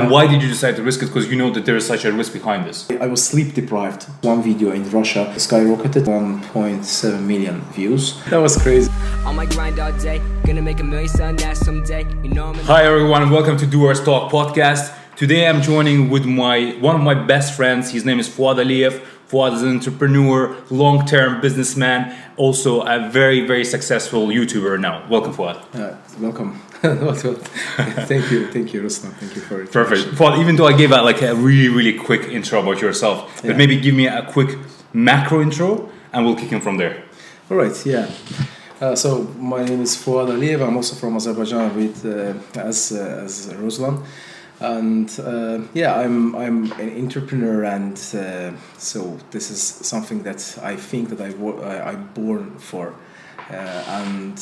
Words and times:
Why 0.00 0.28
did 0.28 0.42
you 0.42 0.48
decide 0.48 0.76
to 0.76 0.82
risk 0.84 1.02
it? 1.02 1.06
Because 1.06 1.28
you 1.28 1.36
know 1.36 1.50
that 1.50 1.66
there 1.66 1.74
is 1.74 1.84
such 1.84 2.04
a 2.04 2.12
risk 2.12 2.32
behind 2.32 2.64
this. 2.64 2.88
I 3.00 3.06
was 3.08 3.20
sleep 3.26 3.54
deprived. 3.54 4.04
One 4.22 4.44
video 4.44 4.70
in 4.70 4.88
Russia 4.90 5.34
skyrocketed 5.34 6.04
1.7 6.04 7.22
million 7.22 7.62
views. 7.72 8.22
That 8.26 8.36
was 8.36 8.56
crazy. 8.56 8.92
On 9.26 9.34
my 9.34 9.44
grind 9.46 9.80
all 9.80 9.90
day, 9.98 10.22
gonna 10.46 10.62
make 10.62 10.78
a 10.78 10.84
million 10.84 11.08
son 11.08 11.34
that 11.38 11.56
someday. 11.56 12.06
You 12.22 12.30
know 12.30 12.52
Hi 12.70 12.84
everyone, 12.84 13.28
welcome 13.30 13.56
to 13.56 13.66
Doers 13.66 14.00
Talk 14.00 14.30
podcast. 14.30 14.94
Today 15.16 15.48
I'm 15.48 15.60
joining 15.62 16.10
with 16.10 16.24
my 16.24 16.76
one 16.80 16.94
of 16.94 17.02
my 17.02 17.14
best 17.14 17.56
friends. 17.56 17.90
His 17.90 18.04
name 18.04 18.20
is 18.20 18.28
Fuad 18.28 18.58
Aliyev. 18.58 19.00
Fuad 19.26 19.52
is 19.54 19.62
an 19.62 19.70
entrepreneur, 19.70 20.56
long-term 20.70 21.40
businessman, 21.40 22.16
also 22.36 22.82
a 22.82 23.10
very 23.10 23.44
very 23.44 23.64
successful 23.64 24.28
YouTuber 24.28 24.78
now. 24.78 25.04
Welcome, 25.10 25.32
Fuad. 25.34 25.56
Uh, 25.74 25.96
welcome. 26.20 26.62
thank 28.06 28.30
you, 28.30 28.46
thank 28.52 28.72
you, 28.72 28.82
Ruslan. 28.82 29.12
Thank 29.14 29.34
you 29.36 29.42
for 29.42 29.62
it. 29.62 29.72
Perfect. 29.72 30.14
Fuad, 30.16 30.38
even 30.38 30.56
though 30.56 30.66
I 30.66 30.76
gave 30.76 30.92
out 30.92 31.04
like 31.04 31.22
a 31.22 31.34
really 31.34 31.68
really 31.68 31.98
quick 31.98 32.22
intro 32.28 32.60
about 32.60 32.80
yourself, 32.80 33.16
Yeah. 33.42 33.50
but 33.50 33.56
maybe 33.56 33.80
give 33.80 33.94
me 33.94 34.06
a 34.06 34.22
quick 34.30 34.56
macro 34.92 35.40
intro, 35.42 35.88
and 36.12 36.24
we'll 36.24 36.36
kick 36.36 36.52
in 36.52 36.60
from 36.60 36.76
there. 36.78 37.02
All 37.50 37.56
right, 37.56 37.76
yeah. 37.86 38.06
Uh, 38.80 38.94
so 38.94 39.22
my 39.38 39.64
name 39.64 39.80
is 39.82 39.96
Fuad 39.96 40.28
Aliyev. 40.28 40.60
I'm 40.66 40.76
also 40.76 40.94
from 40.94 41.16
Azerbaijan 41.16 41.74
with 41.74 42.04
uh, 42.06 42.34
as 42.60 42.92
uh, 42.92 43.24
as 43.24 43.48
Ruslan, 43.54 44.04
and 44.60 45.08
uh, 45.18 45.58
yeah, 45.74 45.94
I'm 45.98 46.36
I'm 46.36 46.70
an 46.72 46.90
entrepreneur, 47.04 47.64
and 47.64 47.96
uh, 48.14 48.52
so 48.76 49.18
this 49.32 49.50
is 49.50 49.60
something 49.60 50.22
that 50.22 50.58
I 50.62 50.76
think 50.76 51.08
that 51.08 51.20
I 51.20 51.30
I 51.72 51.90
I'm 51.90 52.06
born 52.14 52.58
for, 52.58 52.94
uh, 53.50 53.54
and 53.54 54.38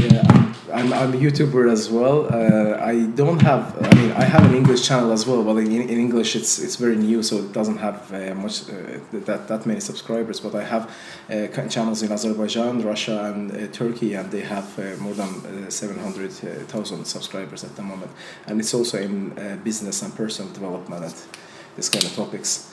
yeah, 0.00 0.54
I'm, 0.72 0.92
I'm 0.92 1.12
a 1.12 1.16
YouTuber 1.16 1.70
as 1.70 1.90
well. 1.90 2.26
Uh, 2.32 2.76
I 2.92 3.06
don't 3.20 3.42
have. 3.42 3.76
I 3.82 3.94
mean, 3.94 4.12
I 4.12 4.24
have 4.24 4.44
an 4.44 4.54
English 4.54 4.86
channel 4.88 5.12
as 5.12 5.26
well, 5.26 5.42
but 5.42 5.56
in, 5.58 5.72
in 5.72 5.98
English 6.06 6.36
it's 6.36 6.58
it's 6.58 6.76
very 6.76 6.96
new, 6.96 7.22
so 7.22 7.36
it 7.36 7.52
doesn't 7.52 7.78
have 7.78 8.12
uh, 8.12 8.34
much 8.34 8.68
uh, 8.68 8.98
that 9.26 9.48
that 9.48 9.66
many 9.66 9.80
subscribers. 9.80 10.40
But 10.40 10.54
I 10.54 10.64
have 10.64 10.90
uh, 11.28 11.68
channels 11.68 12.02
in 12.02 12.12
Azerbaijan, 12.12 12.82
Russia, 12.82 13.32
and 13.32 13.50
uh, 13.50 13.66
Turkey, 13.72 14.14
and 14.14 14.30
they 14.30 14.42
have 14.42 14.78
uh, 14.78 14.96
more 15.02 15.14
than 15.14 15.70
seven 15.70 15.98
hundred 15.98 16.32
thousand 16.68 17.04
subscribers 17.04 17.64
at 17.64 17.74
the 17.76 17.82
moment. 17.82 18.10
And 18.46 18.60
it's 18.60 18.74
also 18.74 18.98
in 18.98 19.34
business 19.64 20.02
and 20.02 20.14
personal 20.14 20.52
development 20.52 21.04
and 21.04 21.14
this 21.76 21.88
kind 21.88 22.04
of 22.04 22.14
topics. 22.14 22.69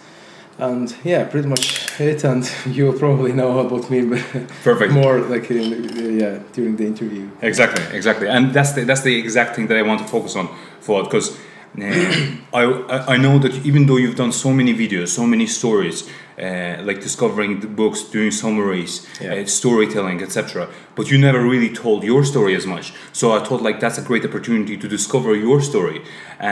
And 0.59 0.95
yeah, 1.03 1.23
pretty 1.25 1.47
much 1.47 1.99
it. 1.99 2.23
And 2.23 2.49
you 2.65 2.91
probably 2.93 3.31
know 3.31 3.59
about 3.59 3.89
me 3.89 4.01
Perfect. 4.63 4.91
more 4.91 5.19
like 5.19 5.51
in, 5.51 6.19
yeah 6.19 6.39
during 6.53 6.75
the 6.75 6.85
interview. 6.85 7.29
Exactly, 7.41 7.83
exactly, 7.95 8.27
and 8.27 8.53
that's 8.53 8.73
the 8.73 8.83
that's 8.83 9.01
the 9.01 9.15
exact 9.17 9.55
thing 9.55 9.67
that 9.67 9.77
I 9.77 9.83
want 9.83 10.01
to 10.01 10.07
focus 10.07 10.35
on 10.35 10.47
for 10.79 11.03
because 11.03 11.37
I 11.79 12.63
I 12.89 13.13
I 13.13 13.17
know 13.17 13.37
that 13.39 13.53
even 13.65 13.85
though 13.85 13.97
you've 13.97 14.15
done 14.15 14.31
so 14.31 14.51
many 14.51 14.73
videos, 14.73 15.09
so 15.09 15.27
many 15.27 15.45
stories, 15.45 16.09
uh, 16.39 16.75
like 16.83 17.01
discovering 17.01 17.59
the 17.61 17.67
books, 17.67 18.03
doing 18.03 18.31
summaries, 18.31 19.07
Yeah. 19.21 19.33
uh, 19.41 19.45
storytelling, 19.45 20.21
etc. 20.21 20.67
But 20.95 21.09
you 21.11 21.17
never 21.17 21.41
really 21.41 21.69
told 21.73 22.03
your 22.03 22.23
story 22.25 22.55
as 22.55 22.65
much. 22.65 22.93
So 23.11 23.31
I 23.31 23.39
thought 23.43 23.61
like 23.61 23.79
that's 23.79 23.97
a 23.97 24.01
great 24.03 24.23
opportunity 24.25 24.77
to 24.77 24.87
discover 24.87 25.35
your 25.35 25.61
story, 25.61 26.01
uh, 26.39 26.43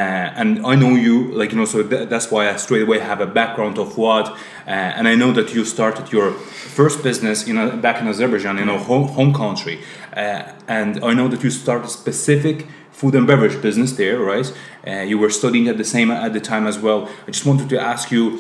and 0.41 0.66
I 0.66 0.75
know 0.75 0.95
you 0.95 1.31
like 1.39 1.52
you 1.52 1.58
know 1.59 1.66
so 1.66 1.83
th- 1.83 2.09
that's 2.09 2.31
why 2.31 2.50
I 2.50 2.56
straight 2.58 2.83
away 2.83 3.00
have 3.00 3.22
a 3.22 3.28
background 3.28 3.78
of 3.78 3.97
what, 3.97 4.28
uh, 4.67 4.97
and 4.97 5.08
I 5.08 5.16
know 5.16 5.31
that 5.33 5.53
you 5.53 5.66
started 5.66 6.11
your 6.11 6.31
first 6.75 7.03
business 7.03 7.47
in 7.47 7.58
a, 7.58 7.75
back 7.78 8.02
in 8.02 8.08
Azerbaijan, 8.08 8.58
in 8.58 8.69
a 8.69 8.78
home, 8.78 9.08
home 9.09 9.33
country, 9.33 9.80
uh, 10.17 10.44
and 10.67 11.03
I 11.03 11.13
know 11.13 11.28
that 11.28 11.44
you 11.44 11.52
started 11.52 11.86
a 11.86 11.89
specific 11.89 12.67
food 12.91 13.13
and 13.16 13.28
beverage 13.28 13.61
business 13.61 13.91
there, 13.94 14.19
right? 14.19 14.52
Uh, 14.88 14.91
you 15.11 15.17
were 15.19 15.30
studying 15.30 15.67
at 15.67 15.78
the 15.78 15.83
same 15.83 16.09
at 16.11 16.33
the 16.33 16.39
time 16.39 16.66
as 16.66 16.80
well. 16.80 17.09
I 17.28 17.31
just 17.31 17.45
wanted 17.45 17.67
to 17.69 17.78
ask 17.80 18.09
you, 18.11 18.39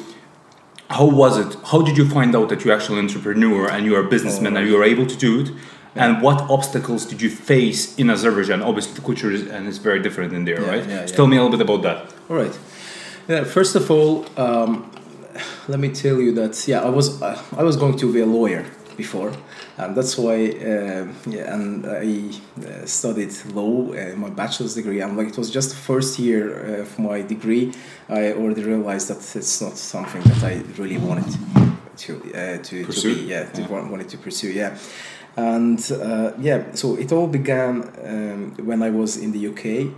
how 0.89 1.05
was 1.05 1.37
it? 1.37 1.57
How 1.65 1.81
did 1.81 1.97
you 1.97 2.07
find 2.09 2.35
out 2.35 2.49
that 2.49 2.63
you're 2.63 2.75
actually 2.75 2.99
an 2.99 3.05
entrepreneur 3.05 3.69
and 3.69 3.85
you're 3.85 4.05
a 4.05 4.09
businessman 4.09 4.55
and 4.57 4.67
you're 4.67 4.83
able 4.83 5.05
to 5.07 5.17
do 5.17 5.41
it? 5.41 5.51
And 5.95 6.21
what 6.21 6.41
obstacles 6.49 7.05
did 7.05 7.21
you 7.21 7.29
face 7.29 7.95
in 7.97 8.09
Azerbaijan? 8.09 8.61
Obviously, 8.61 8.93
the 8.95 9.01
culture 9.01 9.31
is 9.31 9.47
and 9.47 9.67
it's 9.67 9.77
very 9.77 10.01
different 10.01 10.33
in 10.33 10.43
there, 10.45 10.61
Yeah, 10.61 10.69
right? 10.69 10.83
yeah, 10.89 11.05
so 11.05 11.11
yeah. 11.11 11.15
tell 11.15 11.27
me 11.27 11.37
a 11.37 11.43
little 11.43 11.57
bit 11.57 11.61
about 11.69 11.81
that. 11.83 12.13
All 12.29 12.35
right. 12.35 12.59
Yeah. 13.29 13.43
First 13.45 13.75
of 13.75 13.89
all, 13.89 14.25
um, 14.37 14.91
let 15.67 15.79
me 15.79 15.89
tell 15.89 16.19
you 16.21 16.31
that 16.33 16.67
yeah, 16.67 16.81
I 16.81 16.89
was 16.89 17.21
uh, 17.21 17.41
I 17.57 17.63
was 17.63 17.77
going 17.77 17.97
to 17.97 18.11
be 18.13 18.19
a 18.19 18.25
lawyer 18.25 18.65
before, 18.97 19.31
and 19.77 19.95
that's 19.95 20.17
why 20.17 20.35
uh, 20.35 21.07
yeah, 21.27 21.53
and 21.53 21.85
I 21.85 22.29
uh, 22.65 22.85
studied 22.85 23.33
law, 23.53 23.93
uh, 23.93 24.15
my 24.15 24.29
bachelor's 24.29 24.75
degree, 24.75 25.01
and 25.01 25.17
like 25.17 25.29
it 25.29 25.37
was 25.37 25.49
just 25.49 25.69
the 25.69 25.75
first 25.75 26.19
year 26.19 26.77
uh, 26.77 26.81
of 26.81 26.99
my 26.99 27.21
degree, 27.21 27.73
I 28.09 28.33
already 28.33 28.63
realized 28.63 29.07
that 29.09 29.35
it's 29.35 29.61
not 29.61 29.77
something 29.77 30.21
that 30.23 30.43
I 30.43 30.63
really 30.77 30.97
wanted 30.97 31.31
to 31.97 32.13
uh, 32.33 32.57
to, 32.57 32.61
to 32.63 32.85
Pursue? 32.85 33.15
be 33.15 33.21
yeah 33.21 33.45
to 33.51 33.61
want, 33.63 33.91
wanted 33.91 34.09
to 34.09 34.17
pursue 34.17 34.51
yeah. 34.51 34.77
And 35.37 35.79
uh, 35.91 36.31
yeah, 36.39 36.73
so 36.75 36.95
it 36.95 37.11
all 37.11 37.27
began 37.27 37.83
um, 38.05 38.65
when 38.65 38.81
I 38.81 38.89
was 38.89 39.17
in 39.17 39.31
the 39.33 39.47
UK. 39.47 39.91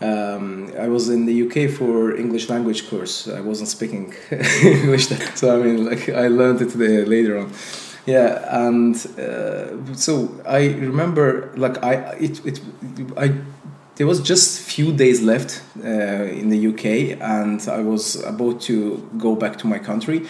Um, 0.00 0.72
I 0.76 0.88
was 0.88 1.08
in 1.08 1.26
the 1.26 1.42
UK 1.46 1.70
for 1.70 2.16
English 2.16 2.48
language 2.48 2.90
course. 2.90 3.28
I 3.28 3.40
wasn't 3.40 3.68
speaking 3.68 4.12
English, 4.62 5.06
then. 5.06 5.36
so 5.36 5.56
I 5.56 5.62
mean, 5.62 5.84
like 5.84 6.08
I 6.08 6.26
learned 6.26 6.60
it 6.62 6.74
later 7.08 7.38
on. 7.38 7.52
Yeah, 8.06 8.66
and 8.66 8.96
uh, 9.18 9.94
so 9.94 10.28
I 10.44 10.66
remember, 10.90 11.50
like 11.56 11.76
I 11.84 11.94
it 12.20 12.44
it 12.44 12.60
I 13.16 13.30
there 13.96 14.06
was 14.06 14.20
just 14.20 14.60
few 14.60 14.92
days 14.92 15.20
left 15.20 15.62
uh, 15.84 16.40
in 16.40 16.48
the 16.50 16.66
UK, 16.70 16.84
and 17.20 17.60
I 17.68 17.82
was 17.82 18.16
about 18.24 18.60
to 18.62 18.74
go 19.18 19.36
back 19.36 19.56
to 19.58 19.66
my 19.68 19.78
country, 19.78 20.22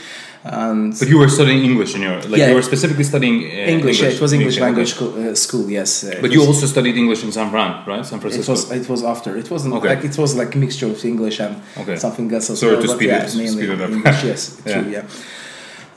and 0.45 0.93
But 0.99 1.09
you 1.09 1.17
were 1.19 1.29
studying 1.31 1.65
English 1.65 1.95
in 1.95 2.03
your 2.03 2.17
like 2.29 2.41
Yeah. 2.41 2.49
you 2.49 2.55
were 2.57 2.63
specifically 2.73 3.05
studying 3.05 3.37
uh, 3.45 3.75
English, 3.77 4.03
yeah, 4.03 4.11
it 4.15 4.21
was 4.21 4.33
English 4.33 4.59
language 4.61 4.91
school, 4.95 5.13
uh, 5.17 5.35
school 5.35 5.71
yes. 5.71 6.05
Uh, 6.05 6.19
But 6.21 6.31
you 6.33 6.41
was- 6.41 6.49
also 6.49 6.67
studied 6.67 6.97
English 6.97 7.23
in 7.25 7.33
San 7.33 7.49
Fran, 7.51 7.71
right? 7.87 8.05
San 8.05 8.19
It 8.19 8.23
Francisco. 8.23 8.53
was 8.53 8.71
it 8.71 8.89
was 8.89 9.03
after. 9.03 9.31
It 9.39 9.49
wasn't 9.51 9.75
Okay. 9.77 9.89
like 9.95 10.05
it 10.11 10.17
was 10.19 10.35
like 10.35 10.51
a 10.57 10.59
mixture 10.59 10.91
of 10.91 11.03
English 11.05 11.41
and 11.41 11.55
Okay. 11.81 11.97
something 11.97 12.31
else 12.35 12.51
as 12.53 12.59
Sorry 12.59 12.73
well. 12.73 12.83
to 12.83 12.89
but 12.89 12.97
speed 12.97 13.09
yeah, 13.09 13.25
it- 13.27 13.35
mainly 13.37 13.53
speed 13.57 13.71
it 13.71 13.81
up. 13.81 13.91
English, 13.91 14.25
yes, 14.25 14.41
Yeah. 14.67 14.73
true, 14.83 14.91
yeah. 14.97 15.05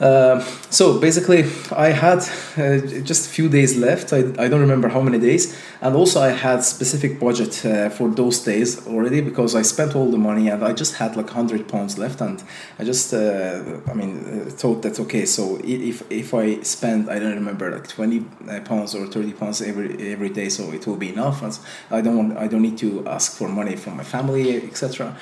Um 0.00 0.42
so 0.68 0.98
basically, 1.00 1.44
I 1.74 1.88
had 1.88 2.18
uh, 2.58 2.78
just 3.10 3.26
a 3.28 3.30
few 3.30 3.48
days 3.48 3.76
left. 3.76 4.12
I, 4.12 4.18
I 4.38 4.48
don't 4.48 4.60
remember 4.60 4.88
how 4.88 5.00
many 5.00 5.18
days, 5.18 5.56
and 5.80 5.96
also 5.96 6.20
I 6.20 6.32
had 6.32 6.62
specific 6.64 7.18
budget 7.18 7.64
uh, 7.64 7.88
for 7.88 8.08
those 8.10 8.40
days 8.40 8.86
already 8.86 9.22
because 9.22 9.54
I 9.54 9.62
spent 9.62 9.94
all 9.96 10.10
the 10.10 10.18
money 10.18 10.50
and 10.50 10.62
I 10.62 10.72
just 10.74 10.96
had 10.96 11.16
like 11.16 11.30
hundred 11.30 11.66
pounds 11.68 11.96
left, 11.96 12.20
and 12.20 12.42
I 12.78 12.84
just 12.84 13.14
uh, 13.14 13.62
I 13.86 13.94
mean 13.94 14.12
uh, 14.18 14.50
thought 14.50 14.82
that 14.82 15.00
okay, 15.00 15.24
so 15.24 15.58
if 15.64 16.02
if 16.10 16.34
I 16.34 16.60
spend 16.60 17.08
I 17.08 17.18
don't 17.18 17.34
remember 17.34 17.70
like 17.70 17.88
twenty 17.88 18.24
uh, 18.50 18.60
pounds 18.60 18.94
or 18.94 19.06
thirty 19.06 19.32
pounds 19.32 19.62
every 19.62 20.12
every 20.12 20.28
day, 20.28 20.50
so 20.50 20.72
it 20.72 20.86
will 20.86 20.96
be 20.96 21.08
enough. 21.08 21.42
And 21.42 21.58
I 21.90 22.02
don't 22.02 22.16
want 22.16 22.36
I 22.36 22.48
don't 22.48 22.62
need 22.62 22.76
to 22.78 23.06
ask 23.06 23.36
for 23.38 23.48
money 23.48 23.76
from 23.76 23.96
my 23.96 24.04
family, 24.04 24.56
etc. 24.68 25.16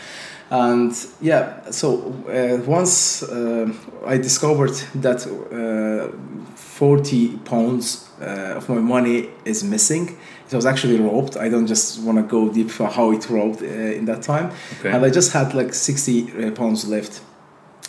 And 0.51 0.93
yeah, 1.21 1.71
so 1.71 2.15
uh, 2.29 2.63
once 2.67 3.23
uh, 3.23 3.73
I 4.07 4.19
discovered 4.19 4.75
that 4.95 5.27
uh, 5.27 6.55
40 6.55 7.39
pounds 7.39 8.11
uh, 8.21 8.57
of 8.57 8.69
my 8.69 8.81
money 8.81 9.31
is 9.45 9.65
missing, 9.65 10.17
it 10.47 10.55
was 10.55 10.67
actually 10.67 11.01
robbed. 11.01 11.37
I 11.37 11.49
don't 11.49 11.67
just 11.67 12.03
want 12.03 12.19
to 12.19 12.23
go 12.23 12.53
deep 12.53 12.71
for 12.71 12.89
how 12.89 13.13
it 13.13 13.29
robbed 13.31 13.63
uh, 13.63 13.67
in 13.67 14.05
that 14.05 14.23
time. 14.23 14.53
Okay. 14.79 14.91
And 14.91 15.05
I 15.05 15.11
just 15.11 15.33
had 15.33 15.55
like 15.55 15.73
60 15.73 16.47
uh, 16.49 16.51
pounds 16.53 16.87
left 16.87 17.23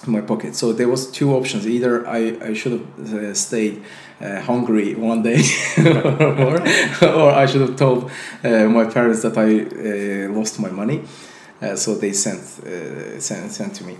in 0.05 0.13
my 0.13 0.21
pocket. 0.21 0.55
So 0.55 0.73
there 0.73 0.87
was 0.87 1.11
two 1.11 1.33
options. 1.35 1.67
Either 1.67 2.07
I, 2.07 2.37
I 2.41 2.53
should 2.53 2.71
have 2.73 3.13
uh, 3.13 3.33
stayed 3.33 3.83
uh, 4.21 4.41
hungry 4.41 4.95
one 4.95 5.21
day, 5.23 5.43
or, 5.77 6.61
or 7.01 7.31
I 7.31 7.45
should 7.45 7.61
have 7.61 7.75
told 7.75 8.09
uh, 8.43 8.65
my 8.69 8.85
parents 8.85 9.21
that 9.23 9.37
I 9.37 10.29
uh, 10.29 10.33
lost 10.33 10.59
my 10.59 10.69
money. 10.69 11.03
Uh, 11.61 11.75
so 11.75 11.95
they 11.95 12.11
sent, 12.13 12.41
uh, 12.65 13.19
sent 13.19 13.51
sent 13.51 13.75
to 13.75 13.83
me. 13.83 13.97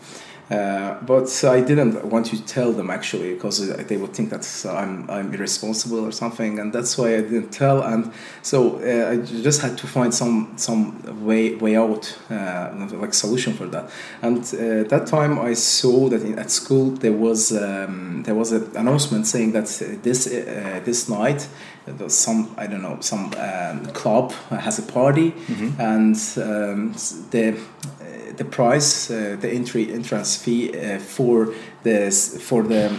Uh, 0.49 1.01
but 1.01 1.43
I 1.43 1.61
didn't 1.61 2.05
want 2.05 2.27
to 2.27 2.45
tell 2.45 2.71
them 2.71 2.91
actually 2.91 3.33
because 3.33 3.67
they 3.87 3.97
would 3.97 4.13
think 4.13 4.29
that 4.29 4.65
I'm, 4.69 5.09
I'm 5.09 5.33
irresponsible 5.33 6.05
or 6.05 6.11
something, 6.11 6.59
and 6.59 6.71
that's 6.71 6.97
why 6.97 7.15
I 7.15 7.21
didn't 7.21 7.49
tell. 7.49 7.81
And 7.81 8.11
so 8.43 8.77
uh, 8.77 9.11
I 9.11 9.17
just 9.17 9.61
had 9.61 9.75
to 9.79 9.87
find 9.87 10.13
some 10.13 10.53
some 10.57 11.25
way 11.25 11.55
way 11.55 11.75
out, 11.75 12.15
uh, 12.29 12.69
like 12.93 13.15
solution 13.15 13.53
for 13.53 13.65
that. 13.67 13.89
And 14.21 14.37
uh, 14.37 14.87
that 14.87 15.07
time 15.07 15.39
I 15.39 15.53
saw 15.53 16.09
that 16.09 16.21
in, 16.21 16.37
at 16.37 16.51
school 16.51 16.91
there 16.91 17.13
was 17.13 17.51
um, 17.51 18.21
there 18.23 18.35
was 18.35 18.51
an 18.51 18.69
announcement 18.75 19.25
saying 19.25 19.53
that 19.53 19.65
this 20.03 20.27
uh, 20.27 20.79
this 20.85 21.09
night 21.09 21.47
some 22.07 22.53
I 22.57 22.67
don't 22.67 22.81
know 22.81 22.97
some 22.99 23.31
um, 23.37 23.85
club 23.93 24.31
has 24.49 24.79
a 24.79 24.81
party 24.81 25.33
and 25.79 26.15
um, 26.37 26.93
the 27.31 27.57
the 28.37 28.45
price 28.45 29.09
uh, 29.11 29.37
the 29.39 29.49
entry 29.49 29.91
entrance 29.93 30.35
fee 30.35 30.69
uh, 30.77 30.99
for 30.99 31.53
the 31.83 32.11
for 32.41 32.63
the 32.63 32.91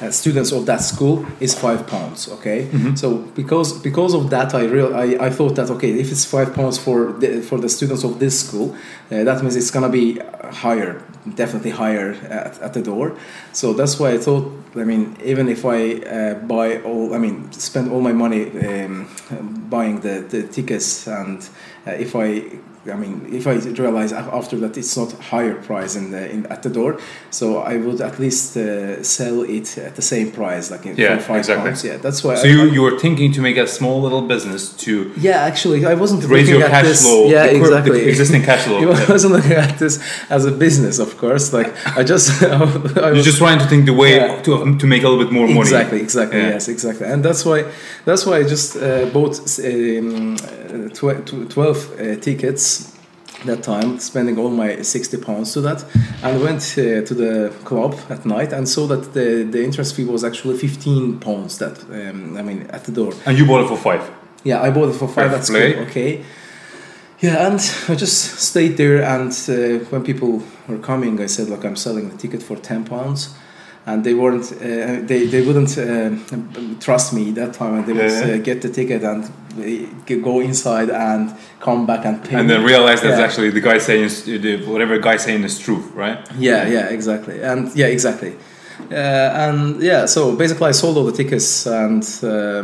uh, 0.00 0.10
students 0.12 0.52
of 0.52 0.64
that 0.66 0.80
school 0.80 1.26
is 1.40 1.54
five 1.58 1.84
pounds. 1.86 2.28
Okay, 2.28 2.66
Mm-hmm. 2.70 2.94
so 2.94 3.18
because 3.34 3.72
because 3.82 4.14
of 4.14 4.30
that, 4.30 4.54
I 4.54 4.64
real 4.64 4.94
I, 4.94 5.26
I 5.26 5.30
thought 5.30 5.56
that 5.56 5.70
okay, 5.70 5.90
if 6.00 6.12
it's 6.12 6.24
five 6.24 6.54
pounds 6.54 6.78
for 6.78 7.12
the, 7.20 7.40
for 7.42 7.58
the 7.58 7.68
students 7.68 8.04
of 8.04 8.18
this 8.18 8.46
school, 8.46 8.74
uh, 9.10 9.24
that 9.24 9.42
means 9.42 9.56
it's 9.56 9.70
gonna 9.72 9.88
be 9.88 10.20
higher, 10.52 11.02
definitely 11.34 11.70
higher 11.72 12.12
at, 12.30 12.58
at 12.60 12.72
the 12.74 12.82
door. 12.82 13.16
So 13.52 13.72
that's 13.72 13.98
why 13.98 14.12
I 14.12 14.18
thought. 14.18 14.52
I 14.76 14.84
mean, 14.84 15.16
even 15.24 15.48
if 15.48 15.64
I 15.64 15.94
uh, 15.94 16.34
buy 16.34 16.80
all, 16.82 17.12
I 17.14 17.18
mean, 17.18 17.50
spend 17.52 17.90
all 17.90 18.00
my 18.00 18.12
money 18.12 18.42
um, 18.68 19.08
buying 19.68 20.00
the, 20.00 20.20
the 20.28 20.42
tickets, 20.46 21.08
and 21.08 21.42
uh, 21.86 21.90
if 21.92 22.14
I 22.14 22.42
I 22.90 22.96
mean, 22.96 23.14
if 23.32 23.46
I 23.46 23.54
realize 23.82 24.12
after 24.12 24.56
that 24.62 24.76
it's 24.76 24.96
not 24.96 25.12
higher 25.32 25.54
price 25.68 25.96
in 25.96 26.10
the 26.10 26.22
in 26.34 26.46
at 26.46 26.60
the 26.62 26.70
door, 26.70 26.98
so 27.30 27.44
I 27.72 27.76
would 27.84 28.00
at 28.00 28.18
least 28.18 28.56
uh, 28.56 29.02
sell 29.02 29.42
it 29.42 29.76
at 29.78 29.94
the 29.96 30.02
same 30.02 30.30
price, 30.32 30.70
like 30.70 30.84
in 30.86 30.96
Yeah, 30.96 31.18
five 31.18 31.38
exactly. 31.38 31.64
pounds. 31.70 31.84
Yeah, 31.84 31.96
that's 32.04 32.20
why. 32.24 32.34
So 32.36 32.46
I, 32.48 32.50
you, 32.52 32.60
you 32.74 32.82
were 32.82 32.98
thinking 32.98 33.32
to 33.36 33.40
make 33.40 33.56
a 33.56 33.66
small 33.66 34.00
little 34.06 34.22
business 34.22 34.72
to 34.84 34.90
yeah, 35.16 35.48
actually, 35.50 35.84
I 35.92 35.94
wasn't 35.94 36.24
raise 36.24 36.48
your 36.48 36.62
at 36.64 36.70
cash 36.70 36.86
this. 36.86 37.02
flow. 37.02 37.28
Yeah, 37.28 37.46
the 37.46 37.56
exactly. 37.56 38.00
The 38.00 38.08
existing 38.08 38.42
cash 38.42 38.62
flow. 38.66 38.78
I 38.92 39.04
wasn't 39.14 39.32
looking 39.36 39.52
at 39.52 39.78
this 39.78 39.94
as 40.30 40.44
a 40.46 40.52
business, 40.52 40.98
of 40.98 41.10
course. 41.18 41.52
Like 41.52 41.70
I 42.00 42.02
just, 42.12 42.26
I 42.42 42.46
You're 42.96 43.14
was, 43.14 43.24
just 43.24 43.38
trying 43.38 43.58
to 43.58 43.66
think 43.70 43.82
the 43.86 43.94
way 44.02 44.12
Yeah. 44.16 44.42
to, 44.46 44.52
to 44.82 44.86
make 44.86 45.02
a 45.04 45.08
little 45.08 45.22
bit 45.24 45.32
more 45.32 45.46
money. 45.46 45.60
Exactly, 45.60 46.00
exactly. 46.00 46.38
Yeah. 46.40 46.54
Yes, 46.54 46.68
exactly. 46.68 47.06
And 47.12 47.24
that's 47.24 47.44
why 47.44 47.58
that's 48.04 48.24
why 48.26 48.34
I 48.38 48.44
just 48.54 48.76
uh, 48.76 49.06
bought 49.16 49.34
um, 49.70 50.36
uh, 50.36 50.67
tw- 50.94 51.24
tw- 51.26 51.50
twelve 51.50 51.78
uh, 52.00 52.16
tickets 52.20 52.94
that 53.44 53.62
time, 53.62 53.98
spending 53.98 54.38
all 54.38 54.50
my 54.50 54.82
sixty 54.82 55.16
pounds 55.16 55.52
to 55.52 55.60
that, 55.60 55.84
and 56.22 56.40
went 56.42 56.62
uh, 56.76 57.02
to 57.06 57.14
the 57.14 57.52
club 57.64 57.94
at 58.10 58.24
night 58.26 58.52
and 58.52 58.68
saw 58.68 58.86
that 58.86 59.12
the 59.14 59.44
the 59.50 59.62
entrance 59.64 59.92
fee 59.92 60.04
was 60.04 60.24
actually 60.24 60.56
fifteen 60.58 61.18
pounds. 61.20 61.58
That 61.58 61.82
um, 61.90 62.36
I 62.36 62.42
mean 62.42 62.66
at 62.70 62.84
the 62.84 62.92
door. 62.92 63.12
And 63.26 63.38
you 63.38 63.46
bought 63.46 63.64
it 63.64 63.68
for 63.68 63.76
five. 63.76 64.02
Yeah, 64.44 64.62
I 64.62 64.70
bought 64.70 64.88
it 64.88 64.94
for 64.98 65.08
five 65.08 65.30
Fair 65.30 65.38
at 65.38 65.46
play. 65.46 65.72
school. 65.72 65.84
Okay. 65.84 66.24
Yeah, 67.20 67.46
and 67.48 67.60
I 67.88 67.94
just 67.96 68.38
stayed 68.38 68.76
there, 68.76 69.02
and 69.02 69.32
uh, 69.48 69.84
when 69.90 70.04
people 70.04 70.40
were 70.68 70.78
coming, 70.78 71.20
I 71.20 71.26
said, 71.26 71.48
"Look, 71.48 71.64
I'm 71.64 71.74
selling 71.76 72.10
the 72.10 72.16
ticket 72.16 72.42
for 72.42 72.56
ten 72.56 72.84
pounds," 72.84 73.34
and 73.86 74.04
they 74.04 74.14
weren't, 74.14 74.52
uh, 74.52 75.04
they 75.06 75.26
they 75.26 75.42
wouldn't 75.44 75.76
uh, 75.78 76.10
trust 76.78 77.12
me 77.12 77.32
that 77.32 77.54
time, 77.54 77.74
and 77.74 77.86
they 77.86 77.92
would. 77.92 78.10
Uh, 78.10 78.38
get 78.44 78.62
the 78.62 78.68
ticket 78.68 79.02
and 79.02 79.24
go 80.22 80.40
inside 80.40 80.90
and 80.90 81.30
come 81.60 81.86
back 81.86 82.04
and 82.04 82.22
pay. 82.24 82.36
And 82.38 82.48
then 82.48 82.62
realize 82.64 83.00
that's 83.02 83.18
Yeah. 83.18 83.24
actually 83.26 83.50
the 83.50 83.60
guy 83.60 83.78
saying 83.78 84.08
whatever 84.66 84.98
guy 84.98 85.16
saying 85.18 85.44
is 85.44 85.58
true, 85.58 85.82
right? 85.94 86.18
Yeah, 86.38 86.68
yeah, 86.68 86.88
exactly, 86.96 87.40
and 87.42 87.70
yeah, 87.74 87.86
exactly. 87.86 88.32
Uh, 88.90 88.94
and 88.94 89.82
yeah, 89.82 90.06
so 90.06 90.36
basically, 90.36 90.68
I 90.68 90.72
sold 90.72 90.96
all 90.96 91.04
the 91.04 91.12
tickets 91.22 91.66
and 91.66 92.02
uh, 92.22 92.62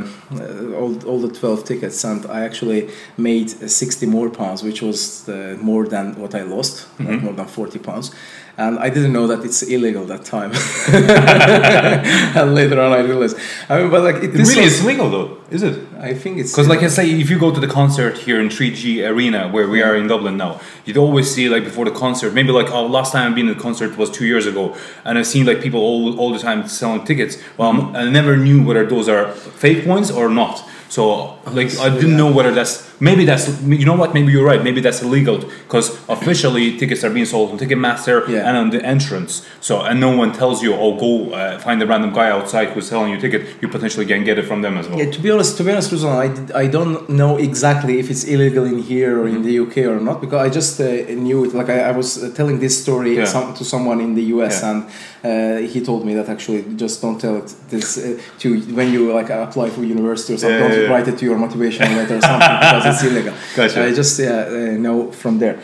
all, 0.80 0.92
all 1.08 1.18
the 1.20 1.28
twelve 1.40 1.64
tickets, 1.64 2.04
and 2.04 2.24
I 2.26 2.44
actually 2.44 2.88
made 3.16 3.50
sixty 3.68 4.06
more 4.06 4.30
pounds, 4.30 4.62
which 4.62 4.80
was 4.80 5.28
uh, 5.28 5.56
more 5.60 5.86
than 5.88 6.14
what 6.20 6.34
I 6.34 6.42
lost, 6.42 6.86
like 7.00 7.20
more 7.20 7.32
than 7.34 7.46
forty 7.46 7.78
pounds. 7.80 8.12
And 8.56 8.78
I 8.78 8.88
didn't 8.90 9.12
know 9.12 9.26
that 9.26 9.44
it's 9.44 9.62
illegal 9.64 10.04
that 10.06 10.24
time. 10.24 10.52
and 12.38 12.54
later 12.54 12.80
on, 12.80 12.92
I 12.92 13.00
realized. 13.00 13.36
I 13.68 13.78
mean, 13.80 13.90
but 13.90 14.02
like 14.04 14.16
it, 14.16 14.24
It 14.24 14.32
this 14.34 14.50
really 14.50 14.64
was- 14.66 14.78
is 14.80 14.84
legal 14.84 15.10
though, 15.10 15.38
is 15.50 15.62
it? 15.62 15.83
I 16.00 16.14
think 16.14 16.38
it's 16.38 16.52
Because, 16.52 16.68
like 16.68 16.82
I 16.82 16.88
say, 16.88 17.10
if 17.10 17.30
you 17.30 17.38
go 17.38 17.52
to 17.52 17.60
the 17.60 17.66
concert 17.66 18.18
here 18.18 18.40
in 18.40 18.48
3Arena, 18.48 19.50
where 19.52 19.68
we 19.68 19.82
are 19.82 19.94
in 19.96 20.06
Dublin 20.06 20.36
now, 20.36 20.60
you'd 20.84 20.96
always 20.96 21.32
see, 21.32 21.48
like, 21.48 21.64
before 21.64 21.84
the 21.84 21.90
concert, 21.90 22.32
maybe 22.34 22.50
like, 22.50 22.70
oh, 22.70 22.86
last 22.86 23.12
time 23.12 23.30
I've 23.30 23.34
been 23.36 23.48
at 23.48 23.56
a 23.56 23.60
concert 23.60 23.96
was 23.96 24.10
two 24.10 24.26
years 24.26 24.46
ago, 24.46 24.76
and 25.04 25.18
I've 25.18 25.26
seen, 25.26 25.46
like, 25.46 25.60
people 25.60 25.80
all, 25.80 26.18
all 26.18 26.32
the 26.32 26.38
time 26.38 26.66
selling 26.68 27.04
tickets. 27.04 27.38
Well, 27.56 27.70
I'm- 27.70 27.96
I 27.96 28.10
never 28.10 28.36
knew 28.36 28.62
whether 28.62 28.86
those 28.86 29.08
are 29.08 29.28
fake 29.32 29.86
ones 29.86 30.10
or 30.10 30.28
not. 30.28 30.62
So, 30.88 31.33
like, 31.52 31.78
I 31.78 31.88
didn't 31.90 32.16
know 32.16 32.30
whether 32.32 32.52
that's 32.52 32.82
maybe 33.00 33.24
that's 33.24 33.60
you 33.62 33.84
know 33.84 33.96
what 33.96 34.14
maybe 34.14 34.30
you're 34.32 34.46
right 34.46 34.62
maybe 34.62 34.80
that's 34.80 35.02
illegal 35.02 35.38
because 35.64 35.90
officially 36.08 36.76
tickets 36.78 37.02
are 37.04 37.10
being 37.10 37.26
sold 37.26 37.50
on 37.52 37.58
Ticketmaster 37.58 38.26
Yeah. 38.28 38.48
and 38.48 38.56
on 38.56 38.70
the 38.70 38.80
entrance. 38.84 39.44
So, 39.60 39.82
and 39.82 39.98
no 40.00 40.16
one 40.16 40.32
tells 40.32 40.62
you, 40.62 40.74
oh, 40.74 40.92
go 40.98 41.32
uh, 41.34 41.58
find 41.58 41.82
a 41.82 41.86
random 41.86 42.12
guy 42.12 42.30
outside 42.30 42.68
who's 42.72 42.88
selling 42.88 43.10
you 43.12 43.18
a 43.18 43.20
ticket. 43.20 43.42
You 43.60 43.68
potentially 43.68 44.06
can 44.06 44.22
get 44.24 44.38
it 44.38 44.46
from 44.46 44.62
them 44.62 44.76
as 44.78 44.88
well. 44.88 44.98
Yeah, 44.98 45.10
to 45.10 45.20
be 45.20 45.30
honest, 45.30 45.56
to 45.58 45.64
be 45.64 45.70
honest, 45.72 45.90
Ruslan, 45.92 46.52
I, 46.54 46.60
I 46.62 46.66
don't 46.68 47.08
know 47.08 47.36
exactly 47.36 47.98
if 47.98 48.10
it's 48.10 48.24
illegal 48.24 48.64
in 48.64 48.78
here 48.78 49.18
or 49.20 49.26
in 49.28 49.42
the 49.42 49.58
UK 49.58 49.78
or 49.92 49.98
not 50.00 50.20
because 50.20 50.40
I 50.46 50.48
just 50.50 50.80
uh, 50.80 50.84
knew 51.26 51.44
it. 51.44 51.54
Like 51.54 51.68
I, 51.68 51.80
I 51.90 51.92
was 51.92 52.22
uh, 52.22 52.30
telling 52.34 52.58
this 52.60 52.80
story 52.82 53.16
Yeah. 53.16 53.24
some, 53.26 53.54
to 53.54 53.64
someone 53.64 54.00
in 54.00 54.14
the 54.14 54.22
US, 54.34 54.62
Yeah. 54.62 54.70
and 54.70 54.80
uh, 55.24 55.66
he 55.72 55.80
told 55.80 56.04
me 56.06 56.14
that 56.14 56.28
actually 56.28 56.64
just 56.76 57.00
don't 57.02 57.18
tell 57.20 57.36
it 57.36 57.52
this 57.70 57.98
uh, 57.98 58.20
to 58.40 58.60
when 58.78 58.92
you 58.92 59.12
like 59.12 59.30
apply 59.30 59.70
for 59.70 59.82
university 59.82 60.34
or 60.34 60.38
something. 60.38 60.60
Don't 60.60 60.90
write 60.90 61.08
it 61.08 61.16
to 61.18 61.24
your 61.24 61.33
motivational 61.36 61.96
letter 61.96 62.16
or 62.16 62.20
something 62.20 62.58
because 62.60 62.86
it's 62.86 63.02
illegal. 63.10 63.34
Gotcha. 63.56 63.84
I 63.84 63.92
just 63.92 64.18
yeah 64.18 64.46
uh, 64.46 64.78
know 64.78 65.10
from 65.12 65.38
there. 65.38 65.58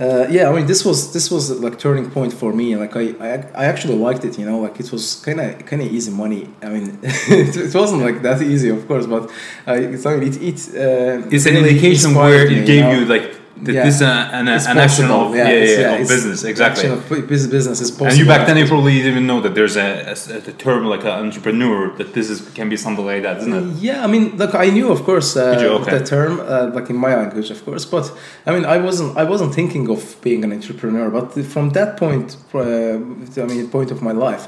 Uh, 0.00 0.26
yeah, 0.28 0.48
I 0.48 0.52
mean 0.52 0.66
this 0.66 0.84
was 0.84 1.12
this 1.12 1.30
was 1.30 1.50
like 1.60 1.78
turning 1.78 2.10
point 2.10 2.32
for 2.32 2.52
me. 2.52 2.74
Like 2.74 2.96
I, 2.96 3.14
I, 3.20 3.32
I 3.54 3.64
actually 3.66 3.94
liked 3.94 4.24
it. 4.24 4.36
You 4.38 4.44
know, 4.44 4.58
like 4.58 4.80
it 4.80 4.90
was 4.90 5.22
kind 5.24 5.40
of 5.40 5.64
kind 5.66 5.82
of 5.82 5.92
easy 5.92 6.10
money. 6.10 6.50
I 6.62 6.68
mean, 6.68 6.98
it, 7.02 7.56
it 7.68 7.74
wasn't 7.74 8.02
like 8.02 8.20
that 8.22 8.42
easy, 8.42 8.70
of 8.70 8.88
course, 8.88 9.06
but 9.06 9.30
uh, 9.68 9.74
it's 9.74 10.04
I 10.04 10.16
mean, 10.16 10.28
it 10.28 10.42
it 10.42 10.58
uh, 10.74 11.28
it's 11.30 11.46
an 11.46 11.56
indication 11.56 12.12
where 12.14 12.48
me, 12.48 12.56
it 12.56 12.66
gave 12.66 12.84
know? 12.84 12.92
you 12.92 13.04
like 13.04 13.33
that 13.64 13.72
Yeah. 13.74 13.84
this 13.86 13.96
is 13.96 14.02
a, 14.02 14.14
an, 14.38 14.46
an 14.48 14.78
action 14.86 15.06
of 15.18 15.34
yeah, 15.34 15.44
yeah, 15.48 15.64
it's- 15.64 15.78
yeah, 15.80 15.92
of 16.02 16.08
business 16.14 16.38
exactly 16.44 16.84
action 16.84 16.92
of 16.98 17.08
bu- 17.08 17.26
business 17.34 17.80
is 17.80 17.90
possible. 17.90 18.06
and 18.08 18.16
you 18.20 18.26
back 18.32 18.42
then 18.46 18.56
you 18.62 18.66
probably 18.74 18.92
didn't 18.96 19.12
even 19.14 19.26
know 19.30 19.40
that 19.44 19.54
there's 19.58 19.76
a, 19.76 19.88
a, 20.14 20.36
a 20.52 20.54
term 20.66 20.80
like 20.94 21.04
an 21.10 21.16
entrepreneur 21.26 21.78
that 21.98 22.08
this 22.16 22.26
is 22.34 22.38
can 22.58 22.68
be 22.68 22.76
something 22.76 23.06
like 23.12 23.22
that 23.26 23.36
isn't 23.42 23.54
it 23.60 23.64
Yeah, 23.88 24.04
I 24.06 24.08
mean, 24.14 24.24
look, 24.40 24.52
I 24.54 24.66
knew, 24.76 24.88
of 24.96 25.00
course, 25.10 25.28
uh, 25.36 25.58
you? 25.62 25.68
Okay. 25.80 25.98
the 25.98 26.04
term, 26.14 26.32
uh, 26.40 26.70
like 26.76 26.88
in 26.94 26.98
my 27.06 27.12
language, 27.20 27.48
of 27.56 27.60
course. 27.66 27.84
But 27.94 28.06
I 28.46 28.50
mean, 28.54 28.64
I 28.76 28.78
wasn't, 28.88 29.10
I 29.22 29.24
wasn't 29.32 29.52
thinking 29.58 29.84
of 29.94 30.00
being 30.26 30.40
an 30.46 30.52
entrepreneur. 30.58 31.06
But 31.18 31.26
from 31.54 31.66
that 31.78 31.90
point, 32.04 32.28
uh, 32.54 33.40
I 33.42 33.46
mean, 33.50 33.68
point 33.76 33.90
of 33.94 34.00
my 34.08 34.12
life, 34.26 34.44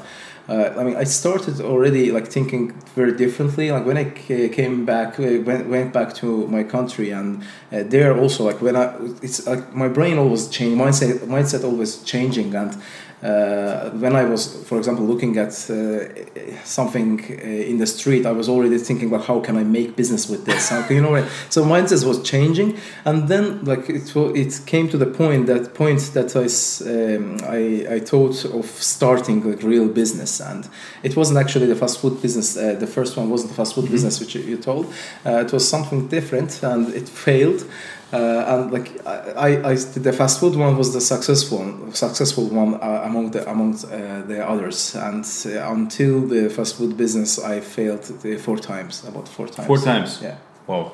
uh, 0.49 0.73
I 0.77 0.83
mean, 0.83 0.95
I 0.95 1.03
started 1.03 1.59
already 1.59 2.11
like 2.11 2.27
thinking 2.27 2.71
very 2.95 3.11
differently. 3.11 3.69
Like 3.69 3.85
when 3.85 3.97
I 3.97 4.05
came 4.09 4.85
back, 4.85 5.19
uh, 5.19 5.41
went, 5.43 5.67
went 5.67 5.91
back 5.91 6.13
to 6.15 6.47
my 6.47 6.63
country, 6.63 7.11
and 7.11 7.43
uh, 7.71 7.83
there 7.83 8.17
also 8.17 8.45
like 8.45 8.61
when 8.61 8.75
I, 8.77 8.95
it's 9.21 9.45
like 9.45 9.73
my 9.75 9.89
brain 9.89 10.17
always 10.17 10.47
changed, 10.47 10.79
mindset, 10.79 11.19
mindset 11.27 11.65
always 11.65 12.01
changing, 12.03 12.55
and 12.55 12.81
uh, 13.23 13.89
when 13.91 14.15
I 14.15 14.25
was, 14.25 14.63
for 14.67 14.77
example, 14.77 15.03
looking 15.03 15.37
at 15.37 15.49
uh, 15.71 16.63
something 16.63 17.19
uh, 17.19 17.43
in 17.43 17.79
the 17.79 17.87
street, 17.87 18.27
I 18.27 18.31
was 18.31 18.47
already 18.47 18.77
thinking 18.77 19.07
about 19.07 19.25
how 19.25 19.39
can 19.39 19.57
I 19.57 19.63
make 19.63 19.95
business 19.95 20.29
with 20.29 20.45
this. 20.45 20.69
How 20.69 20.83
can, 20.83 20.97
you 20.97 21.01
know, 21.01 21.13
right? 21.13 21.25
so 21.49 21.65
my 21.65 21.81
mindset 21.81 22.05
was 22.05 22.21
changing, 22.21 22.77
and 23.05 23.27
then 23.27 23.65
like 23.65 23.89
it 23.89 24.15
it 24.15 24.61
came 24.67 24.87
to 24.89 24.97
the 24.97 25.07
point 25.07 25.47
that 25.47 25.73
point 25.73 25.99
that 26.13 26.35
I 26.35 26.45
um, 26.87 27.37
I, 27.43 27.95
I 27.95 27.99
thought 27.99 28.45
of 28.45 28.65
starting 28.65 29.43
like 29.49 29.63
real 29.63 29.87
business, 29.87 30.39
and 30.39 30.69
it 31.01 31.15
wasn't 31.15 31.39
actually 31.39 31.65
the 31.65 31.75
fast 31.75 31.99
food 31.99 32.21
business. 32.21 32.55
Uh, 32.55 32.75
the 32.79 32.87
first 32.87 33.17
one 33.17 33.29
wasn't 33.29 33.49
the 33.49 33.55
fast 33.55 33.73
food 33.75 33.89
business 33.89 34.19
which 34.19 34.35
you, 34.35 34.41
you 34.41 34.57
told. 34.57 34.85
Uh, 35.25 35.43
it 35.45 35.51
was 35.51 35.67
something 35.67 36.07
different, 36.07 36.61
and 36.61 36.93
it 36.93 37.09
failed. 37.09 37.65
Uh, 38.13 38.17
and 38.51 38.71
like 38.71 38.89
I, 39.05 39.15
I, 39.47 39.71
I, 39.71 39.75
the 39.75 40.13
fast 40.13 40.39
food 40.39 40.55
one 40.55 40.77
was 40.77 40.93
the 40.93 41.01
successful 41.01 41.57
one, 41.59 41.93
successful 41.93 42.45
one 42.47 42.75
uh, 42.75 43.01
among 43.09 43.31
the 43.31 43.41
among 43.49 43.75
uh, 43.75 44.23
the 44.27 44.39
others. 44.47 44.95
And 44.95 45.25
uh, 45.45 45.71
until 45.73 46.21
the 46.21 46.49
fast 46.49 46.77
food 46.77 46.95
business, 46.95 47.37
I 47.37 47.59
failed 47.59 48.05
four 48.39 48.57
times, 48.57 49.03
about 49.05 49.27
four 49.27 49.47
times. 49.47 49.67
four 49.67 49.77
times 49.79 50.19
Yeah. 50.21 50.35
wow 50.67 50.91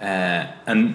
uh, 0.00 0.46
and 0.66 0.94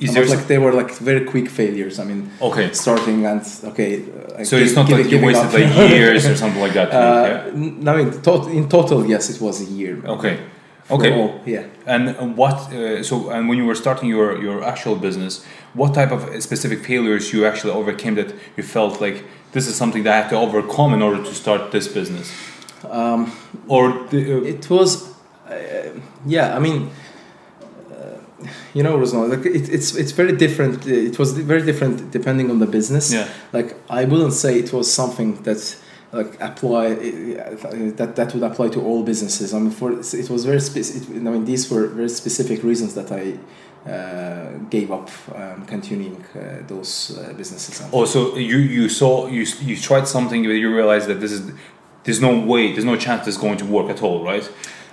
is 0.00 0.14
there 0.14 0.24
like 0.26 0.46
they 0.46 0.58
were 0.58 0.72
like 0.72 0.92
very 1.00 1.24
quick 1.24 1.48
failures. 1.50 1.98
I 1.98 2.04
mean, 2.04 2.30
okay 2.40 2.72
starting 2.72 3.26
and 3.26 3.42
okay. 3.70 3.90
uh, 4.02 4.44
so 4.44 4.56
gi- 4.56 4.64
it's 4.64 4.74
not 4.76 4.86
give- 4.86 4.98
like 5.00 5.10
you 5.10 5.20
wasted 5.26 5.52
like 5.52 5.90
years 5.90 6.26
or 6.26 6.36
something 6.42 6.62
like 6.62 6.74
that 6.74 6.88
Uh, 6.92 7.50
n- 7.54 7.88
I 7.88 7.92
mean, 7.96 8.10
tot- 8.22 8.50
in 8.58 8.68
total, 8.68 9.04
yes, 9.04 9.28
it 9.30 9.40
was 9.40 9.60
a 9.60 9.64
year. 9.64 9.96
yeah? 10.04 10.16
okay 10.16 10.36
okay 10.90 11.12
all, 11.12 11.40
yeah. 11.46 11.64
And 11.86 12.36
what? 12.36 12.72
Uh, 12.72 13.02
so, 13.02 13.30
and 13.30 13.48
when 13.48 13.58
you 13.58 13.66
were 13.66 13.74
starting 13.76 14.08
your 14.08 14.40
your 14.42 14.62
actual 14.64 14.96
business, 14.96 15.44
what 15.74 15.94
type 15.94 16.12
of 16.12 16.20
specific 16.42 16.84
failures 16.84 17.32
you 17.32 17.46
actually 17.46 17.72
overcame 17.72 18.14
that 18.14 18.34
you 18.56 18.62
felt 18.62 19.00
like 19.00 19.24
this 19.52 19.66
is 19.66 19.74
something 19.76 20.04
that 20.04 20.12
I 20.14 20.16
have 20.20 20.30
to 20.30 20.36
overcome 20.36 20.94
in 20.94 21.02
order 21.02 21.22
to 21.22 21.34
start 21.34 21.70
this 21.70 21.88
business? 21.88 22.32
Um, 22.90 23.32
Or 23.68 23.92
the, 24.10 24.18
uh, 24.34 24.54
it 24.54 24.70
was 24.70 25.08
uh, 25.50 25.54
yeah 26.26 26.56
i 26.56 26.58
mean 26.58 26.90
uh, 27.90 28.18
you 28.74 28.82
know 28.82 28.96
Ruslan, 28.98 29.30
like 29.30 29.46
it, 29.46 29.68
it's 29.68 29.94
it's 29.96 30.12
very 30.12 30.36
different 30.36 30.86
it 30.86 31.18
was 31.18 31.32
very 31.32 31.62
different 31.62 32.10
depending 32.12 32.50
on 32.50 32.58
the 32.58 32.66
business 32.66 33.10
yeah, 33.12 33.26
like 33.52 33.74
i 33.88 34.04
wouldn't 34.04 34.32
say 34.32 34.58
it 34.58 34.72
was 34.72 34.92
something 34.92 35.42
that 35.42 35.76
like 36.12 36.40
apply 36.40 36.94
that 36.94 38.12
that 38.16 38.34
would 38.34 38.42
apply 38.42 38.68
to 38.68 38.80
all 38.80 39.02
businesses 39.02 39.52
i 39.52 39.58
mean 39.58 39.70
for 39.70 39.92
it 39.92 40.30
was 40.30 40.44
very 40.44 40.60
specific 40.60 41.16
i 41.16 41.30
mean 41.34 41.44
these 41.44 41.70
were 41.70 41.86
very 41.86 42.08
specific 42.08 42.62
reasons 42.62 42.94
that 42.94 43.12
i 43.12 43.38
uh, 43.88 44.50
gave 44.70 44.90
up 44.90 45.08
um, 45.34 45.64
continuing 45.66 46.22
uh, 46.34 46.62
those 46.66 47.16
uh, 47.18 47.32
businesses 47.34 47.82
also 47.92 48.36
you 48.36 48.56
you 48.56 48.88
saw 48.88 49.26
you 49.28 49.44
you 49.60 49.76
tried 49.76 50.06
something 50.08 50.42
but 50.44 50.50
you 50.50 50.74
realized 50.74 51.08
that 51.08 51.20
this 51.20 51.32
is 51.32 51.52
there's 52.08 52.22
no 52.22 52.40
way, 52.40 52.72
there's 52.72 52.86
no 52.86 52.96
chance 52.96 53.26
it's 53.26 53.36
going 53.36 53.58
to 53.58 53.66
work 53.66 53.90
at 53.90 54.02
all, 54.02 54.24
right? 54.24 54.50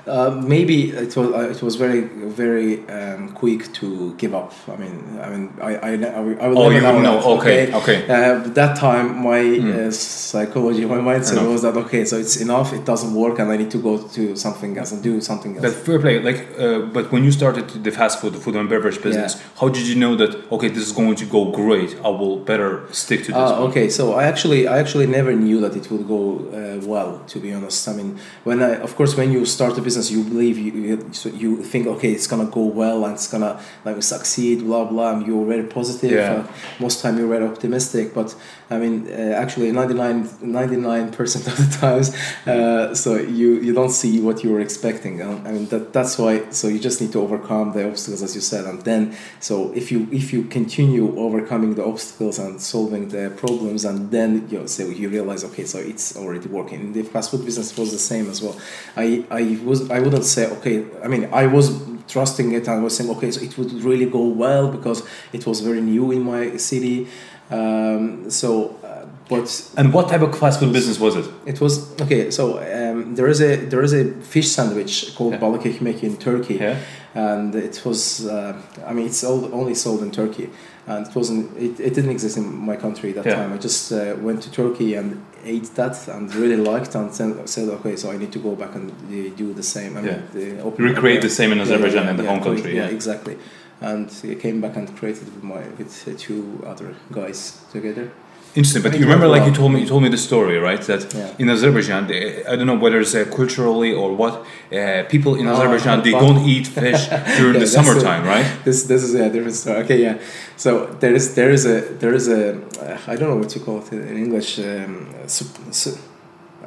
Uh, 0.07 0.29
maybe 0.55 0.91
it 0.91 1.15
was 1.17 1.27
uh, 1.33 1.49
it 1.55 1.61
was 1.63 1.75
very 1.77 2.01
very 2.41 2.87
um, 2.89 3.29
quick 3.33 3.61
to 3.73 4.13
give 4.21 4.33
up. 4.35 4.53
I 4.73 4.75
mean, 4.83 5.19
I 5.25 5.27
mean, 5.33 5.43
I 5.61 5.71
I, 5.89 5.91
I, 5.93 6.21
I 6.45 6.47
will 6.47 6.59
Oh, 6.59 6.69
you 6.69 6.81
know. 6.81 7.01
know, 7.01 7.17
that, 7.21 7.25
okay, 7.39 7.73
okay. 7.73 7.97
Uh, 8.07 8.39
that 8.59 8.71
time, 8.77 9.07
my 9.31 9.41
Mm. 9.55 9.87
uh, 9.87 9.91
psychology, 9.91 10.85
my 10.85 11.01
mindset 11.11 11.39
was 11.53 11.61
that 11.65 11.75
okay, 11.83 12.03
so 12.05 12.15
it's 12.23 12.37
enough. 12.47 12.67
It 12.79 12.83
doesn't 12.91 13.13
work, 13.23 13.35
and 13.39 13.47
I 13.53 13.57
need 13.61 13.71
to 13.77 13.81
go 13.89 13.93
to 14.17 14.23
something 14.45 14.71
else 14.79 14.91
and 14.93 14.99
do 15.09 15.13
something 15.29 15.51
else. 15.55 15.63
But 15.67 15.73
fair 15.87 15.99
play, 16.05 16.15
like, 16.29 16.39
uh, 16.59 16.79
but 16.97 17.05
when 17.13 17.21
you 17.27 17.31
started 17.41 17.65
the 17.87 17.91
fast 17.99 18.15
food, 18.19 18.31
the 18.37 18.41
food 18.45 18.55
and 18.59 18.67
beverage 18.75 18.99
business, 19.07 19.31
how 19.59 19.67
did 19.77 19.85
you 19.91 19.95
know 20.03 20.13
that 20.21 20.31
okay, 20.55 20.69
this 20.75 20.83
is 20.89 20.93
going 21.01 21.15
to 21.23 21.25
go 21.35 21.41
great? 21.61 21.91
I 22.09 22.11
will 22.19 22.37
better 22.51 22.71
stick 23.03 23.19
to 23.27 23.31
this. 23.37 23.51
One. 23.51 23.63
okay. 23.69 23.87
So 23.97 24.03
I 24.21 24.23
actually, 24.31 24.61
I 24.73 24.75
actually 24.83 25.07
never 25.17 25.31
knew 25.45 25.57
that 25.65 25.73
it 25.79 25.85
would 25.91 26.05
go 26.15 26.21
uh, 26.59 26.85
well. 26.93 27.11
To 27.33 27.37
be 27.45 27.49
honest, 27.57 27.79
I 27.91 27.93
mean, 27.99 28.11
when 28.49 28.57
I, 28.69 28.71
of 28.87 28.91
course, 28.99 29.13
when 29.19 29.29
you 29.35 29.41
start 29.57 29.73
a 29.77 29.81
business, 29.81 29.94
you 30.11 30.23
believe 30.23 30.57
you, 30.57 30.71
you, 30.71 31.09
so 31.11 31.29
you 31.29 31.63
think, 31.63 31.87
okay, 31.87 32.11
it's 32.11 32.27
gonna 32.27 32.45
go 32.45 32.63
well 32.65 33.05
and 33.05 33.15
it's 33.15 33.27
gonna 33.27 33.59
like 33.83 34.01
succeed, 34.03 34.59
blah 34.59 34.85
blah. 34.85 35.13
And 35.13 35.27
you're 35.27 35.45
very 35.45 35.63
positive. 35.63 36.11
Yeah. 36.11 36.33
Uh, 36.33 36.47
most 36.79 37.01
time 37.01 37.17
you're 37.17 37.27
very 37.27 37.45
optimistic, 37.45 38.13
but 38.13 38.35
I 38.69 38.77
mean, 38.79 39.07
uh, 39.11 39.33
actually, 39.37 39.71
99 39.71 41.11
percent 41.11 41.47
of 41.51 41.57
the 41.57 41.77
times, 41.77 42.15
uh, 42.47 42.95
so 42.95 43.15
you 43.15 43.59
you 43.59 43.73
don't 43.73 43.91
see 43.91 44.19
what 44.19 44.43
you 44.43 44.51
were 44.51 44.59
expecting. 44.59 45.21
I 45.21 45.51
mean, 45.51 45.67
that 45.67 45.93
that's 45.93 46.17
why. 46.17 46.49
So 46.49 46.67
you 46.67 46.79
just 46.79 46.99
need 46.99 47.11
to 47.11 47.21
overcome 47.21 47.73
the 47.73 47.87
obstacles, 47.87 48.23
as 48.23 48.33
you 48.33 48.41
said, 48.41 48.65
and 48.65 48.81
then 48.81 49.15
so 49.39 49.71
if 49.73 49.91
you 49.91 50.07
if 50.11 50.33
you 50.33 50.43
continue 50.45 51.15
overcoming 51.17 51.75
the 51.75 51.85
obstacles 51.85 52.39
and 52.39 52.59
solving 52.59 53.09
the 53.09 53.31
problems, 53.37 53.85
and 53.85 54.09
then 54.09 54.47
you 54.49 54.59
know, 54.59 54.65
so 54.65 54.87
you 54.87 55.09
realize, 55.09 55.43
okay, 55.43 55.65
so 55.65 55.77
it's 55.77 56.17
already 56.17 56.47
working. 56.47 56.93
The 56.93 57.03
fast 57.03 57.31
food 57.31 57.45
business 57.45 57.77
was 57.77 57.91
the 57.91 57.99
same 57.99 58.29
as 58.29 58.41
well. 58.41 58.59
I 58.97 59.25
I 59.29 59.59
was 59.63 59.84
I 59.91 59.99
wouldn't 59.99 60.25
say 60.25 60.47
okay. 60.57 60.85
I 61.03 61.07
mean, 61.07 61.29
I 61.33 61.47
was 61.47 61.71
trusting 62.07 62.51
it 62.53 62.67
and 62.67 62.83
was 62.83 62.95
saying, 62.97 63.09
okay, 63.11 63.31
so 63.31 63.41
it 63.41 63.57
would 63.57 63.71
really 63.83 64.05
go 64.05 64.23
well 64.27 64.67
because 64.69 65.03
it 65.33 65.45
was 65.45 65.61
very 65.61 65.81
new 65.81 66.11
in 66.11 66.21
my 66.23 66.57
city. 66.57 67.07
Um, 67.51 68.29
so, 68.29 68.75
uh, 68.83 69.05
but 69.29 69.71
And 69.77 69.93
what 69.93 70.09
type 70.09 70.21
of 70.21 70.37
fast 70.37 70.59
food 70.59 70.73
business 70.73 70.99
was 70.99 71.15
it? 71.15 71.25
it 71.45 71.61
was 71.61 71.99
okay. 72.01 72.31
So 72.31 72.57
um, 72.59 73.15
there 73.15 73.27
is 73.27 73.41
a 73.41 73.55
there 73.55 73.83
is 73.83 73.93
a 73.93 74.03
fish 74.21 74.47
sandwich 74.49 75.15
called 75.15 75.33
Yeah. 75.33 75.41
balık 75.41 75.65
ekmek 75.65 76.03
in 76.03 76.17
Turkey, 76.17 76.55
Yeah. 76.55 76.75
and 77.13 77.55
it 77.55 77.81
was 77.85 78.25
uh, 78.25 78.53
I 78.87 78.93
mean 78.93 79.05
it's 79.05 79.23
all, 79.23 79.49
only 79.53 79.75
sold 79.75 80.01
in 80.01 80.11
Turkey, 80.11 80.49
and 80.87 81.07
it 81.07 81.15
wasn't 81.15 81.45
it, 81.57 81.79
it 81.79 81.93
didn't 81.95 82.11
exist 82.11 82.37
in 82.37 82.45
my 82.65 82.75
country 82.77 83.09
at 83.09 83.15
that 83.15 83.25
Yeah. 83.25 83.35
time. 83.35 83.53
I 83.53 83.57
just 83.57 83.91
uh, 83.91 83.97
went 84.23 84.41
to 84.43 84.49
Turkey 84.51 84.95
and 84.97 85.17
ate 85.45 85.69
that 85.75 86.07
and 86.07 86.33
really 86.35 86.57
liked 86.57 86.95
and 86.95 87.11
then 87.11 87.47
said 87.47 87.69
okay, 87.69 87.95
so 87.95 88.11
I 88.11 88.17
need 88.17 88.31
to 88.33 88.39
go 88.39 88.55
back 88.55 88.75
and 88.75 88.91
do 89.37 89.53
the 89.53 89.63
same. 89.63 89.97
I 89.97 90.01
mean, 90.01 90.23
Yeah. 90.33 90.71
Recreate 90.77 91.21
the 91.21 91.29
same 91.29 91.51
in 91.51 91.59
Azerbaijan 91.59 92.03
yeah, 92.03 92.09
and 92.09 92.19
the 92.19 92.27
home 92.27 92.41
country. 92.41 92.75
Yeah, 92.75 92.87
exactly. 92.87 93.37
And 93.81 94.09
I 94.23 94.35
came 94.35 94.61
back 94.61 94.75
and 94.77 94.95
created 94.97 95.25
with 95.33 95.43
my 95.43 95.61
with 95.77 96.17
two 96.17 96.63
other 96.65 96.95
guys 97.11 97.39
together. 97.71 98.11
Interesting, 98.57 98.83
but 98.83 98.93
you 98.93 99.03
remember, 99.07 99.27
like 99.27 99.45
you 99.45 99.53
told 99.53 99.71
me, 99.73 99.81
you 99.81 99.87
told 99.87 100.01
me 100.03 100.09
the 100.09 100.17
story, 100.29 100.57
right? 100.69 100.81
That 100.89 101.01
Yeah. 101.13 101.41
in 101.41 101.49
Azerbaijan, 101.49 102.07
they, 102.07 102.21
I 102.51 102.55
don't 102.55 102.67
know 102.71 102.79
whether 102.83 102.99
it's 103.01 103.13
uh, 103.13 103.25
culturally 103.39 103.91
or 104.01 104.15
what, 104.15 104.33
uh, 104.71 105.03
people 105.13 105.35
in 105.39 105.45
Oh, 105.47 105.53
Azerbaijan 105.53 106.01
they 106.03 106.11
don't 106.25 106.41
eat 106.53 106.65
fish 106.67 107.01
during 107.37 107.55
Yeah, 107.55 107.59
the 107.63 107.67
summertime, 107.67 108.23
right? 108.33 108.47
This 108.63 108.77
this 108.91 109.01
is 109.03 109.13
a 109.13 109.29
different 109.29 109.55
story. 109.61 109.77
Okay, 109.83 109.99
yeah. 110.07 110.15
So 110.55 110.69
there 111.01 111.13
is 111.19 111.25
there 111.35 111.51
is 111.57 111.65
a 111.65 111.77
there 112.01 112.15
is 112.15 112.27
a 112.29 112.41
uh, 112.81 113.11
I 113.11 113.15
don't 113.17 113.29
know 113.31 113.39
what 113.43 113.53
you 113.55 113.61
call 113.65 113.77
it 113.83 113.91
in 113.91 114.17
English. 114.25 114.49
Um, 114.59 115.07
sup- 115.27 115.73
su- 115.81 115.97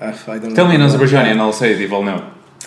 uh, 0.00 0.12
I 0.34 0.38
don't 0.38 0.54
Tell 0.54 0.68
me 0.68 0.74
in 0.74 0.80
know. 0.80 0.88
Azerbaijani, 0.90 1.30
and 1.32 1.40
I'll 1.40 1.52
say 1.62 1.68
it 1.74 1.80
if 1.80 1.90
I'll 1.92 2.02
know. 2.10 2.20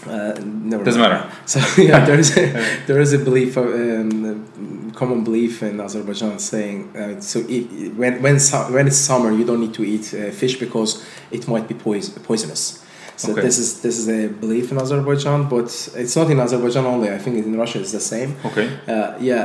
Uh, 0.08 0.34
never 0.72 0.84
Doesn't 0.84 1.02
mind. 1.02 1.14
matter. 1.14 1.30
So 1.54 1.60
yeah, 1.90 2.04
there 2.08 2.20
is 2.20 2.30
a, 2.38 2.44
there 2.88 3.00
is 3.06 3.14
a 3.14 3.20
belief, 3.20 3.56
of, 3.58 3.66
um, 3.66 4.46
common 4.94 5.24
belief 5.24 5.62
in 5.64 5.80
Azerbaijan 5.80 6.40
saying 6.40 6.78
uh, 6.96 7.20
so 7.22 7.40
if, 7.48 7.64
when 7.98 8.22
when 8.22 8.38
when 8.76 8.88
it's 8.88 8.98
summer 8.98 9.32
you 9.32 9.46
don't 9.46 9.60
need 9.62 9.74
to 9.74 9.84
eat 9.84 10.14
uh, 10.14 10.32
fish 10.32 10.60
because 10.60 11.04
it 11.32 11.48
might 11.48 11.68
be 11.68 11.74
pois- 11.76 12.10
poisonous. 12.24 12.78
So 13.18 13.32
Okay. 13.34 13.42
this 13.42 13.58
is 13.60 13.82
this 13.82 13.98
is 14.00 14.08
a 14.10 14.28
belief 14.30 14.72
in 14.72 14.78
Azerbaijan, 14.80 15.48
but 15.48 15.66
it's 16.02 16.16
not 16.16 16.28
in 16.32 16.40
Azerbaijan 16.40 16.86
only. 16.86 17.10
I 17.12 17.20
think 17.20 17.36
in 17.46 17.56
Russia 17.56 17.80
it's 17.80 17.92
the 17.92 18.00
same. 18.00 18.30
Okay. 18.50 18.68
Uh, 18.88 19.14
yeah. 19.20 19.44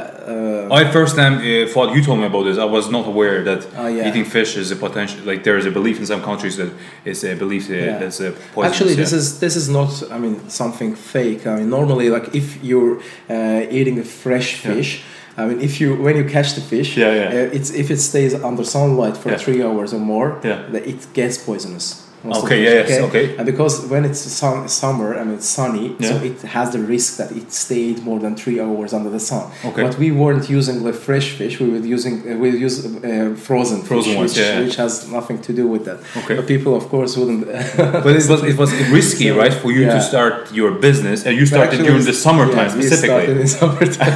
Uh, 0.70 0.78
I 0.80 0.90
first 0.90 1.14
time 1.16 1.34
uh, 1.34 1.66
thought 1.72 1.94
you 1.94 2.02
told 2.02 2.18
me 2.20 2.26
about 2.26 2.44
this. 2.44 2.56
I 2.56 2.64
was 2.64 2.88
not 2.96 3.04
aware 3.06 3.42
that 3.44 3.60
Ah, 3.76 3.88
yeah. 3.88 4.08
eating 4.08 4.24
fish 4.24 4.56
is 4.56 4.70
a 4.70 4.76
potential. 4.76 5.18
Like 5.30 5.40
there 5.42 5.58
is 5.58 5.66
a 5.66 5.70
belief 5.70 5.98
in 5.98 6.06
some 6.06 6.22
countries 6.22 6.56
that 6.56 6.70
it's 7.04 7.22
a 7.24 7.34
belief 7.34 7.68
uh, 7.68 7.74
Yeah. 7.74 7.98
that's 8.00 8.20
a 8.20 8.30
poisonous. 8.54 8.66
Actually, 8.72 8.94
this 9.02 9.12
yeah. 9.12 9.18
is 9.20 9.26
this 9.40 9.56
is 9.56 9.68
not. 9.68 9.90
I 10.14 10.18
mean, 10.24 10.36
something 10.48 10.96
fake. 10.96 11.42
I 11.46 11.56
mean, 11.58 11.68
normally, 11.68 12.08
like 12.16 12.26
if 12.34 12.46
you're 12.68 12.94
uh, 13.28 13.78
eating 13.78 13.98
a 13.98 14.04
fresh 14.04 14.48
fish. 14.68 15.02
I 15.38 15.44
mean, 15.46 15.60
if 15.60 15.80
you 15.80 15.94
when 15.96 16.16
you 16.16 16.24
catch 16.24 16.54
the 16.54 16.60
fish, 16.60 16.96
Yeah, 16.96 17.14
yeah. 17.14 17.28
Uh, 17.28 17.56
it's 17.56 17.70
if 17.70 17.90
it 17.90 17.98
stays 18.00 18.34
under 18.34 18.64
sunlight 18.64 19.16
for 19.16 19.30
Yeah. 19.30 19.38
three 19.38 19.62
hours 19.62 19.92
or 19.92 20.00
more, 20.00 20.38
Yeah. 20.44 20.62
that 20.72 20.86
it 20.86 21.12
gets 21.12 21.36
poisonous. 21.38 22.02
Okay, 22.32 22.58
the 22.58 22.70
yes, 22.70 22.88
fish, 22.88 23.00
okay. 23.08 23.36
And 23.36 23.46
because 23.46 23.86
when 23.86 24.04
it's 24.04 24.20
sun, 24.20 24.68
summer, 24.68 25.12
and 25.12 25.32
it's 25.32 25.46
sunny, 25.46 25.96
so 26.00 26.16
it 26.16 26.40
has 26.42 26.72
the 26.72 26.80
risk 26.80 27.16
that 27.18 27.32
it 27.32 27.52
stayed 27.52 28.02
more 28.02 28.18
than 28.18 28.36
three 28.36 28.60
hours 28.60 28.92
under 28.92 29.10
the 29.10 29.20
sun. 29.20 29.50
Okay. 29.64 29.82
But 29.82 29.98
we 29.98 30.10
weren't 30.10 30.48
using 30.48 30.82
the 30.82 30.92
fresh 30.92 31.30
fish. 31.30 31.60
We 31.60 31.68
were 31.70 31.84
using 31.96 32.14
uh, 32.30 32.36
we 32.36 32.50
use 32.50 32.84
uh, 32.84 33.34
frozen, 33.36 33.82
Frozen 33.82 34.12
fish, 34.12 34.16
ones, 34.16 34.30
which, 34.32 34.38
yeah. 34.38 34.60
which 34.60 34.76
has 34.76 35.10
nothing 35.10 35.40
to 35.42 35.52
do 35.52 35.66
with 35.66 35.84
that. 35.84 35.98
Okay. 36.22 36.36
But 36.36 36.46
people, 36.46 36.74
of 36.74 36.84
course, 36.88 37.16
wouldn't. 37.16 37.46
But 38.06 38.12
it 38.20 38.28
was 38.32 38.42
it 38.52 38.56
was 38.56 38.72
risky, 38.98 39.28
So, 39.28 39.38
right, 39.38 39.54
for 39.62 39.70
you 39.72 39.84
to 39.86 40.00
start 40.00 40.52
your 40.52 40.72
business, 40.72 41.24
and 41.26 41.36
you 41.36 41.46
started 41.46 41.78
during 41.88 42.04
the 42.04 42.12
summertime 42.12 42.70
yeah, 42.70 42.76
we 42.76 42.82
specifically. 42.82 43.24
started 43.24 43.36
in 43.44 43.48
summertime. 43.48 44.14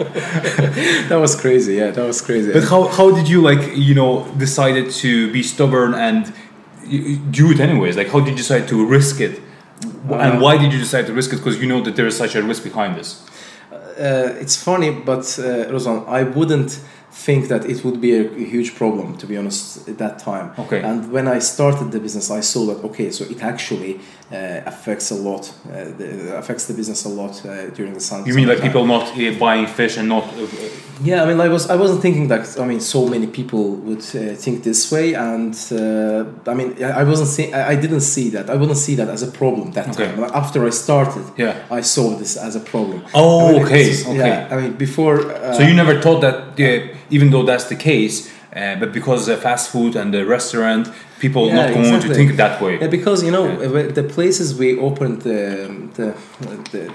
that 1.10 1.18
was 1.24 1.34
crazy. 1.40 1.74
Yeah, 1.74 1.90
that 1.90 2.06
was 2.06 2.20
crazy. 2.20 2.52
But 2.52 2.64
how, 2.64 2.88
how 2.88 3.10
did 3.10 3.28
you 3.28 3.40
like 3.40 3.62
you 3.76 3.94
know 3.94 4.12
decided 4.36 4.90
to 5.02 5.32
be 5.32 5.42
stubborn 5.42 5.94
and 5.94 6.32
do 7.30 7.50
it 7.52 7.60
anyways? 7.60 7.96
Like 7.96 8.08
how 8.08 8.20
did 8.20 8.30
you 8.30 8.36
decide 8.36 8.68
to 8.68 8.86
risk 8.86 9.20
it? 9.20 9.40
and 9.82 10.38
Uh, 10.38 10.40
why 10.44 10.58
did 10.58 10.72
you 10.72 10.78
decide 10.78 11.06
to 11.06 11.12
risk 11.12 11.32
it? 11.32 11.36
Because 11.36 11.60
you 11.60 11.66
know 11.66 11.80
that 11.82 11.96
there 11.96 12.06
is 12.06 12.16
such 12.16 12.34
a 12.34 12.42
risk 12.42 12.62
behind 12.64 12.96
this. 12.96 13.10
uh, 13.72 14.42
it's 14.42 14.56
funny, 14.56 14.90
but 14.90 15.24
uh, 15.38 15.70
Ruslan, 15.72 16.06
I 16.08 16.22
wouldn't 16.22 16.80
think 17.12 17.48
that 17.48 17.64
it 17.64 17.84
would 17.84 18.00
be 18.00 18.12
a, 18.16 18.22
huge 18.54 18.74
problem 18.74 19.16
to 19.18 19.26
be 19.26 19.36
honest 19.36 19.88
at 19.88 19.98
that 19.98 20.18
time. 20.18 20.52
Okay. 20.58 20.80
And 20.80 21.10
when 21.12 21.26
I 21.28 21.40
started 21.40 21.90
the 21.90 22.00
business, 22.00 22.30
I 22.30 22.40
saw 22.40 22.66
that 22.66 22.84
okay, 22.84 23.10
so 23.10 23.24
it 23.24 23.42
actually 23.42 24.00
uh, 24.32 24.60
affects 24.64 25.10
a 25.10 25.14
lot, 25.14 25.52
uh, 25.66 25.84
the, 25.98 26.36
affects 26.36 26.66
the 26.66 26.74
business 26.74 27.04
a 27.04 27.08
lot 27.08 27.44
uh, 27.44 27.70
during 27.70 27.94
the 27.94 28.00
sun. 28.00 28.24
You 28.26 28.34
mean 28.34 28.48
like 28.48 28.62
people 28.62 28.86
not 28.86 29.06
uh, 29.18 29.38
buying 29.38 29.66
fish 29.66 29.96
and 29.98 30.08
not? 30.08 30.24
Yeah, 31.02 31.22
I 31.22 31.26
mean, 31.26 31.40
I 31.40 31.48
was 31.48 31.70
I 31.70 31.76
wasn't 31.76 32.02
thinking 32.02 32.28
that. 32.28 32.58
I 32.60 32.64
mean, 32.66 32.80
so 32.80 33.06
many 33.08 33.26
people 33.26 33.76
would 33.86 34.00
uh, 34.14 34.34
think 34.36 34.62
this 34.62 34.90
way, 34.92 35.14
and 35.14 35.54
uh, 35.72 36.50
I 36.50 36.54
mean, 36.54 36.74
I 36.82 37.04
wasn't 37.04 37.28
see, 37.28 37.52
I 37.52 37.74
didn't 37.74 38.00
see 38.02 38.28
that. 38.30 38.50
I 38.50 38.54
wouldn't 38.54 38.76
see 38.78 38.94
that 38.96 39.08
as 39.08 39.22
a 39.22 39.30
problem 39.30 39.72
that 39.72 39.88
Okay. 39.90 40.06
time. 40.06 40.24
After 40.34 40.66
I 40.66 40.70
started, 40.70 41.24
Yeah. 41.36 41.54
I 41.70 41.80
saw 41.82 42.16
this 42.18 42.36
as 42.36 42.54
a 42.56 42.60
problem. 42.60 43.02
Oh, 43.14 43.48
I 43.48 43.52
mean, 43.52 43.62
okay, 43.64 43.90
okay. 44.06 44.16
Yeah, 44.16 44.48
I 44.52 44.56
mean, 44.60 44.72
before. 44.76 45.16
Uh, 45.20 45.54
so 45.54 45.62
you 45.62 45.74
never 45.74 46.00
thought 46.00 46.20
that, 46.20 46.36
uh, 46.60 46.96
even 47.10 47.30
though 47.30 47.44
that's 47.44 47.64
the 47.64 47.76
case, 47.76 48.28
uh, 48.54 48.76
but 48.80 48.92
because 48.92 49.24
the 49.26 49.36
fast 49.36 49.70
food 49.70 49.96
and 49.96 50.12
the 50.12 50.24
restaurant, 50.26 50.88
people 51.24 51.42
Yeah, 51.46 51.56
not 51.60 51.74
going 51.74 52.00
to 52.00 52.14
think 52.18 52.36
that 52.36 52.60
way. 52.64 52.74
Yeah, 52.80 52.88
because 52.98 53.18
you 53.26 53.32
know 53.36 53.46
Yeah. 53.46 53.92
the 54.00 54.06
places 54.16 54.46
we 54.62 54.68
opened 54.88 55.16
the, 55.22 55.38
the 55.98 56.08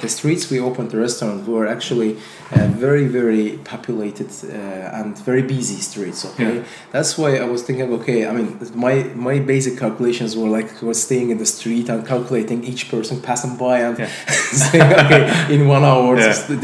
the 0.03 0.09
streets 0.17 0.43
we 0.53 0.59
opened 0.69 0.89
the 0.91 0.99
restaurant 1.07 1.47
were 1.47 1.65
actually 1.75 2.11
uh, 2.51 2.67
very 2.85 3.05
very 3.19 3.45
populated 3.73 4.29
uh, 4.43 4.97
and 4.99 5.17
very 5.29 5.43
busy 5.55 5.79
streets. 5.91 6.19
Okay, 6.29 6.55
Yeah. 6.55 6.63
that's 6.95 7.11
why 7.19 7.29
I 7.43 7.45
was 7.53 7.61
thinking. 7.67 7.89
Okay, 7.99 8.19
I 8.29 8.31
mean 8.37 8.49
my 8.85 8.95
my 9.29 9.35
basic 9.53 9.73
calculations 9.83 10.31
were 10.39 10.49
like 10.57 10.69
was 10.89 10.99
staying 11.07 11.27
in 11.33 11.37
the 11.43 11.49
street 11.57 11.87
and 11.91 11.99
calculating 12.13 12.59
each 12.71 12.83
person 12.93 13.15
passing 13.29 13.53
by 13.65 13.75
and 13.87 13.95
saying 14.69 14.91
okay 15.03 15.21
in 15.55 15.61
one 15.67 15.83
hour 15.91 16.15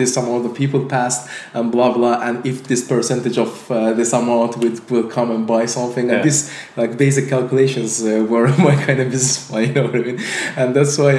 this, 0.02 0.18
amount 0.18 0.46
of 0.48 0.54
people 0.62 0.82
passed 0.98 1.22
and 1.54 1.72
blah 1.72 1.92
blah 1.98 2.16
and 2.28 2.36
if 2.52 2.58
this 2.72 2.82
percentage 2.94 3.38
of 3.46 3.52
uh, 3.72 3.94
this 4.00 4.12
amount 4.14 4.52
will, 4.62 4.76
will 4.90 5.08
come 5.18 5.30
and 5.36 5.44
buy 5.54 5.66
something 5.66 6.06
and 6.12 6.24
this 6.24 6.38
like 6.78 6.92
basic 6.98 7.26
calculations 7.52 8.04
uh, 8.04 8.26
were 8.30 8.48
my 8.58 8.76
kind 8.86 9.00
of 9.00 9.10
business 9.12 9.48
plan, 9.50 9.68
you 9.68 9.74
know 9.74 9.84
what 9.86 9.96
I 9.96 10.00
mean? 10.00 10.20
And 10.56 10.76
that's 10.76 10.98
why 10.98 11.18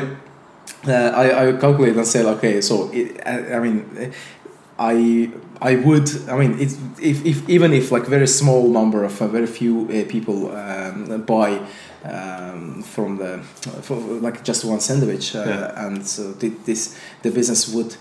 uh, 0.87 0.93
I, 1.15 1.49
I 1.49 1.53
calculate 1.53 1.97
and 1.97 2.07
say, 2.07 2.25
okay, 2.25 2.61
so 2.61 2.91
it, 2.93 3.21
I, 3.27 3.57
I 3.57 3.61
mean, 3.61 4.12
I 4.79 5.31
I 5.61 5.77
would 5.77 6.09
I 6.29 6.37
mean 6.39 6.59
it, 6.59 6.73
if, 7.01 7.25
if 7.25 7.49
even 7.49 7.73
if 7.73 7.93
like 7.93 8.07
very 8.07 8.27
small 8.27 8.69
number 8.69 9.05
of 9.05 9.21
uh, 9.23 9.29
very 9.29 9.47
few 9.47 9.85
uh, 9.89 10.05
people 10.11 10.51
um, 10.57 11.23
buy 11.23 11.61
um, 12.05 12.83
from 12.83 13.19
the 13.19 13.39
from 13.83 14.23
like 14.23 14.43
just 14.43 14.65
one 14.65 14.81
sandwich 14.81 15.37
uh, 15.37 15.45
Yeah. 15.47 15.87
and 15.87 16.05
so 16.07 16.33
thi- 16.33 16.57
this 16.65 16.99
the 17.23 17.31
business 17.31 17.69
would 17.69 17.95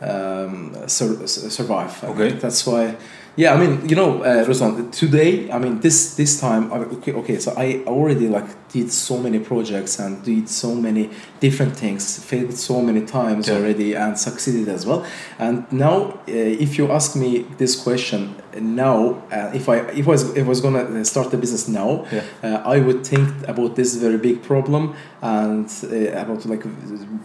um, 0.00 0.74
sur- 0.88 1.26
survive. 1.26 2.02
Okay. 2.04 2.30
that's 2.38 2.66
why. 2.66 2.96
Yeah, 3.34 3.54
I 3.54 3.56
mean, 3.56 3.88
you 3.88 3.96
know, 3.96 4.22
uh, 4.22 4.44
Ruslan, 4.44 4.92
today, 4.92 5.50
I 5.50 5.58
mean, 5.58 5.80
this 5.80 6.16
this 6.16 6.38
time, 6.38 6.70
okay, 6.70 7.12
okay, 7.14 7.38
so 7.38 7.54
I 7.56 7.82
already 7.86 8.28
like 8.28 8.44
did 8.68 8.92
so 8.92 9.16
many 9.16 9.38
projects 9.38 9.98
and 9.98 10.22
did 10.22 10.50
so 10.50 10.74
many 10.74 11.08
different 11.40 11.74
things, 11.74 12.22
failed 12.22 12.52
so 12.52 12.82
many 12.82 13.00
times 13.06 13.48
Yeah. 13.48 13.56
already, 13.56 13.94
and 13.96 14.18
succeeded 14.18 14.68
as 14.68 14.84
well. 14.84 15.02
And 15.38 15.64
now, 15.72 16.20
uh, 16.28 16.64
if 16.66 16.76
you 16.78 16.92
ask 16.92 17.16
me 17.16 17.46
this 17.56 17.74
question 17.74 18.34
now, 18.60 19.22
uh, 19.32 19.50
if 19.54 19.68
I 19.68 19.76
if 20.00 20.06
I 20.06 20.10
was 20.10 20.22
if 20.36 20.44
I 20.44 20.48
was 20.48 20.60
gonna 20.60 21.04
start 21.04 21.30
the 21.30 21.36
business 21.36 21.68
now, 21.68 22.04
Yeah. 22.12 22.22
uh, 22.42 22.74
I 22.74 22.78
would 22.80 23.06
think 23.06 23.28
about 23.48 23.76
this 23.76 23.94
very 23.96 24.18
big 24.18 24.42
problem 24.42 24.94
and 25.22 25.66
uh, 25.84 26.22
about 26.22 26.44
like 26.46 26.64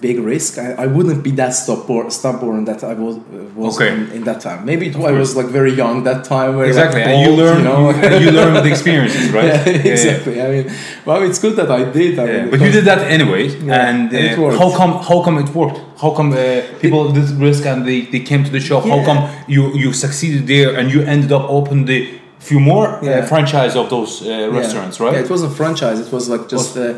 big 0.02 0.20
risk. 0.20 0.58
I, 0.58 0.74
I 0.84 0.88
wouldn't 0.88 1.24
be 1.24 1.32
that 1.32 1.54
stubborn, 1.54 2.12
stubborn 2.12 2.66
that 2.66 2.84
I 2.84 2.94
was 2.94 3.16
was 3.56 3.76
Okay. 3.76 3.94
in, 3.94 4.12
in 4.18 4.24
that 4.24 4.40
time. 4.42 4.60
Maybe 4.66 4.88
it, 4.90 4.96
I 4.96 5.12
was 5.12 5.36
like 5.36 5.48
very 5.48 5.74
young 5.74 6.04
that 6.04 6.24
time. 6.24 6.60
Exactly, 6.62 7.02
like, 7.02 7.10
and 7.10 7.22
you 7.22 7.28
bold, 7.28 7.40
learn, 7.40 7.64
know? 7.64 7.90
you, 7.90 8.26
you 8.26 8.32
learn 8.32 8.54
with 8.54 8.64
the 8.64 8.70
experiences, 8.72 9.30
right? 9.38 9.46
Yeah, 9.46 9.70
Yeah, 9.70 9.92
exactly. 9.94 10.42
I 10.42 10.48
mean, 10.54 10.66
well, 11.06 11.22
it's 11.24 11.40
good 11.40 11.56
that 11.56 11.70
I 11.72 11.82
did. 12.00 12.20
I 12.20 12.26
mean, 12.26 12.50
but 12.52 12.60
you 12.62 12.72
did 12.72 12.86
that 12.86 13.00
anyway, 13.18 13.44
and 13.60 13.72
and 13.72 14.14
it 14.14 14.38
uh, 14.38 14.42
worked. 14.42 14.58
how 14.60 14.70
come? 14.80 14.94
How 15.10 15.18
come 15.26 15.38
it 15.44 15.50
worked? 15.62 15.80
How 16.02 16.12
come 16.12 16.32
uh, 16.34 16.62
people 16.80 17.12
did 17.12 17.30
risk 17.48 17.66
and 17.66 17.86
they, 17.86 18.02
they 18.14 18.20
came 18.20 18.44
to 18.44 18.52
the 18.52 18.60
shop? 18.60 18.84
How 18.86 19.04
come 19.04 19.20
you 19.48 19.74
you 19.84 19.94
succeeded 19.94 20.46
there 20.48 20.70
and 20.80 20.92
you 20.94 21.02
ended 21.02 21.32
up 21.32 21.44
opening 21.50 21.86
the 21.86 22.00
few 22.40 22.60
more 22.60 22.86
Yeah. 23.02 23.20
uh, 23.24 23.26
franchise 23.26 23.76
of 23.76 23.90
those 23.90 24.22
uh, 24.22 24.30
Yeah. 24.30 24.60
restaurants, 24.60 25.00
right? 25.00 25.14
Yeah, 25.14 25.26
it 25.26 25.30
wasn't 25.30 25.54
franchise. 25.62 26.00
It 26.06 26.12
was 26.12 26.28
like 26.30 26.44
just 26.56 26.78
uh, 26.78 26.82
uh, 26.84 26.94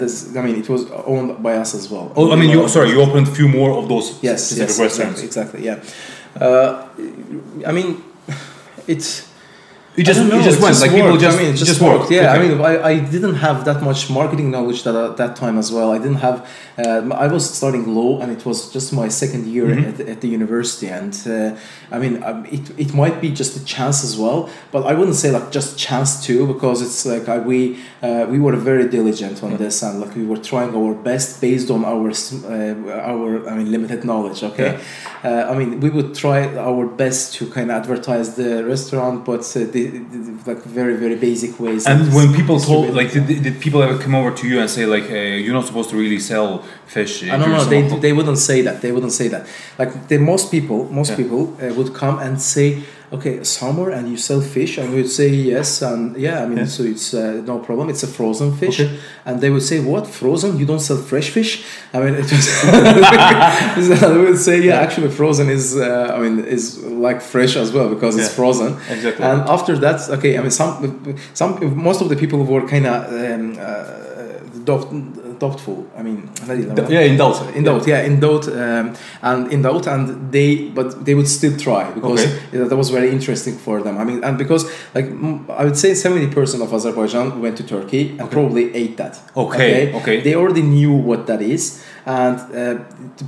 this. 0.00 0.12
I 0.36 0.40
mean, 0.46 0.56
it 0.62 0.68
was 0.68 0.82
owned 1.06 1.42
by 1.42 1.54
us 1.62 1.74
as 1.74 1.88
well. 1.90 2.06
oh, 2.16 2.32
I 2.32 2.36
mean, 2.36 2.50
you 2.50 2.68
sorry, 2.68 2.88
you 2.90 3.00
opened 3.02 3.28
a 3.28 3.34
few 3.34 3.48
more 3.48 3.70
of 3.80 3.84
those 3.88 4.06
Yes, 4.22 4.38
specific 4.44 4.68
yes, 4.68 4.78
restaurants. 4.80 5.22
exactly, 5.22 5.68
exactly. 5.68 5.90
Yeah. 6.40 6.46
Uh, 6.46 7.68
I 7.68 7.72
mean, 7.72 7.88
it's. 8.86 9.28
You 9.94 10.04
just 10.04 10.20
know, 10.26 10.38
you 10.38 10.42
just 10.42 10.58
went 10.62 10.80
like 10.80 10.90
people 10.90 11.10
worked. 11.10 11.20
just 11.20 11.38
I 11.38 11.42
mean, 11.42 11.50
it 11.52 11.56
just, 11.56 11.66
just 11.72 11.82
worked. 11.82 12.00
worked. 12.00 12.12
Yeah, 12.12 12.32
I 12.32 12.38
mean, 12.38 12.58
I, 12.62 12.82
I 12.82 12.98
didn't 12.98 13.34
have 13.34 13.66
that 13.66 13.82
much 13.82 14.08
marketing 14.08 14.50
knowledge 14.50 14.84
that 14.84 14.94
at 14.94 15.18
that 15.18 15.36
time 15.36 15.58
as 15.58 15.70
well. 15.70 15.90
I 15.92 15.98
didn't 15.98 16.22
have. 16.28 16.48
Um, 16.86 17.12
I 17.12 17.26
was 17.26 17.44
starting 17.58 17.84
low, 17.94 18.18
and 18.22 18.32
it 18.32 18.46
was 18.46 18.72
just 18.72 18.94
my 18.94 19.08
second 19.08 19.46
year 19.46 19.66
Mhm. 19.66 19.88
at, 19.90 20.00
at 20.12 20.18
the 20.22 20.28
university, 20.28 20.88
and 20.88 21.12
uh, 21.26 21.54
I 21.94 21.98
mean, 21.98 22.14
um, 22.24 22.46
it, 22.46 22.64
it 22.84 22.94
might 22.94 23.20
be 23.20 23.28
just 23.30 23.52
a 23.60 23.62
chance 23.66 24.02
as 24.02 24.16
well, 24.16 24.48
but 24.70 24.82
I 24.90 24.94
wouldn't 24.94 25.16
say 25.16 25.30
like 25.30 25.50
just 25.52 25.78
chance 25.78 26.24
too, 26.26 26.46
because 26.46 26.80
it's 26.80 27.04
like 27.04 27.28
I, 27.28 27.38
we 27.50 27.76
uh, 28.02 28.24
we 28.30 28.38
were 28.38 28.56
very 28.56 28.88
diligent 28.88 29.42
on 29.42 29.58
this, 29.58 29.82
and 29.82 30.00
like 30.00 30.14
we 30.16 30.24
were 30.24 30.38
trying 30.38 30.74
our 30.74 30.94
best 30.94 31.42
based 31.42 31.68
on 31.70 31.84
our 31.84 32.08
uh, 32.08 33.10
our 33.12 33.46
I 33.50 33.52
mean 33.58 33.70
limited 33.70 34.04
knowledge. 34.04 34.42
Okay, 34.42 34.80
uh, 35.22 35.52
I 35.52 35.54
mean 35.58 35.80
we 35.84 35.90
would 35.90 36.14
try 36.14 36.38
our 36.56 36.86
best 36.86 37.34
to 37.36 37.42
kind 37.56 37.70
of 37.70 37.76
advertise 37.82 38.36
the 38.36 38.64
restaurant, 38.64 39.26
but 39.26 39.40
uh, 39.54 39.64
the, 39.74 39.81
like 40.50 40.62
very 40.78 40.96
very 40.96 41.16
basic 41.16 41.52
ways. 41.60 41.86
And 41.86 42.00
when 42.14 42.28
people 42.38 42.58
told, 42.60 42.94
like, 42.94 43.12
did, 43.12 43.26
did 43.46 43.60
people 43.60 43.80
ever 43.82 43.96
come 44.04 44.14
over 44.14 44.30
to 44.40 44.44
you 44.50 44.56
and 44.60 44.68
say, 44.76 44.84
like, 44.86 45.06
uh, 45.10 45.14
you're 45.42 45.54
not 45.60 45.66
supposed 45.66 45.90
to 45.90 45.96
really 45.96 46.20
sell 46.20 46.48
fish? 46.86 47.12
uh, 47.22 47.34
I 47.34 47.36
don't 47.38 47.50
know. 47.50 47.64
They, 47.64 47.82
they 48.06 48.12
wouldn't 48.12 48.38
say 48.38 48.58
that. 48.62 48.76
They 48.82 48.92
wouldn't 48.92 49.12
say 49.20 49.28
that. 49.28 49.46
Like 49.80 49.90
the 50.08 50.18
most 50.18 50.50
people, 50.50 50.78
most 51.00 51.10
Yeah. 51.10 51.16
people 51.22 51.40
uh, 51.62 51.74
would 51.74 51.90
come 51.94 52.16
and 52.18 52.40
say, 52.40 52.82
"Okay, 53.16 53.34
summer, 53.44 53.90
and 53.96 54.08
you 54.10 54.16
sell 54.16 54.40
fish," 54.40 54.78
and 54.78 54.86
we 54.92 54.96
would 55.02 55.10
say 55.20 55.28
yes, 55.28 55.82
and 55.82 56.16
yeah. 56.16 56.42
I 56.42 56.46
mean, 56.48 56.58
Yeah. 56.58 56.66
so 56.76 56.82
it's 56.82 57.12
uh, 57.14 57.42
no 57.52 57.58
problem. 57.58 57.88
It's 57.92 58.02
a 58.02 58.06
frozen 58.18 58.50
fish, 58.62 58.80
Okay. 58.80 58.90
and 59.26 59.34
they 59.42 59.50
would 59.54 59.62
say, 59.70 59.78
"What 59.92 60.04
frozen? 60.06 60.50
You 60.60 60.66
don't 60.70 60.80
sell 60.88 60.96
fresh 61.12 61.28
fish?" 61.36 61.50
I 61.94 61.98
mean, 62.02 62.14
it 62.22 62.28
was. 62.32 62.46
they 64.12 64.18
would 64.26 64.38
say, 64.48 64.56
"Yeah, 64.68 64.80
actually, 64.84 65.10
frozen 65.10 65.46
is. 65.50 65.76
Uh, 65.76 66.14
I 66.16 66.18
mean, 66.22 66.34
is 66.56 66.64
like 67.06 67.20
fresh 67.20 67.54
as 67.56 67.68
well 67.72 67.88
because 67.94 68.16
it's 68.18 68.32
frozen." 68.34 68.70
Exactly. 68.90 69.24
And 69.24 69.38
after 69.56 69.76
that, 69.84 69.98
okay, 70.16 70.32
I 70.38 70.40
mean, 70.40 70.50
some, 70.50 70.74
some, 71.34 71.50
most 71.88 72.00
of 72.02 72.08
the 72.08 72.16
people 72.16 72.38
were 72.44 72.66
kind 72.74 72.86
of 72.86 72.96
um, 73.12 73.58
uh, 73.58 74.64
doubtful. 75.44 75.78
I 75.98 76.02
mean, 76.06 76.18
yeah, 76.96 77.10
in 77.10 77.16
doubt. 77.18 77.36
in 77.58 77.62
doubt, 77.68 77.84
yeah, 77.92 78.08
in 78.08 78.14
doubt, 78.26 78.44
um, 78.64 78.86
and 79.28 79.40
in 79.54 79.58
doubt, 79.68 79.84
and 79.94 80.04
they, 80.36 80.48
but 80.78 80.88
they 81.06 81.14
would 81.18 81.28
still 81.38 81.56
try 81.66 81.84
because 81.98 82.20
Okay. 82.24 82.32
yeah, 82.52 82.64
that 82.70 82.76
was 82.82 82.90
very 82.98 83.10
interesting 83.16 83.54
for 83.66 83.76
them. 83.86 83.94
I 84.02 84.04
mean, 84.08 84.18
and 84.26 84.34
because 84.44 84.62
like 84.96 85.06
I 85.60 85.62
would 85.66 85.78
say 85.84 85.90
seventy 85.94 86.28
percent 86.36 86.62
of 86.66 86.70
Azerbaijan 86.78 87.26
went 87.44 87.56
to 87.60 87.64
Turkey 87.74 88.02
and 88.18 88.20
Okay. 88.22 88.32
probably 88.36 88.64
ate 88.82 88.94
that. 89.02 89.14
Okay, 89.44 89.92
okay. 90.00 90.16
They 90.26 90.34
already 90.40 90.62
knew 90.74 90.92
what 91.10 91.20
that 91.30 91.40
is, 91.54 91.62
and 92.04 92.36
uh, 92.38 92.78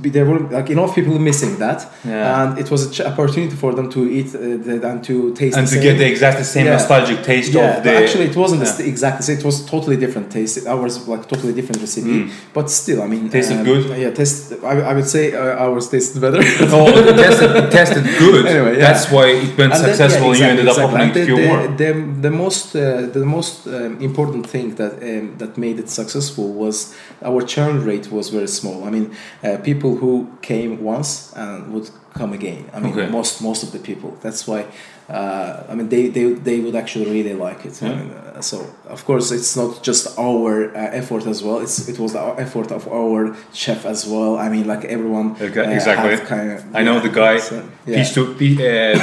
be, 0.01 0.09
there 0.09 0.25
were 0.25 0.39
like 0.57 0.69
enough 0.69 0.93
people 0.95 1.17
missing 1.19 1.57
that, 1.57 1.79
Yeah. 2.03 2.41
and 2.41 2.59
it 2.59 2.69
was 2.71 2.85
an 2.87 2.91
ch- 2.93 3.01
opportunity 3.01 3.55
for 3.55 3.73
them 3.73 3.89
to 3.91 3.99
eat 4.17 4.29
uh, 4.35 4.39
the, 4.39 4.81
and 4.89 5.03
to 5.03 5.33
taste 5.33 5.57
and 5.57 5.65
the 5.67 5.71
to 5.71 5.75
same. 5.75 5.83
get 5.83 5.97
the 5.97 6.07
exact 6.07 6.43
same 6.45 6.65
Yeah. 6.65 6.73
nostalgic 6.73 7.23
taste 7.23 7.53
Yeah, 7.53 7.77
of 7.77 7.83
the. 7.83 7.93
actually, 8.03 8.25
it 8.25 8.35
wasn't 8.35 8.61
the 8.65 8.83
yeah. 8.83 8.89
exactly. 8.93 9.33
It 9.33 9.43
was 9.45 9.65
totally 9.65 9.97
different 9.97 10.31
taste. 10.31 10.67
Ours 10.67 10.99
was 10.99 11.07
like 11.07 11.23
totally 11.33 11.53
different 11.53 11.79
recipe, 11.81 12.09
Mm. 12.25 12.29
but 12.53 12.69
still, 12.69 13.01
I 13.01 13.07
mean, 13.07 13.29
Tasted 13.29 13.57
um, 13.59 13.63
good? 13.63 13.83
Yeah, 13.97 14.11
taste. 14.11 14.53
I, 14.63 14.73
I 14.91 14.93
would 14.97 15.07
say 15.15 15.33
uh, 15.33 15.63
ours 15.63 15.87
tasted 15.89 16.19
better. 16.21 16.39
oh, 16.75 16.87
it 16.89 17.71
tested 17.71 18.03
good. 18.19 18.45
Anyway, 18.55 18.73
yeah. 18.77 18.85
That's 18.87 19.05
why 19.11 19.25
it 19.45 19.57
went 19.57 19.73
And 19.73 19.83
then- 19.83 19.95
successful, 19.95 20.29
yeah, 20.35 20.35
and 20.35 20.39
you 20.39 20.45
ended 20.53 20.67
up 20.67 20.77
exactly, 20.77 20.95
opening 20.95 21.09
exactly. 21.09 21.21
a 21.21 21.25
few 21.25 21.37
And 21.37 21.69
more. 21.69 21.77
the, 21.81 21.93
the, 21.93 22.21
the 22.29 22.33
most 22.43 22.75
uh, 22.75 22.81
the 23.19 23.25
most 23.37 23.67
um, 23.67 23.91
important 24.09 24.43
thing 24.53 24.67
that 24.79 24.93
um, 25.01 25.25
that 25.41 25.51
made 25.65 25.77
it 25.83 25.89
successful 25.89 26.47
was 26.63 26.93
our 27.29 27.41
churn 27.53 27.75
rate 27.89 28.07
was 28.11 28.29
very 28.29 28.47
small. 28.47 28.64
I 28.87 28.89
mean, 28.95 29.05
uh, 29.43 29.57
people 29.69 29.91
who 30.01 30.11
came 30.41 30.71
once 30.95 31.09
and 31.35 31.55
would 31.73 31.87
come 32.19 32.31
again. 32.39 32.61
I 32.75 32.79
mean, 32.79 32.93
Okay. 32.93 33.07
most 33.11 33.41
most 33.41 33.61
of 33.65 33.69
the 33.75 33.79
people. 33.79 34.09
That's 34.23 34.41
why. 34.49 34.61
Uh, 35.07 35.71
I 35.71 35.75
mean, 35.77 35.87
they, 35.89 36.03
they, 36.15 36.25
they 36.47 36.57
would 36.63 36.75
actually 36.75 37.05
really 37.17 37.35
like 37.47 37.59
it. 37.69 37.75
I 37.83 37.89
mean, 37.89 38.09
uh, 38.11 38.41
so 38.41 38.57
of 38.95 39.05
course, 39.05 39.25
it's 39.37 39.55
not 39.55 39.71
just 39.87 40.03
our 40.17 40.51
uh, 40.75 40.99
effort 41.01 41.23
as 41.27 41.39
well. 41.43 41.59
It's 41.65 41.77
it 41.91 41.97
was 41.99 42.11
the 42.13 42.23
effort 42.45 42.71
of 42.71 42.87
our 42.99 43.21
chef 43.53 43.85
as 43.85 43.99
well. 44.13 44.31
I 44.45 44.47
mean, 44.53 44.65
like 44.73 44.83
everyone. 44.95 45.27
Okay, 45.39 45.63
uh, 45.65 45.77
exactly. 45.77 46.17
Kind 46.25 46.49
of, 46.53 46.59
I 46.79 46.81
know 46.87 46.99
the 46.99 47.09
guy. 47.21 47.37
So, 47.39 47.55
yeah. 47.85 47.97
Peace 47.97 48.13
to 48.15 48.21
uh, 48.23 48.97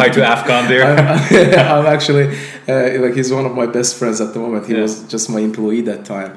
hi 0.00 0.08
to 0.16 0.20
Afghan 0.34 0.68
there. 0.68 0.84
I'm, 0.84 0.98
I'm 1.78 1.86
actually 1.96 2.26
uh, 2.68 3.00
like 3.04 3.14
he's 3.18 3.32
one 3.32 3.46
of 3.46 3.54
my 3.54 3.66
best 3.66 3.96
friends 3.98 4.20
at 4.20 4.30
the 4.34 4.40
moment. 4.40 4.66
He 4.66 4.74
Yeah. 4.74 4.82
was 4.82 5.04
just 5.14 5.30
my 5.30 5.40
employee 5.40 5.80
that 5.90 6.04
time, 6.04 6.32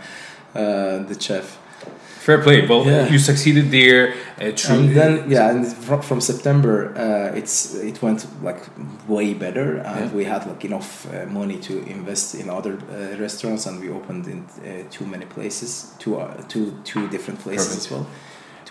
uh, 0.56 1.04
the 1.10 1.18
chef. 1.20 1.59
Fair 2.25 2.38
play. 2.45 2.65
Well, 2.67 2.86
Yeah. 2.86 3.12
you 3.13 3.19
succeeded 3.19 3.65
there. 3.71 4.13
Uh. 4.41 4.73
And 4.75 4.95
then 4.99 5.12
yeah, 5.32 5.51
and 5.51 5.65
from, 5.86 6.01
from 6.01 6.19
September, 6.21 6.73
uh, 6.95 7.38
it's 7.39 7.75
it 7.75 8.01
went 8.01 8.25
like 8.43 8.62
way 9.08 9.34
better, 9.34 9.67
and 9.77 10.05
Yeah. 10.12 10.17
we 10.17 10.23
had 10.25 10.41
like 10.45 10.63
enough 10.65 10.89
uh, 11.08 11.25
money 11.39 11.58
to 11.67 11.73
invest 11.97 12.36
in 12.36 12.49
other 12.49 12.73
uh, 12.73 13.17
restaurants, 13.25 13.65
and 13.67 13.79
we 13.84 13.89
opened 13.89 14.27
in 14.27 14.39
uh, 14.39 14.84
too 14.95 15.05
many 15.05 15.25
places, 15.25 15.69
two 15.99 16.13
uh, 16.19 16.27
two 16.47 16.65
two 16.84 17.08
different 17.08 17.39
places 17.45 17.67
Perfect. 17.67 17.86
as 17.86 17.91
well. 17.91 18.05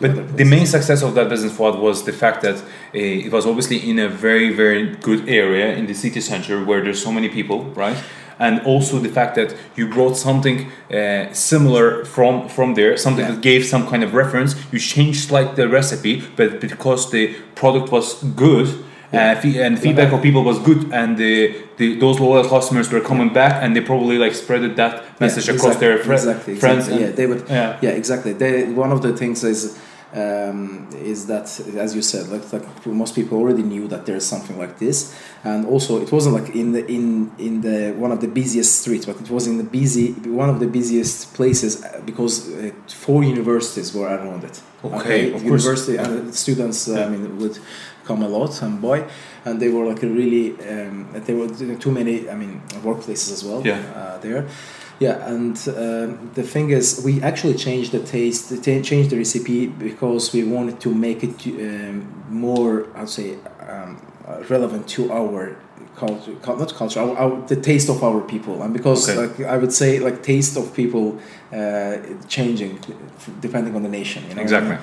But 0.00 0.36
the 0.36 0.44
main 0.44 0.66
success 0.66 1.02
of 1.02 1.14
that 1.14 1.28
business 1.28 1.52
Fuad 1.56 1.76
was 1.80 2.04
the 2.04 2.12
fact 2.12 2.42
that 2.42 2.56
uh, 2.56 3.24
it 3.26 3.32
was 3.32 3.44
obviously 3.46 3.78
in 3.90 3.98
a 3.98 4.08
very, 4.08 4.50
very 4.54 4.94
good 5.08 5.28
area 5.28 5.74
in 5.78 5.86
the 5.86 5.94
city 5.94 6.20
center 6.20 6.64
where 6.64 6.80
there's 6.84 7.02
so 7.02 7.10
many 7.10 7.28
people, 7.28 7.58
right? 7.74 7.96
And 8.38 8.60
also 8.66 8.98
the 9.00 9.08
fact 9.08 9.34
that 9.34 9.54
you 9.76 9.88
brought 9.88 10.16
something 10.16 10.70
uh, 10.92 11.32
similar 11.32 12.04
from 12.04 12.48
from 12.48 12.74
there, 12.74 12.96
something 12.96 13.24
Yeah. 13.24 13.34
that 13.34 13.42
gave 13.42 13.64
some 13.64 13.84
kind 13.90 14.02
of 14.04 14.14
reference. 14.14 14.54
You 14.72 14.78
changed 14.78 15.30
like 15.30 15.54
the 15.56 15.66
recipe, 15.68 16.22
but 16.36 16.60
because 16.60 17.10
the 17.10 17.34
product 17.54 17.90
was 17.92 18.22
good. 18.36 18.68
Yeah. 19.12 19.32
Uh, 19.32 19.40
fe- 19.40 19.62
and 19.66 19.78
feedback 19.78 20.12
of 20.12 20.20
people 20.22 20.42
was 20.44 20.58
good, 20.58 20.92
and 20.92 21.16
the, 21.16 21.54
the 21.78 21.98
those 21.98 22.20
loyal 22.20 22.44
customers 22.44 22.92
were 22.92 23.00
coming 23.00 23.32
back, 23.32 23.54
and 23.62 23.74
they 23.74 23.80
probably 23.80 24.18
like 24.18 24.34
spreaded 24.34 24.76
that 24.76 24.92
message 25.18 25.48
Yeah, 25.48 25.54
across 25.54 25.74
exactly, 25.74 25.86
their 25.88 25.98
fri- 26.04 26.14
exactly, 26.14 26.54
friends. 26.56 26.88
exactly. 26.88 27.04
and- 27.04 27.10
yeah, 27.10 27.16
they 27.16 27.26
would. 27.26 27.42
yeah. 27.48 27.78
Yeah, 27.80 27.90
exactly. 28.02 28.32
They, 28.34 28.64
one 28.84 28.92
of 28.92 29.00
the 29.00 29.12
things 29.16 29.42
is 29.44 29.78
um, 30.14 30.88
is 30.94 31.26
that 31.26 31.44
as 31.76 31.94
you 31.94 32.02
said, 32.02 32.28
like 32.28 32.52
like 32.52 32.86
most 32.86 33.14
people 33.14 33.38
already 33.38 33.62
knew 33.62 33.88
that 33.88 34.06
there's 34.06 34.24
something 34.24 34.58
like 34.58 34.78
this, 34.78 35.14
and 35.44 35.66
also 35.66 36.00
it 36.00 36.10
wasn't 36.10 36.34
like 36.34 36.54
in 36.54 36.72
the 36.72 36.86
in 36.86 37.30
in 37.38 37.60
the 37.60 37.92
one 37.92 38.12
of 38.12 38.20
the 38.20 38.28
busiest 38.28 38.80
streets, 38.80 39.06
but 39.06 39.20
it 39.20 39.30
was 39.30 39.46
in 39.46 39.58
the 39.58 39.64
busy 39.64 40.12
one 40.44 40.48
of 40.48 40.60
the 40.60 40.66
busiest 40.66 41.34
places 41.34 41.84
uh, 41.84 42.00
because 42.04 42.52
uh, 42.54 42.70
four 42.88 43.22
universities 43.22 43.94
were 43.94 44.06
around 44.06 44.44
it. 44.44 44.60
Okay, 44.84 45.26
of 45.26 45.32
course. 45.32 45.44
university 45.44 45.96
and 45.96 46.34
students. 46.34 46.88
Uh, 46.88 47.04
I 47.04 47.08
mean, 47.08 47.38
would 47.38 47.58
come 48.04 48.22
a 48.22 48.28
lot 48.28 48.62
and 48.62 48.80
boy 48.80 49.04
and 49.48 49.60
they 49.60 49.68
were 49.68 49.86
like 49.86 50.02
really 50.02 50.52
um, 50.68 51.08
there 51.12 51.36
were 51.36 51.48
too 51.76 51.90
many. 51.90 52.28
I 52.28 52.34
mean, 52.34 52.60
workplaces 52.82 53.32
as 53.32 53.44
well. 53.44 53.66
Yeah. 53.66 53.78
Uh, 53.94 54.18
there. 54.18 54.46
Yeah, 55.00 55.32
and 55.32 55.56
um, 55.68 56.30
the 56.34 56.42
thing 56.42 56.70
is, 56.70 57.00
we 57.04 57.22
actually 57.22 57.54
changed 57.54 57.92
the 57.92 58.00
taste, 58.00 58.50
changed 58.64 59.10
the 59.10 59.16
recipe 59.16 59.66
because 59.66 60.32
we 60.32 60.42
wanted 60.42 60.80
to 60.80 60.92
make 60.92 61.22
it 61.22 61.46
um, 61.46 61.96
more, 62.28 62.86
I'd 62.96 63.08
say, 63.08 63.36
um, 63.68 64.00
uh, 64.26 64.42
relevant 64.48 64.88
to 64.88 65.12
our 65.12 65.56
culture, 65.96 66.32
not 66.46 66.74
culture, 66.74 67.00
our, 67.00 67.16
our, 67.16 67.46
the 67.46 67.56
taste 67.56 67.88
of 67.88 68.02
our 68.02 68.20
people, 68.20 68.62
and 68.62 68.72
because 68.72 69.08
Okay. 69.08 69.18
like 69.22 69.40
I 69.54 69.56
would 69.56 69.72
say, 69.72 70.00
like 70.00 70.22
taste 70.22 70.56
of 70.56 70.74
people 70.74 71.18
uh, 71.52 71.96
changing 72.28 72.78
depending 73.40 73.74
on 73.76 73.82
the 73.82 73.88
nation. 73.88 74.22
You 74.28 74.34
know 74.34 74.42
what 74.42 74.52
I 74.52 74.58
Exactly. 74.58 74.70
mean? 74.70 74.78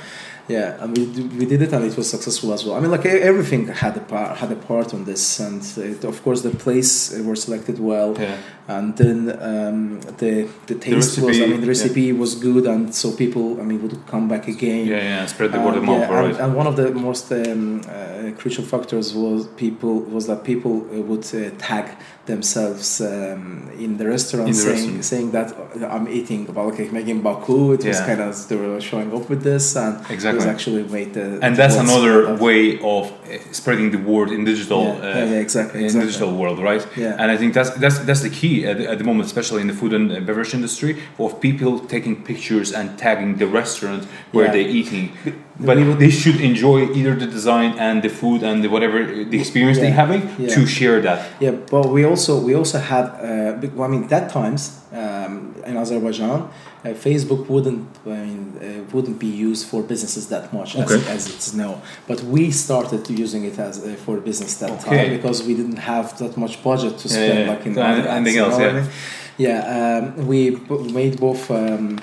yeah, 0.47 0.77
and 0.83 0.95
we, 0.97 1.03
we 1.39 1.45
did 1.45 1.61
it, 1.61 1.73
and 1.73 1.83
it 1.85 1.95
was 1.97 2.07
successful 2.09 2.53
as 2.53 2.63
well. 2.65 2.75
I 2.75 2.79
mean, 2.79 2.91
like 2.91 3.05
everything 3.05 3.67
had 3.67 3.97
a 3.97 4.01
part 4.11 4.37
had 4.37 4.51
a 4.51 4.55
part 4.55 4.93
on 4.93 5.05
this, 5.05 5.39
and 5.39 5.61
it, 5.77 6.03
of 6.05 6.21
course 6.23 6.41
the 6.41 6.51
place 6.65 6.91
uh, 7.13 7.23
were 7.23 7.35
selected 7.35 7.79
well, 7.79 8.15
Yeah. 8.19 8.37
And 8.67 8.97
then 8.97 9.17
um, 9.51 10.01
the 10.21 10.47
the 10.67 10.75
taste 10.75 11.19
was. 11.19 11.39
I 11.39 11.45
mean, 11.45 11.61
the 11.61 11.67
yeah. 11.67 11.67
recipe 11.75 12.11
was 12.13 12.35
good, 12.35 12.65
and 12.65 12.93
so 13.01 13.11
people, 13.11 13.59
I 13.61 13.63
mean, 13.63 13.81
would 13.83 13.97
come 14.07 14.27
back 14.27 14.47
again. 14.47 14.87
Yeah, 14.87 14.97
yeah. 15.11 15.25
Spread 15.27 15.51
the 15.51 15.59
word 15.59 15.77
of 15.77 15.83
Um, 15.83 15.89
yeah, 15.89 16.01
and, 16.03 16.11
right? 16.27 16.39
and 16.43 16.55
one 16.55 16.67
of 16.71 16.75
the 16.75 16.89
most 16.91 17.31
um, 17.31 17.81
uh, 17.87 18.31
crucial 18.39 18.63
factors 18.73 19.13
was 19.13 19.47
people 19.65 19.95
was 20.15 20.23
that 20.27 20.43
people 20.43 20.75
uh, 20.91 21.01
would 21.09 21.25
uh, 21.35 21.51
tag 21.69 21.85
themselves 22.25 23.01
um, 23.01 23.69
in 23.85 23.97
the 23.97 24.07
restaurant 24.15 24.47
In 24.49 24.55
the 24.55 24.59
saying 24.59 24.97
restaurant. 24.97 25.05
saying 25.11 25.31
that 25.37 25.47
uh, 25.53 25.87
I'm 25.95 26.07
eating 26.19 26.41
balkek 26.47 26.91
making 26.91 27.21
Baku. 27.21 27.73
It 27.73 27.85
was 27.85 27.99
kind 28.09 28.21
of 28.21 28.31
they 28.49 28.55
were 28.55 28.81
showing 28.81 29.09
up 29.17 29.29
with 29.29 29.41
this, 29.43 29.75
and 29.75 29.93
it 30.09 30.23
was 30.39 30.45
actually 30.55 30.83
made 30.97 31.13
the 31.13 31.25
and 31.45 31.55
that's 31.55 31.75
another 31.87 32.15
that. 32.25 32.39
way 32.47 32.61
of 32.93 33.03
uh, 33.11 33.51
spreading 33.59 33.91
the 33.95 34.01
word 34.11 34.29
in 34.35 34.41
digital 34.53 34.83
Yeah, 34.85 34.91
uh, 34.93 35.07
yeah, 35.07 35.25
yeah, 35.33 35.45
exactly, 35.47 35.79
in 35.81 35.85
exactly. 35.85 36.07
digital 36.09 36.31
world 36.41 36.57
right 36.71 36.83
Yeah. 37.03 37.21
and 37.21 37.27
i 37.35 37.37
think 37.39 37.53
that's 37.57 37.71
that's 37.83 37.97
that's 38.07 38.23
the 38.27 38.33
key 38.39 38.54
at 38.63 38.77
the, 38.79 38.85
at 38.91 38.97
the 38.99 39.03
moment 39.09 39.25
especially 39.25 39.61
in 39.61 39.67
the 39.67 39.77
food 39.81 39.91
and 39.97 40.05
beverage 40.27 40.53
industry 40.53 40.91
of 41.23 41.29
people 41.47 41.71
taking 41.95 42.13
pictures 42.31 42.69
and 42.79 42.85
tagging 43.05 43.31
the 43.41 43.47
restaurant 43.61 44.01
where 44.31 44.45
Yeah. 44.45 44.53
they're 44.55 44.71
eating 44.79 45.05
but 45.67 45.77
would- 45.77 45.99
they 46.03 46.13
should 46.21 46.39
enjoy 46.51 46.79
either 46.97 47.13
the 47.23 47.29
design 47.37 47.71
and 47.87 47.95
the 48.05 48.09
food 48.21 48.39
and 48.43 48.57
the 48.63 48.69
whatever 48.75 48.99
the 49.33 49.39
experience 49.43 49.77
they're 49.81 49.99
having 50.05 50.21
yeah. 50.37 50.55
to 50.55 50.61
share 50.77 50.97
that 51.07 51.19
Yeah, 51.45 51.55
but 51.73 51.83
we 51.95 52.01
also 52.11 52.33
we 52.47 52.53
also 52.61 52.77
had 52.93 53.05
uh, 53.29 53.83
I 53.85 53.87
mean 53.93 54.03
that 54.13 54.25
times 54.39 54.61
um, 55.01 55.33
in 55.69 55.75
Azerbaijan, 55.83 56.39
uh, 56.85 56.89
Facebook 57.07 57.41
wouldn't 57.53 57.87
I 58.05 58.09
mean 58.27 58.43
uh, 58.61 58.93
wouldn't 58.93 59.19
be 59.19 59.31
used 59.49 59.63
for 59.71 59.79
businesses 59.93 60.23
that 60.33 60.45
much 60.53 60.75
Okay. 60.75 60.95
as, 60.95 61.07
as 61.15 61.21
it's 61.33 61.53
now. 61.53 61.73
But 62.09 62.19
we 62.35 62.51
started 62.51 63.09
using 63.09 63.41
it 63.49 63.57
as 63.59 63.75
uh, 63.83 63.95
for 64.05 64.15
business 64.29 64.51
that 64.61 64.71
Okay. 64.71 64.89
time 64.89 65.09
because 65.17 65.37
we 65.47 65.53
didn't 65.59 65.81
have 65.93 66.07
that 66.21 66.33
much 66.43 66.55
budget 66.63 66.93
to 67.01 67.07
spend 67.09 67.39
yeah, 67.39 67.51
like 67.51 67.65
in 67.65 67.73
yeah. 67.75 67.91
other 67.91 68.07
anything 68.09 68.37
else, 68.43 68.57
know 68.57 68.65
what 68.67 68.75
I 68.75 68.79
yeah. 68.79 68.87
Yeah, 69.37 69.59
um, 69.77 70.27
we 70.27 70.39
b- 70.51 70.91
made 71.01 71.19
both. 71.19 71.43
Um, 71.51 71.99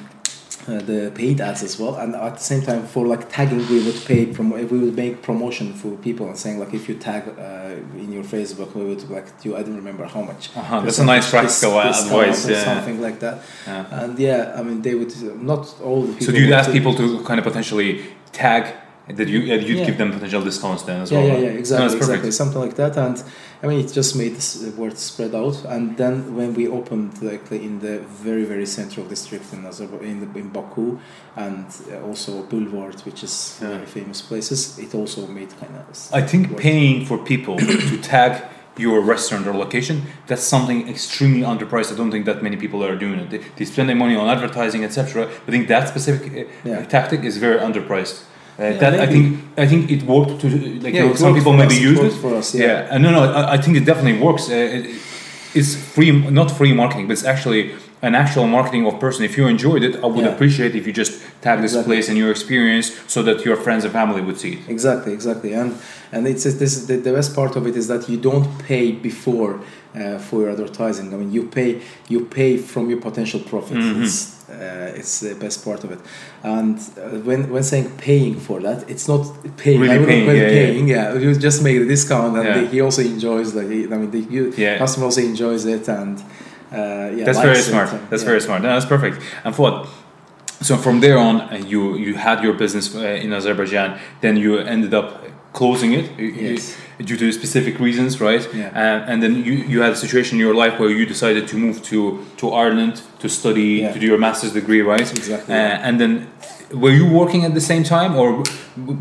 uh, 0.69 0.79
the 0.91 1.11
paid 1.15 1.41
ads 1.41 1.63
as 1.63 1.79
well, 1.81 1.95
and 1.97 2.15
at 2.15 2.35
the 2.39 2.45
same 2.53 2.63
time 2.63 2.87
for 2.87 3.07
like 3.07 3.29
tagging, 3.29 3.59
we 3.69 3.83
would 3.87 4.01
pay 4.05 4.27
prom- 4.27 4.51
we 4.53 4.79
would 4.85 4.95
make 4.97 5.21
promotion 5.23 5.73
for 5.75 5.91
people 5.97 6.27
and 6.29 6.37
saying 6.39 6.59
like 6.61 6.73
if 6.73 6.89
you 6.89 6.95
tag 6.95 7.23
uh, 7.37 7.75
in 8.05 8.13
your 8.13 8.23
Facebook, 8.23 8.73
we 8.75 8.85
would 8.85 9.09
like 9.11 9.27
do 9.43 9.57
I 9.57 9.63
don't 9.65 9.77
remember 9.77 10.05
how 10.07 10.23
much. 10.23 10.51
Uh-huh, 10.57 10.81
that's 10.81 10.99
a 11.01 11.05
nice 11.05 11.29
practical 11.31 11.73
Dis- 11.83 12.05
advice, 12.05 12.47
or 12.49 12.53
yeah. 12.53 12.65
something 12.65 13.01
like 13.01 13.19
that. 13.21 13.37
Yeah. 13.67 14.01
And 14.05 14.19
yeah, 14.19 14.55
I 14.59 14.63
mean 14.63 14.83
they 14.83 14.95
would 14.95 15.13
not 15.43 15.63
all 15.83 16.03
the 16.03 16.13
people. 16.13 16.27
so 16.27 16.33
do 16.33 16.41
you 16.45 16.53
ask 16.55 16.67
do- 16.71 16.73
people 16.79 16.95
to 16.95 17.25
kind 17.25 17.39
of 17.41 17.45
potentially 17.45 17.91
tag 18.33 18.65
that 19.09 19.29
you 19.29 19.41
you'd 19.41 19.79
Yeah. 19.79 19.85
give 19.89 19.99
them 19.99 20.13
potential 20.13 20.43
discounts 20.43 20.83
then 20.85 21.01
as 21.03 21.11
Yeah, 21.11 21.19
well 21.19 21.27
yeah, 21.29 21.39
yeah, 21.47 21.59
exactly, 21.63 21.87
perfect. 21.89 22.03
exactly, 22.03 22.31
something 22.31 22.61
like 22.67 22.77
that, 22.77 22.97
and 22.97 23.17
I 23.63 23.69
mean 23.69 23.81
it 23.85 23.93
just 23.93 24.17
made 24.17 24.35
this 24.35 24.61
word 24.77 24.99
spread 24.99 25.35
out. 25.35 25.65
And 25.67 25.97
then 25.97 26.35
when 26.37 26.53
we 26.55 26.67
opened 26.67 27.23
like 27.23 27.51
in 27.53 27.79
the 27.79 28.01
very 28.25 28.45
very 28.45 28.67
central 28.67 29.07
district 29.07 29.53
in 29.53 29.65
Azerbaijan, 29.65 30.09
in, 30.09 30.21
the, 30.33 30.39
in 30.41 30.49
Baku, 30.49 30.99
and 31.37 31.67
uh, 31.93 32.01
also 32.09 32.43
Boulevard, 32.43 33.01
which 33.07 33.23
is 33.23 33.59
Yeah. 33.63 33.69
very 33.69 33.87
famous 33.87 34.21
places, 34.21 34.79
it 34.79 34.95
also 34.95 35.27
made 35.29 35.51
kind 35.61 35.75
of. 35.77 35.87
I 36.13 36.23
think 36.27 36.57
paying 36.57 37.07
for 37.07 37.19
people 37.19 37.57
to 37.91 37.97
tag 37.99 38.43
your 38.79 39.01
restaurant 39.03 39.47
or 39.47 39.53
location 39.53 40.03
that's 40.27 40.43
something 40.43 40.89
extremely 40.89 41.43
underpriced. 41.43 41.93
I 41.93 41.97
don't 41.97 42.11
think 42.11 42.25
that 42.25 42.43
many 42.43 42.57
people 42.57 42.83
are 42.85 42.97
doing 42.97 43.19
it. 43.21 43.31
They, 43.31 43.39
they 43.57 43.85
their 43.87 43.95
money 44.05 44.17
on 44.17 44.29
advertising, 44.29 44.83
etc. 44.85 45.29
I 45.47 45.51
think 45.51 45.69
that 45.69 45.89
specific 45.89 46.33
uh, 46.33 46.69
Yeah. 46.69 46.85
tactic 46.87 47.23
is 47.25 47.37
very 47.37 47.59
underpriced. 47.61 48.25
Uh, 48.59 48.63
Yeah, 48.65 48.79
that 48.81 48.95
I 49.01 49.07
think 49.13 49.27
I 49.57 49.67
think 49.67 49.91
it 49.91 50.03
worked 50.03 50.41
to 50.43 50.47
like 50.85 50.95
you 50.95 51.01
know, 51.01 51.15
some 51.15 51.35
people 51.35 51.53
maybe 51.53 51.75
us, 51.75 51.81
it 51.81 51.91
use 51.91 52.01
it. 52.01 52.21
for 52.21 52.35
us. 52.41 52.55
Yeah, 52.55 52.65
Yeah, 52.67 52.95
Uh, 52.95 52.99
no, 52.99 53.11
no, 53.11 53.21
I, 53.33 53.55
I 53.55 53.59
think 53.63 53.77
it 53.77 53.85
definitely 53.85 54.19
works. 54.21 54.49
Uh, 54.49 54.55
it, 54.79 54.85
it's 55.55 55.75
free, 55.95 56.11
not 56.31 56.51
free 56.51 56.73
marketing, 56.73 57.07
but 57.09 57.13
it's 57.19 57.25
actually 57.35 57.63
an 58.09 58.15
actual 58.15 58.47
marketing 58.47 58.87
of 58.87 58.99
person. 58.99 59.25
If 59.25 59.37
you 59.39 59.47
enjoyed 59.47 59.83
it, 59.89 59.95
I 60.05 60.07
would 60.07 60.25
Yeah. 60.25 60.35
appreciate 60.35 60.73
if 60.75 60.87
you 60.87 60.93
just 61.03 61.13
tag 61.43 61.57
this 61.61 61.73
Exactly. 61.73 61.89
place 61.91 62.09
and 62.11 62.17
your 62.19 62.31
experience 62.31 62.87
so 63.07 63.23
that 63.23 63.45
your 63.45 63.57
friends 63.57 63.85
and 63.85 63.93
family 63.93 64.21
would 64.27 64.39
see 64.43 64.53
it. 64.57 64.61
Exactly, 64.69 65.13
exactly, 65.13 65.53
and 65.61 65.71
and 66.15 66.27
it's 66.27 66.45
this 66.45 66.73
is 66.79 66.87
the, 66.87 66.97
the 67.09 67.13
best 67.19 67.31
part 67.35 67.57
of 67.57 67.63
it 67.67 67.75
is 67.77 67.87
that 67.93 68.03
you 68.11 68.19
don't 68.29 68.47
pay 68.69 68.85
before 68.93 69.53
uh, 69.95 70.19
for 70.27 70.37
your 70.43 70.51
advertising. 70.57 71.07
I 71.15 71.17
mean, 71.21 71.31
you 71.37 71.43
pay 71.59 71.71
you 72.13 72.21
pay 72.39 72.53
from 72.73 72.85
your 72.91 73.01
potential 73.09 73.41
profit. 73.53 73.79
Mhm. 73.79 74.07
It's 74.53 74.63
uh, 74.63 74.99
it's 74.99 75.21
the 75.21 75.35
best 75.35 75.65
part 75.65 75.85
of 75.85 75.91
it. 75.93 75.99
And 76.43 76.79
uh, 76.79 77.19
when 77.29 77.51
when 77.51 77.63
saying 77.63 77.91
paying 77.99 78.39
for 78.41 78.61
that, 78.61 78.89
it's 78.91 79.09
not 79.09 79.23
paying. 79.57 79.81
Really 79.81 80.05
paying, 80.07 80.27
call 80.27 80.35
it 80.35 80.89
yeah, 80.89 81.13
yeah. 81.13 81.19
you 81.19 81.35
just 81.35 81.63
make 81.63 81.79
the 81.79 81.87
discount, 81.87 82.37
and 82.37 82.45
Yeah. 82.47 82.61
the, 82.61 82.67
he 82.67 82.81
also 82.81 83.03
enjoys 83.03 83.55
like 83.55 83.67
I 83.67 83.97
mean, 84.01 84.11
the 84.11 84.21
you, 84.35 84.53
Yeah. 84.57 84.79
customer 84.79 85.07
also 85.07 85.21
enjoys 85.21 85.65
it, 85.65 85.89
and 85.89 86.19
uh, 86.19 86.25
yeah, 87.17 87.25
That's 87.25 87.41
very 87.41 87.57
smart. 87.57 87.93
and- 87.93 88.01
That's 88.11 88.23
yeah. 88.23 88.29
very 88.29 88.41
smart. 88.41 88.63
No, 88.63 88.69
that's 88.69 88.87
perfect. 88.87 89.17
And 89.45 89.55
for 89.55 89.63
what? 89.71 89.89
So 90.61 90.77
from 90.77 91.01
there 91.01 91.19
on, 91.19 91.41
uh, 91.41 91.57
you 91.73 91.97
you 91.97 92.15
had 92.15 92.43
your 92.45 92.55
business 92.55 92.95
uh, 92.95 93.01
in 93.25 93.33
Azerbaijan. 93.33 93.99
Then 94.21 94.37
you 94.37 94.59
ended 94.59 94.95
up 94.95 95.09
closing 95.53 95.93
it 95.93 96.07
you- 96.19 96.27
you- 96.27 96.53
Yes. 96.55 96.77
Due 97.05 97.17
to 97.17 97.33
specific 97.33 97.79
reasons, 97.81 98.21
right? 98.21 98.45
Yeah. 98.55 98.71
And, 98.85 98.99
and 99.11 99.23
then 99.23 99.33
you, 99.47 99.55
you 99.73 99.83
had 99.83 99.93
a 99.93 99.97
situation 99.97 100.33
in 100.39 100.41
your 100.47 100.55
life 100.65 100.79
where 100.81 100.91
you 100.91 101.05
decided 101.07 101.49
to 101.49 101.57
move 101.57 101.77
to 101.91 101.99
to 102.41 102.47
Ireland 102.65 102.95
to 103.23 103.29
study 103.29 103.71
Yeah. 103.81 103.93
to 103.93 103.99
do 103.99 104.07
your 104.07 104.19
master's 104.19 104.53
degree, 104.53 104.83
right? 104.83 105.09
Exactly. 105.19 105.55
Uh, 105.55 105.87
and 105.89 105.99
then 106.01 106.27
were 106.85 106.95
you 107.01 107.07
working 107.21 107.45
at 107.45 107.53
the 107.55 107.61
same 107.73 107.85
time 107.85 108.13
or 108.17 108.43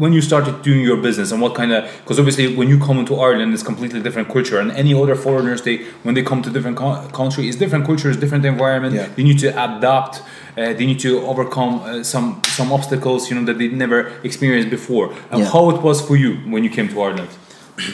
when 0.02 0.12
you 0.12 0.22
started 0.22 0.54
doing 0.62 0.82
your 0.90 0.98
business 1.08 1.32
and 1.32 1.40
what 1.42 1.54
kind 1.56 1.72
of 1.72 1.82
because 2.02 2.20
obviously 2.20 2.46
when 2.60 2.68
you 2.68 2.78
come 2.88 2.98
into 3.00 3.14
ireland 3.28 3.54
it's 3.54 3.64
completely 3.72 4.02
different 4.06 4.28
culture 4.28 4.60
and 4.60 4.70
any 4.84 4.94
other 5.02 5.16
foreigners 5.16 5.62
they 5.62 5.78
when 6.06 6.14
they 6.14 6.22
come 6.32 6.42
to 6.42 6.50
different 6.56 6.76
co- 6.76 7.02
country 7.22 7.48
it's 7.48 7.56
different 7.64 7.86
cultures 7.86 8.18
different 8.18 8.44
environment 8.46 8.94
Yeah. 8.94 9.08
they 9.16 9.24
need 9.24 9.40
to 9.46 9.50
adapt 9.68 10.14
uh, 10.20 10.74
they 10.78 10.86
need 10.86 11.00
to 11.08 11.12
overcome 11.32 11.74
uh, 11.80 12.04
some 12.04 12.28
some 12.58 12.70
obstacles 12.78 13.30
you 13.30 13.36
know 13.38 13.46
that 13.50 13.58
they 13.62 13.70
never 13.86 14.00
experienced 14.30 14.70
before 14.70 15.06
and 15.32 15.40
Yeah. 15.40 15.52
how 15.56 15.64
it 15.74 15.80
was 15.88 15.98
for 16.08 16.16
you 16.24 16.32
when 16.54 16.62
you 16.66 16.70
came 16.78 16.88
to 16.94 16.98
ireland 17.08 17.30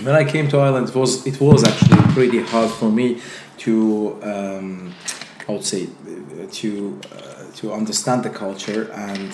when 0.04 0.16
I 0.16 0.24
came 0.24 0.48
to 0.50 0.58
Ireland, 0.58 0.90
it 0.90 0.96
was 0.96 1.26
it 1.26 1.40
was 1.40 1.64
actually 1.64 2.02
pretty 2.14 2.42
hard 2.42 2.72
for 2.72 2.90
me 2.92 3.20
to 3.60 4.18
um, 4.24 4.94
I 5.48 5.52
would 5.52 5.66
say 5.66 5.84
uh, 5.86 6.48
to 6.52 7.00
uh, 7.12 7.44
to 7.60 7.74
understand 7.74 8.24
the 8.24 8.30
culture 8.30 8.92
and 8.94 9.32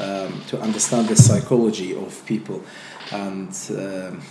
um, 0.00 0.42
to 0.48 0.60
understand 0.60 1.08
the 1.08 1.16
psychology 1.16 1.94
of 1.96 2.24
people 2.26 2.62
and. 3.12 3.50
Um, 3.70 4.22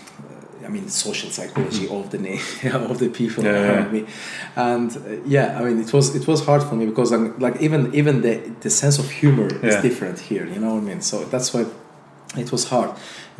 I 0.65 0.67
mean, 0.69 0.89
social 0.89 1.29
psychology 1.29 1.87
of 1.87 2.09
the 2.09 2.17
of 2.89 2.97
the 2.97 3.09
people 3.09 3.43
yeah, 3.43 3.51
around 3.51 3.85
yeah. 3.85 4.01
me, 4.01 4.05
and 4.55 4.97
uh, 4.97 5.21
yeah, 5.25 5.59
I 5.59 5.63
mean, 5.65 5.79
it 5.79 5.93
was 5.93 6.15
it 6.15 6.25
was 6.27 6.43
hard 6.45 6.63
for 6.63 6.75
me 6.75 6.85
because 6.87 7.11
I'm 7.11 7.37
like 7.37 7.61
even 7.61 7.93
even 7.93 8.21
the 8.21 8.35
the 8.61 8.69
sense 8.69 8.97
of 8.97 9.09
humor 9.11 9.47
Yeah. 9.51 9.67
is 9.69 9.75
different 9.83 10.19
here. 10.19 10.45
You 10.47 10.59
know 10.59 10.73
what 10.73 10.83
I 10.83 10.87
mean? 10.89 11.01
So 11.01 11.23
that's 11.25 11.53
why 11.53 11.65
it 12.37 12.51
was 12.51 12.69
hard 12.69 12.91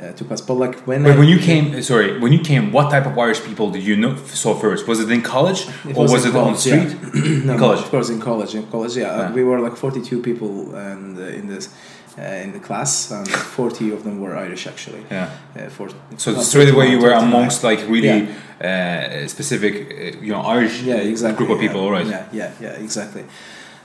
uh, 0.01 0.11
to 0.17 0.23
pass. 0.25 0.41
But 0.41 0.55
like 0.55 0.75
when 0.87 1.03
but 1.03 1.13
I, 1.13 1.19
when 1.19 1.27
you 1.27 1.39
came 1.39 1.81
sorry 1.81 2.19
when 2.19 2.31
you 2.33 2.39
came 2.39 2.71
what 2.71 2.89
type 2.91 3.05
of 3.05 3.17
irish 3.17 3.41
people 3.49 3.65
did 3.75 3.83
you 3.83 3.95
know 3.95 4.15
saw 4.43 4.53
first 4.53 4.87
was 4.87 4.99
it 4.99 5.09
in 5.09 5.21
college 5.21 5.61
It 5.89 5.95
or 5.95 6.03
was 6.03 6.11
was 6.11 6.25
it 6.25 6.35
on 6.35 6.53
the 6.53 6.59
college, 6.59 6.59
street 6.59 6.89
no, 7.45 7.53
in 7.53 7.59
college 7.59 7.79
of 7.85 7.89
course, 7.89 8.09
in 8.09 8.19
college. 8.19 8.51
In 8.55 8.65
college, 8.75 8.93
yeah, 8.97 9.17
Yeah. 9.19 9.31
We 9.37 9.43
were 9.49 9.59
like 9.67 9.75
forty-two 9.85 10.19
people, 10.29 10.53
and 10.75 11.17
uh, 11.17 11.39
in 11.39 11.47
this. 11.47 11.69
Uh, 12.17 12.45
in 12.45 12.53
the 12.53 12.59
class, 12.59 13.11
and 13.11 13.27
40 13.27 13.91
of 13.91 14.05
them 14.05 14.21
were 14.21 14.37
Irish 14.37 14.67
actually. 14.67 15.03
yeah 15.11 15.29
Uh, 15.53 15.69
for, 15.75 15.89
So 16.17 16.29
straight 16.41 16.69
away 16.73 16.85
you 16.93 16.99
were 17.05 17.11
amongst 17.11 17.61
like 17.69 17.81
really 17.89 18.29
uh, 18.63 19.27
specific, 19.27 19.73
uh, 19.75 20.25
you 20.25 20.31
know, 20.33 20.41
Irish 20.57 20.75
yeah, 20.81 21.11
exactly. 21.11 21.37
group 21.37 21.49
of 21.55 21.59
people, 21.59 21.79
yeah, 21.81 21.85
all 21.85 21.91
right? 21.97 22.07
Yeah, 22.07 22.25
yeah, 22.39 22.51
yeah, 22.65 22.83
exactly. 22.85 23.23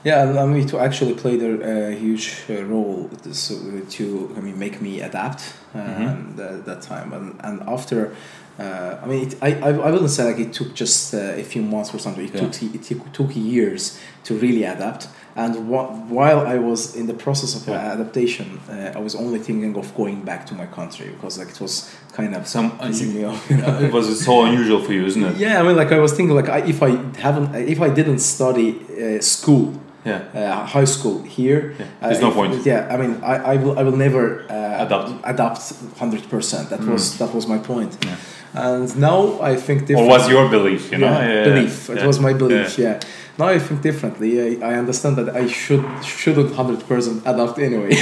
Yeah, 0.03 0.41
I 0.41 0.45
mean, 0.47 0.65
to 0.67 0.79
actually 0.79 1.13
played 1.13 1.41
a, 1.43 1.89
a 1.89 1.91
huge 1.95 2.43
uh, 2.49 2.63
role 2.65 3.09
to, 3.23 3.33
so, 3.35 3.55
to, 3.97 4.33
I 4.35 4.39
mean, 4.41 4.57
make 4.57 4.81
me 4.81 5.01
adapt 5.01 5.41
uh, 5.75 5.77
Mhm. 5.77 6.11
and, 6.11 6.39
uh, 6.39 6.57
that 6.65 6.81
time. 6.81 7.13
And, 7.13 7.35
and 7.43 7.61
after, 7.69 8.11
uh, 8.59 8.95
I 9.03 9.05
mean, 9.05 9.27
it, 9.27 9.35
I, 9.41 9.49
I, 9.69 9.91
wouldn't 9.91 10.09
say 10.09 10.23
like 10.25 10.39
it 10.39 10.53
took 10.53 10.73
just 10.73 11.13
uh, 11.13 11.17
a 11.37 11.43
few 11.43 11.61
months 11.61 11.93
or 11.93 11.99
something. 11.99 12.25
It, 12.25 12.33
Yeah. 12.33 12.41
took, 12.49 12.63
it 12.75 12.83
took, 12.83 13.11
took 13.13 13.35
years 13.35 13.99
to 14.23 14.33
really 14.35 14.63
adapt. 14.63 15.07
And 15.35 15.69
wha- 15.69 15.91
while 16.09 16.41
I 16.47 16.57
was 16.57 16.95
in 16.95 17.05
the 17.07 17.13
process 17.13 17.55
of 17.55 17.69
uh, 17.69 17.71
Yeah. 17.73 17.93
adaptation, 17.93 18.59
uh, 18.69 18.97
I 18.97 18.99
was 18.99 19.13
only 19.15 19.39
thinking 19.39 19.77
of 19.77 19.93
going 19.95 20.21
back 20.25 20.45
to 20.47 20.55
my 20.55 20.65
country 20.65 21.07
because 21.13 21.37
like 21.37 21.49
it 21.49 21.61
was 21.61 21.89
kind 22.13 22.35
of 22.35 22.47
Some 22.47 22.71
me 23.15 23.23
off. 23.23 23.49
You 23.51 23.57
know? 23.57 23.79
it 23.87 23.93
was 23.93 24.05
so 24.25 24.43
unusual 24.45 24.81
for 24.81 24.93
you, 24.93 25.05
isn't 25.05 25.23
it? 25.23 25.37
Yeah, 25.37 25.59
I 25.59 25.63
mean, 25.63 25.75
like 25.77 25.91
I 25.91 25.99
was 25.99 26.11
thinking, 26.13 26.35
like 26.35 26.49
I, 26.49 26.59
if 26.67 26.81
I 26.81 26.89
haven't, 27.19 27.53
if 27.55 27.79
I 27.79 27.89
didn't 27.89 28.19
study 28.19 28.69
uh, 28.99 29.21
school, 29.21 29.73
Yeah. 30.03 30.21
uh, 30.33 30.65
high 30.65 30.85
school 30.87 31.21
here, 31.37 31.75
Yeah, 31.77 31.85
uh, 32.01 32.07
there's 32.07 32.21
no 32.21 32.29
if- 32.29 32.35
point. 32.35 32.65
Yeah, 32.65 32.93
I 32.93 32.97
mean, 32.97 33.13
I, 33.23 33.35
I 33.53 33.55
will, 33.57 33.77
I 33.79 33.83
will 33.83 33.97
never 33.97 34.43
uh, 34.49 34.85
Adapt. 34.85 35.09
adapt 35.23 35.61
hundred 35.99 36.23
percent. 36.29 36.69
That 36.69 36.81
was 36.91 37.17
that 37.19 37.33
was 37.33 37.45
my 37.47 37.59
point. 37.59 37.91
Mm. 37.99 38.05
Yeah. 38.07 38.15
And 38.53 38.95
now 38.97 39.39
I 39.41 39.55
think 39.55 39.83
Or 39.83 39.87
different. 39.87 40.09
was 40.09 40.27
your 40.27 40.49
belief, 40.49 40.91
you 40.91 40.97
know? 40.97 41.07
yeah, 41.11 41.43
belief. 41.43 41.89
It 41.89 42.03
was 42.05 42.19
my 42.19 42.33
belief. 42.33 42.77
Yeah. 42.77 42.99
now 43.37 43.47
I 43.55 43.59
think 43.59 43.81
differently. 43.81 44.31
I, 44.41 44.71
I 44.71 44.73
understand 44.79 45.15
that 45.17 45.29
I 45.41 45.47
should 45.47 45.85
shouldn't 46.03 46.53
hundred 46.55 46.79
percent 46.87 47.21
adapt 47.25 47.59
anyway. 47.59 47.91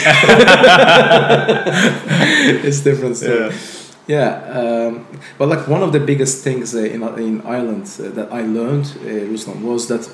it's 2.66 2.80
different. 2.82 3.18
Story. 3.18 3.52
Yeah, 4.08 4.42
um, 4.60 5.06
but 5.38 5.50
like 5.50 5.68
one 5.68 5.84
of 5.84 5.92
the 5.92 6.00
biggest 6.00 6.44
things 6.44 6.74
uh, 6.74 6.80
in 6.80 7.04
in 7.20 7.42
Ireland 7.46 7.86
uh, 8.00 8.10
that 8.16 8.34
I 8.34 8.42
learned, 8.42 8.86
uh, 8.88 9.32
Ruslan, 9.32 9.62
was 9.62 9.88
that 9.88 10.10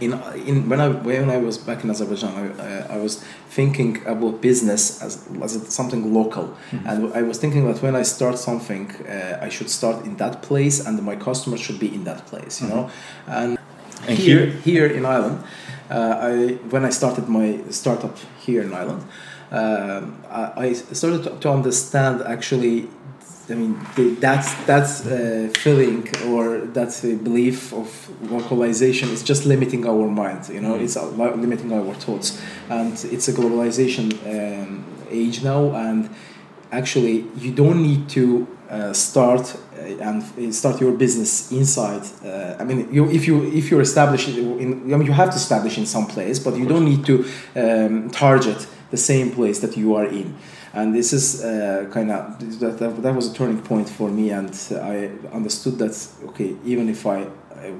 in 0.00 0.12
in 0.46 0.68
when 0.70 0.80
I 0.80 0.88
when 0.88 1.30
I 1.30 1.38
was 1.38 1.58
back 1.58 1.84
in 1.84 1.90
Azerbaijan, 1.90 2.32
I, 2.34 2.44
uh, 2.62 2.96
I 2.96 2.98
was 3.02 3.24
thinking 3.50 3.98
about 4.06 4.40
business 4.40 5.02
as 5.02 5.12
as 5.42 5.52
something 5.74 6.12
local, 6.14 6.44
Mm-hmm. 6.44 6.88
and 6.88 6.98
I 7.20 7.22
was 7.22 7.38
thinking 7.38 7.66
that 7.72 7.82
when 7.82 7.94
I 7.96 8.04
start 8.04 8.38
something, 8.38 8.90
uh, 9.08 9.46
I 9.46 9.48
should 9.50 9.70
start 9.70 10.04
in 10.06 10.16
that 10.16 10.42
place, 10.42 10.86
and 10.86 11.02
my 11.02 11.16
customers 11.16 11.60
should 11.60 11.78
be 11.78 11.86
in 11.94 12.04
that 12.04 12.26
place, 12.30 12.54
you 12.62 12.68
know, 12.72 12.90
and, 13.26 13.58
Mm-hmm. 13.58 14.08
And 14.10 14.18
here 14.18 14.46
here- 14.46 14.52
here 14.64 14.86
in 14.98 15.04
Ireland, 15.04 15.38
uh, 15.90 16.30
I 16.30 16.58
when 16.72 16.84
I 16.88 16.92
started 16.92 17.24
my 17.28 17.58
startup 17.70 18.16
here 18.46 18.62
in 18.62 18.72
Ireland, 18.72 19.02
I, 20.30 20.52
I 20.68 20.72
started 20.92 21.22
to, 21.24 21.30
to 21.40 21.48
understand 21.50 22.22
actually. 22.22 22.88
I 23.50 23.54
mean, 23.54 23.78
the, 23.96 24.10
that's 24.20 24.52
that's 24.66 25.06
uh, 25.06 25.48
feeling 25.56 26.06
or 26.26 26.58
that's 26.66 27.02
uh, 27.04 27.14
belief 27.22 27.72
of 27.72 27.88
localization 28.30 29.08
is 29.08 29.22
just 29.22 29.46
limiting 29.46 29.86
our 29.86 30.06
mind. 30.06 30.48
You 30.50 30.60
know, 30.60 30.74
it's 30.74 30.96
uh, 30.96 31.06
li- 31.06 31.34
limiting 31.34 31.72
our 31.72 31.94
thoughts, 31.94 32.40
and 32.68 32.92
it's 33.10 33.28
a 33.28 33.32
globalization 33.32 34.12
um, 34.26 34.84
age 35.10 35.42
now. 35.42 35.74
And 35.74 36.10
actually, 36.72 37.24
you 37.38 37.52
don't 37.52 37.82
need 37.82 38.08
to 38.10 38.46
uh, 38.68 38.92
start 38.92 39.56
uh, 39.78 39.78
and 39.78 40.54
start 40.54 40.78
your 40.80 40.92
business 40.92 41.50
inside. 41.50 42.02
Uh, 42.22 42.56
I 42.58 42.64
mean, 42.64 42.92
you 42.92 43.08
if 43.10 43.26
you 43.26 43.44
if 43.44 43.70
you're 43.70 43.80
established 43.80 44.28
in, 44.28 44.92
I 44.92 44.96
mean, 44.96 45.06
you 45.06 45.12
have 45.12 45.30
to 45.30 45.36
establish 45.36 45.78
in 45.78 45.86
some 45.86 46.06
place, 46.06 46.38
but 46.38 46.54
you 46.56 46.66
don't 46.66 46.84
need 46.84 47.06
to 47.06 47.24
um, 47.56 48.10
target 48.10 48.66
the 48.90 48.98
same 48.98 49.30
place 49.30 49.60
that 49.60 49.76
you 49.76 49.94
are 49.94 50.06
in. 50.06 50.36
And 50.74 50.94
this 50.94 51.12
is 51.12 51.42
uh, 51.44 51.88
kind 51.90 52.10
of 52.10 52.38
that, 52.60 52.78
that, 52.78 53.02
that 53.02 53.14
was 53.14 53.30
a 53.32 53.34
turning 53.34 53.60
point 53.62 53.88
for 53.88 54.08
me, 54.10 54.30
and 54.30 54.50
I 54.94 55.10
understood 55.34 55.78
that 55.78 55.94
okay, 56.28 56.56
even 56.64 56.88
if 56.88 57.06
I, 57.06 57.26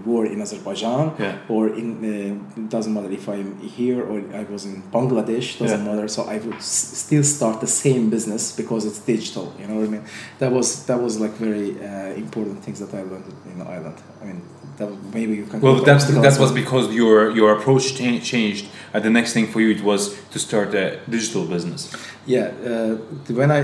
were 0.05 0.27
in 0.27 0.41
Azerbaijan 0.43 1.13
Yeah. 1.21 1.39
or 1.49 1.69
in 1.81 1.89
uh, 2.05 2.69
doesn't 2.69 2.93
matter 2.93 3.11
if 3.13 3.29
I'm 3.29 3.51
here 3.61 4.03
or 4.11 4.17
I 4.35 4.43
was 4.55 4.65
in 4.65 4.83
Bangladesh 4.91 5.47
doesn't 5.61 5.85
Yeah. 5.85 5.91
matter. 5.95 6.09
So 6.09 6.21
I 6.25 6.39
would 6.39 6.55
s- 6.57 6.99
still 7.05 7.23
start 7.23 7.61
the 7.61 7.69
same 7.85 8.11
business 8.11 8.43
because 8.61 8.83
it's 8.89 8.99
digital. 9.15 9.47
You 9.61 9.67
know 9.69 9.77
what 9.79 9.87
I 9.89 9.91
mean? 9.97 10.05
That 10.41 10.51
was 10.59 10.85
that 10.87 10.99
was 11.01 11.21
like 11.25 11.35
very 11.49 11.69
uh, 11.81 12.25
important 12.25 12.57
things 12.65 12.79
that 12.81 12.93
I 12.93 13.03
learned 13.11 13.33
in 13.53 13.63
Ireland. 13.75 13.99
I 14.21 14.25
mean, 14.29 14.41
that 14.79 14.89
was- 14.91 14.99
maybe 15.15 15.33
you 15.41 15.47
can. 15.51 15.61
Well, 15.61 15.81
that's 15.91 16.05
that 16.27 16.37
was 16.45 16.51
because 16.63 16.85
your 17.01 17.31
your 17.39 17.51
approach 17.57 17.85
cha- 17.99 18.21
changed, 18.33 18.65
and 18.93 19.05
the 19.05 19.11
next 19.11 19.33
thing 19.33 19.47
for 19.47 19.61
you 19.61 19.71
it 19.71 19.83
was 19.83 20.17
to 20.31 20.39
start 20.39 20.75
a 20.75 20.99
digital 21.09 21.45
business. 21.45 21.93
Yeah, 22.27 22.51
uh, 22.65 22.97
when 23.35 23.51
I 23.51 23.63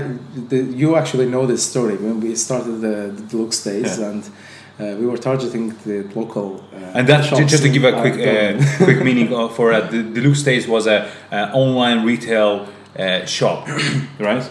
the, 0.49 0.57
you 0.57 0.95
actually 0.95 1.27
know 1.27 1.45
this 1.45 1.63
story 1.65 1.95
when 1.97 2.19
we 2.19 2.35
started 2.35 2.81
the, 2.81 3.11
the 3.15 3.23
Deluxe 3.29 3.63
Days 3.63 3.99
Yeah. 3.99 4.09
and 4.09 4.23
uh, 4.79 4.95
we 4.99 5.05
were 5.05 5.17
targeting 5.17 5.73
the 5.85 6.03
local 6.15 6.63
uh, 6.73 6.97
And 6.97 7.07
that 7.07 7.23
just 7.47 7.63
to 7.63 7.69
give 7.69 7.83
a 7.85 7.93
quick 8.01 8.15
uh, 8.15 8.83
quick 8.83 9.03
meaning 9.09 9.27
for 9.49 9.71
uh, 9.71 9.81
the 9.81 10.03
Deluxe 10.03 10.43
Days 10.43 10.67
was 10.67 10.87
a, 10.87 11.09
a 11.31 11.51
online 11.53 12.05
retail 12.05 12.67
uh, 12.99 13.25
shop, 13.25 13.67
right? 14.19 14.49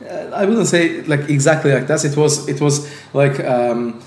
Uh, 0.00 0.30
I 0.34 0.44
wouldn't 0.44 0.66
say 0.66 1.02
like 1.02 1.28
exactly 1.30 1.72
like 1.72 1.86
that. 1.86 2.04
It 2.04 2.16
was 2.16 2.48
it 2.48 2.60
was 2.60 2.86
like 3.14 3.40
um, 3.40 4.00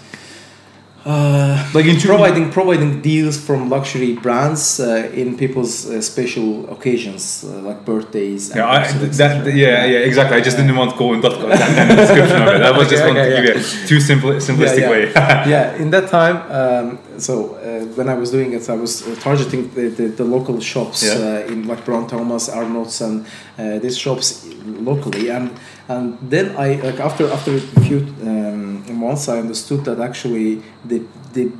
uh, 1.05 1.69
Like 1.73 1.85
in 1.85 1.97
providing 1.99 2.51
providing 2.51 3.01
deals 3.01 3.37
from 3.37 3.69
luxury 3.69 4.13
brands 4.13 4.79
uh, 4.79 5.09
in 5.13 5.37
people's 5.37 5.89
uh, 5.89 6.01
special 6.01 6.69
occasions 6.71 7.43
uh, 7.43 7.61
like 7.67 7.85
birthdays. 7.85 8.49
and 8.49 8.57
Yeah, 8.59 8.67
I, 8.69 8.87
that, 9.21 9.45
yeah, 9.55 9.85
yeah, 9.85 9.99
exactly. 10.09 10.37
I 10.37 10.41
just 10.41 10.57
didn't 10.57 10.75
want 10.75 10.91
to 10.91 10.97
go 10.97 11.13
in 11.13 11.21
that, 11.21 11.31
that 11.31 11.75
kind 11.77 11.91
of 11.91 11.97
description 11.97 12.41
of 12.41 12.47
it. 12.49 12.61
I 12.61 12.71
was 12.77 12.89
just 12.93 13.03
Okay, 13.03 13.13
want 13.13 13.17
to 13.17 13.33
okay, 13.33 13.35
give 13.35 13.55
you 13.55 13.61
a 13.61 13.87
too 13.87 13.99
simple, 13.99 14.31
simplistic 14.31 14.81
yeah, 14.81 14.89
way. 14.91 15.11
yeah. 15.11 15.47
yeah, 15.53 15.75
in 15.81 15.89
that 15.91 16.09
time, 16.09 16.35
um, 16.51 16.99
so 17.21 17.55
uh, 17.55 17.85
when 17.97 18.07
I 18.09 18.15
was 18.15 18.29
doing 18.31 18.53
it, 18.53 18.69
I 18.69 18.75
was 18.75 18.93
uh, 19.07 19.15
targeting 19.19 19.69
the, 19.75 19.89
the, 19.89 20.05
the 20.19 20.23
local 20.23 20.59
shops 20.61 21.03
Yeah. 21.03 21.13
uh, 21.45 21.51
in 21.51 21.67
like 21.67 21.83
Brown 21.85 22.07
Thomas, 22.07 22.49
Arnotts, 22.49 23.01
and 23.01 23.25
uh, 23.57 23.79
these 23.79 23.97
shops 23.97 24.45
locally, 24.65 25.29
and 25.29 25.51
and 25.87 26.17
then 26.29 26.45
I 26.57 26.67
like 26.87 26.99
after 26.99 27.25
after 27.31 27.51
a 27.55 27.81
few 27.87 27.99
um, 28.23 28.83
months, 29.05 29.27
I 29.27 29.39
understood 29.39 29.85
that 29.85 29.99
actually 29.99 30.61
the 30.85 30.99
the 31.33 31.51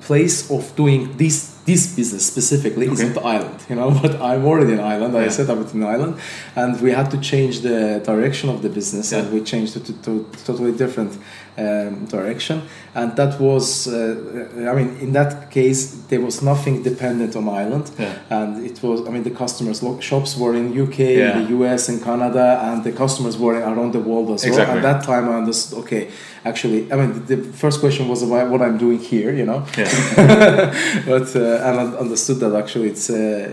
place 0.00 0.50
of 0.50 0.74
doing 0.76 1.16
this 1.16 1.52
this 1.64 1.94
business 1.94 2.26
specifically 2.26 2.86
Okay. 2.88 2.94
isn't 2.94 3.18
Ireland, 3.18 3.60
you 3.70 3.76
know. 3.76 3.90
But 4.02 4.14
I'm 4.20 4.44
already 4.44 4.72
in 4.72 4.80
Ireland. 4.80 5.16
I 5.16 5.28
set 5.30 5.48
up 5.48 5.58
it 5.64 5.74
in 5.74 5.82
Ireland, 5.84 6.14
and 6.56 6.80
we 6.80 6.90
had 6.92 7.08
to 7.10 7.18
change 7.18 7.60
the 7.60 8.00
direction 8.04 8.50
of 8.50 8.62
the 8.62 8.68
business, 8.68 9.12
Yeah. 9.12 9.20
and 9.20 9.32
we 9.32 9.40
changed 9.52 9.76
it 9.76 9.84
to, 9.86 9.92
to 10.06 10.26
totally 10.44 10.72
different 10.72 11.12
um, 11.58 12.04
direction. 12.06 12.62
And 12.94 13.14
that 13.16 13.40
was, 13.40 13.86
uh, 13.88 14.70
I 14.70 14.74
mean, 14.74 14.96
in 15.00 15.12
that 15.12 15.50
case, 15.50 15.92
there 16.08 16.20
was 16.20 16.42
nothing 16.42 16.82
dependent 16.82 17.36
on 17.36 17.48
Ireland, 17.48 17.90
Yeah. 17.98 18.12
and 18.30 18.64
it 18.66 18.82
was, 18.82 19.00
I 19.06 19.10
mean, 19.10 19.22
the 19.22 19.30
customers 19.30 19.82
lo- 19.82 20.00
shops 20.00 20.36
were 20.36 20.54
in 20.54 20.72
UK, 20.72 20.98
Yeah. 20.98 21.38
in 21.38 21.44
the 21.44 21.48
US, 21.58 21.88
in 21.88 22.00
Canada, 22.00 22.60
and 22.64 22.82
the 22.84 22.92
customers 22.92 23.36
were 23.38 23.54
around 23.54 23.92
the 23.92 24.00
world 24.00 24.30
as 24.30 24.44
Exactly. 24.44 24.76
well. 24.76 24.76
At 24.76 24.82
that 24.82 25.04
time, 25.04 25.28
I 25.28 25.34
understood. 25.42 25.78
Okay, 25.80 26.08
actually, 26.44 26.80
I 26.92 26.96
mean, 26.96 27.12
the 27.26 27.36
the 27.36 27.52
first 27.64 27.80
question 27.80 28.08
was 28.08 28.22
about 28.22 28.50
what 28.52 28.60
I'm 28.60 28.78
doing 28.78 28.98
here, 28.98 29.32
you 29.40 29.44
know. 29.50 29.60
Yeah. 29.78 29.88
but 31.06 31.26
uh, 31.36 31.66
and 31.66 31.74
I 31.80 31.84
understood 32.04 32.38
that 32.40 32.52
actually 32.62 32.88
it's 32.92 33.08
uh, 33.10 33.48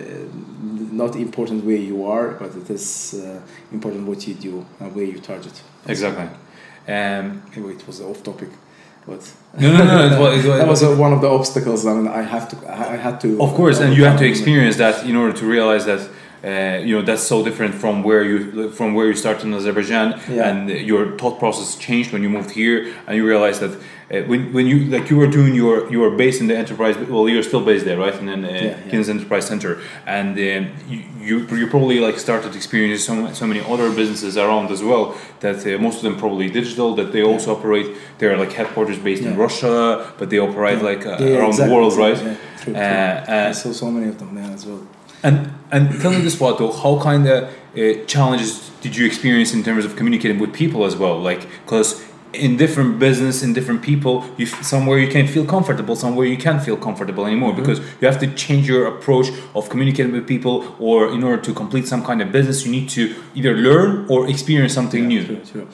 not 0.91 1.15
important 1.15 1.63
where 1.65 1.81
you 1.91 2.05
are, 2.05 2.27
but 2.41 2.51
it 2.55 2.69
is 2.69 3.13
uh, 3.15 3.39
important 3.71 4.07
what 4.07 4.27
you 4.27 4.33
do 4.33 4.65
and 4.79 4.95
where 4.95 5.05
you 5.05 5.19
target. 5.19 5.53
Exactly. 5.87 6.27
Um, 6.89 7.25
it 7.55 7.87
was 7.87 8.01
off 8.01 8.23
topic, 8.23 8.49
but 9.07 9.21
no, 9.59 9.71
no, 9.77 9.83
no. 9.85 9.97
It 10.05 10.19
was, 10.19 10.45
it 10.45 10.49
was, 10.51 10.57
that 10.59 10.67
was 10.67 10.83
uh, 10.83 10.95
one 11.05 11.13
of 11.13 11.21
the 11.21 11.29
obstacles. 11.29 11.85
I 11.85 11.93
mean, 11.93 12.07
I 12.07 12.23
have 12.35 12.45
to, 12.51 12.55
I 12.71 12.95
had 12.97 13.15
to. 13.21 13.29
Of 13.41 13.53
course, 13.53 13.79
and 13.79 13.93
you 13.95 14.03
have 14.05 14.17
to 14.19 14.25
experience 14.25 14.77
that 14.77 15.05
in 15.05 15.15
order 15.15 15.33
to 15.41 15.45
realize 15.45 15.85
that 15.85 16.01
uh, 16.43 16.79
you 16.87 16.95
know 16.95 17.01
that's 17.09 17.23
so 17.23 17.43
different 17.43 17.75
from 17.75 18.03
where 18.03 18.23
you 18.23 18.71
from 18.71 18.93
where 18.95 19.07
you 19.07 19.15
started 19.15 19.43
in 19.47 19.53
Azerbaijan, 19.53 20.09
Yeah. 20.29 20.47
and 20.49 20.69
your 20.91 21.17
thought 21.17 21.37
process 21.39 21.75
changed 21.87 22.11
when 22.13 22.21
you 22.23 22.29
moved 22.29 22.51
here, 22.51 22.77
and 23.07 23.15
you 23.17 23.25
realize 23.27 23.59
that 23.59 23.77
uh, 24.11 24.21
when, 24.23 24.51
when 24.53 24.65
you 24.67 24.85
like 24.85 25.09
you 25.11 25.17
were 25.17 25.27
doing 25.27 25.53
your 25.53 25.89
you 25.91 25.99
were 25.99 26.09
based 26.09 26.41
in 26.41 26.47
the 26.47 26.57
enterprise. 26.57 26.97
Well, 26.97 27.29
you're 27.29 27.43
still 27.43 27.63
based 27.63 27.85
there, 27.85 27.97
right? 27.97 28.15
In 28.15 28.25
the 28.25 28.33
uh, 28.33 28.63
yeah. 28.63 28.89
Guinness 28.89 29.09
Enterprise 29.09 29.45
Center, 29.47 29.79
and 30.05 30.31
um, 30.31 30.73
you, 30.87 31.03
you 31.21 31.35
you 31.55 31.67
probably 31.67 31.99
like 31.99 32.17
started 32.17 32.55
experiencing 32.55 33.27
so, 33.27 33.33
so 33.33 33.45
many 33.47 33.61
other 33.61 33.91
businesses 33.91 34.35
around 34.37 34.71
as 34.71 34.81
well. 34.81 35.15
That 35.41 35.57
uh, 35.65 35.77
most 35.81 35.97
of 35.97 36.03
them 36.03 36.17
probably 36.17 36.49
digital. 36.49 36.95
That 36.95 37.11
they 37.11 37.23
also 37.23 37.55
operate. 37.55 37.87
They're 38.17 38.37
like 38.37 38.51
headquarters 38.53 38.97
based 38.97 39.23
in 39.23 39.37
Russia, 39.37 40.11
but 40.17 40.29
they 40.31 40.39
operate 40.39 40.81
like 40.81 41.05
uh, 41.05 41.17
Yeah, 41.19 41.37
around 41.37 41.49
exactly, 41.49 41.69
the 41.69 41.75
world, 41.75 41.93
right? 41.97 42.17
yeah, 42.17 42.35
true, 42.61 42.73
true. 42.73 42.81
Uh, 42.81 43.49
I 43.49 43.51
saw 43.51 43.71
so 43.71 43.91
many 43.91 44.07
of 44.09 44.17
them 44.17 44.33
there 44.35 44.51
as 44.51 44.65
well. 44.65 44.81
and 45.21 45.51
and 45.71 46.01
tell 46.01 46.11
me 46.11 46.21
this, 46.21 46.35
Wato, 46.37 46.71
how 46.81 46.99
kind 46.99 47.27
of 47.27 47.43
uh, 47.43 48.05
challenges 48.07 48.71
did 48.81 48.95
you 48.95 49.05
experience 49.05 49.53
in 49.53 49.61
terms 49.63 49.85
of 49.85 49.95
communicating 49.95 50.39
with 50.39 50.51
people 50.53 50.83
as 50.85 50.95
well? 50.95 51.19
Like, 51.19 51.41
because 51.65 52.01
in 52.33 52.57
different 52.57 52.99
business, 52.99 53.41
in 53.41 53.53
different 53.53 53.81
people, 53.81 54.23
you 54.37 54.45
f- 54.45 54.63
somewhere 54.63 54.99
you 54.99 55.07
can 55.07 55.25
feel 55.27 55.45
comfortable, 55.45 55.95
somewhere 55.95 56.27
you 56.27 56.37
can't 56.37 56.61
feel 56.63 56.77
comfortable 56.77 57.25
anymore 57.25 57.51
Mm-hmm. 57.53 57.61
because 57.61 57.79
you 57.99 58.07
have 58.07 58.19
to 58.19 58.27
change 58.35 58.67
your 58.67 58.85
approach 58.87 59.27
of 59.55 59.67
communicating 59.69 60.11
with 60.11 60.27
people, 60.27 60.75
or 60.79 61.11
in 61.11 61.23
order 61.23 61.41
to 61.41 61.53
complete 61.53 61.87
some 61.87 62.03
kind 62.03 62.21
of 62.21 62.31
business, 62.31 62.65
you 62.65 62.71
need 62.71 62.87
to 62.89 63.15
either 63.35 63.55
learn 63.55 64.05
or 64.09 64.29
experience 64.29 64.73
something 64.73 65.03
Yeah, 65.03 65.07
new. 65.21 65.25
True, 65.25 65.41
true. 65.51 65.67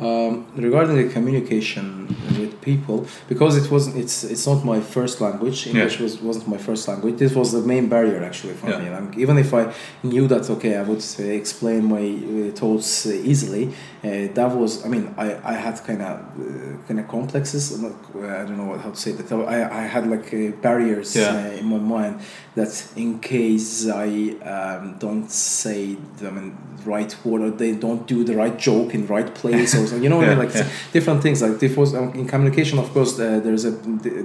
Um, 0.00 0.46
regarding 0.56 0.96
the 0.96 1.12
communication 1.12 2.06
with 2.38 2.58
people, 2.62 3.06
because 3.28 3.58
it 3.58 3.70
wasn't, 3.70 3.96
it's 4.02 4.24
it's 4.24 4.46
not 4.46 4.64
my 4.64 4.80
first 4.80 5.20
language. 5.20 5.66
English 5.66 6.00
was 6.00 6.12
wasn't 6.22 6.48
my 6.48 6.56
first 6.56 6.88
language. 6.88 7.16
This 7.18 7.34
was 7.34 7.52
the 7.52 7.60
main 7.60 7.86
barrier 7.94 8.22
actually 8.24 8.54
for 8.54 8.70
Yeah. 8.70 8.80
me. 8.82 8.88
Like, 8.88 9.18
even 9.18 9.36
if 9.36 9.52
I 9.52 9.64
knew 10.02 10.26
that, 10.28 10.48
okay, 10.54 10.72
I 10.78 10.82
would 10.88 11.04
uh, 11.18 11.22
explain 11.42 11.84
my 11.96 12.06
uh, 12.16 12.50
thoughts 12.60 13.04
uh, 13.06 13.10
easily. 13.32 13.64
Uh, 14.02 14.32
that 14.32 14.50
was, 14.56 14.82
I 14.84 14.88
mean, 14.88 15.14
I, 15.18 15.26
I 15.44 15.52
had 15.54 15.76
kind 15.84 16.00
of 16.00 16.08
uh, 16.20 16.86
kind 16.88 16.98
of 17.00 17.06
complexes. 17.08 17.78
Not, 17.82 17.92
uh, 18.14 18.20
I 18.20 18.44
don't 18.46 18.56
know 18.56 18.64
what, 18.64 18.80
how 18.80 18.90
to 18.90 18.96
say 18.96 19.12
that. 19.12 19.30
I, 19.30 19.82
I 19.82 19.82
had 19.82 20.06
like 20.06 20.32
uh, 20.32 20.56
barriers 20.62 21.14
Yeah. 21.14 21.28
uh, 21.52 21.60
in 21.60 21.66
my 21.66 21.76
mind 21.76 22.20
that 22.54 22.72
in 22.96 23.18
case 23.20 23.86
I 23.88 24.08
um, 24.54 24.96
don't 24.98 25.30
say 25.30 25.96
the 26.18 26.28
I 26.28 26.30
mean, 26.30 26.56
right 26.86 27.14
word 27.26 27.42
or 27.42 27.50
they 27.50 27.72
don't 27.72 28.06
do 28.06 28.24
the 28.24 28.34
right 28.34 28.56
joke 28.58 28.94
in 28.94 29.02
the 29.06 29.12
right 29.12 29.34
place 29.34 29.74
or 29.74 29.86
something 29.86 30.02
You 30.02 30.08
know 30.08 30.20
I 30.22 30.24
Yeah, 30.24 30.30
mean? 30.30 30.38
Like 30.46 30.54
yeah. 30.54 30.68
different 30.92 31.22
things. 31.22 31.42
Like 31.42 31.58
this 31.58 31.76
was 31.76 31.94
um, 31.94 32.08
in 32.14 32.26
communication, 32.26 32.78
of 32.78 32.88
course, 32.94 33.18
uh, 33.20 33.40
there's 33.44 33.66
a 33.66 33.72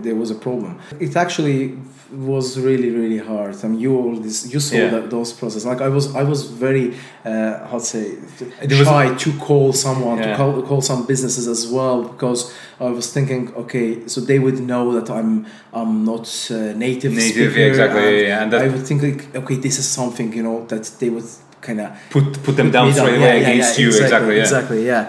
there 0.05 0.15
was 0.15 0.31
a 0.31 0.35
problem. 0.35 0.79
It 1.01 1.15
actually 1.17 1.77
was 2.11 2.59
really 2.59 2.89
really 2.89 3.17
hard. 3.17 3.55
I 3.63 3.67
mean, 3.67 3.79
you 3.79 3.95
all 3.97 4.15
this 4.25 4.53
you 4.53 4.59
saw 4.59 4.75
Yeah. 4.77 4.89
that 4.91 5.09
those 5.09 5.33
process. 5.33 5.65
Like 5.65 5.81
I 5.81 5.89
was 5.89 6.05
I 6.15 6.23
was 6.23 6.41
very 6.65 6.93
uh, 7.25 7.67
how 7.69 7.79
to 7.79 7.85
say 7.85 8.05
There 8.69 8.77
was- 8.79 8.87
shy 8.87 9.13
to 9.23 9.29
call 9.39 9.73
someone 9.73 10.17
to 10.21 10.35
call 10.35 10.61
call 10.61 10.81
some 10.81 11.05
businesses 11.05 11.47
as 11.47 11.67
well 11.67 12.03
because 12.03 12.53
I 12.79 12.89
was 12.99 13.11
thinking, 13.11 13.53
okay, 13.55 13.87
so 14.07 14.21
they 14.21 14.39
would 14.39 14.59
know 14.71 14.93
that 14.99 15.09
I'm 15.09 15.45
I'm 15.73 16.03
not 16.05 16.25
uh, 16.51 16.55
native. 16.85 17.11
Native, 17.13 17.51
speaker, 17.51 17.59
yeah, 17.59 17.65
exactly, 17.73 18.03
and 18.07 18.15
yeah, 18.17 18.27
yeah, 18.27 18.41
and 18.43 18.51
that- 18.53 18.61
I 18.61 18.67
would 18.67 18.85
think 18.87 19.01
like, 19.01 19.21
okay, 19.35 19.55
this 19.65 19.79
is 19.79 19.85
something 19.99 20.27
you 20.37 20.43
know 20.43 20.65
that 20.67 20.83
they 20.99 21.09
would 21.09 21.29
kind 21.61 21.81
of 21.81 21.89
Put 22.11 22.25
put 22.43 22.55
them 22.55 22.69
down 22.71 22.93
straight 22.93 23.17
away 23.17 23.41
against 23.41 23.79
you. 23.79 23.87
Exactly. 23.87 24.35
Yeah. 24.35 24.41
exactly, 24.45 24.85
yeah. 24.85 25.03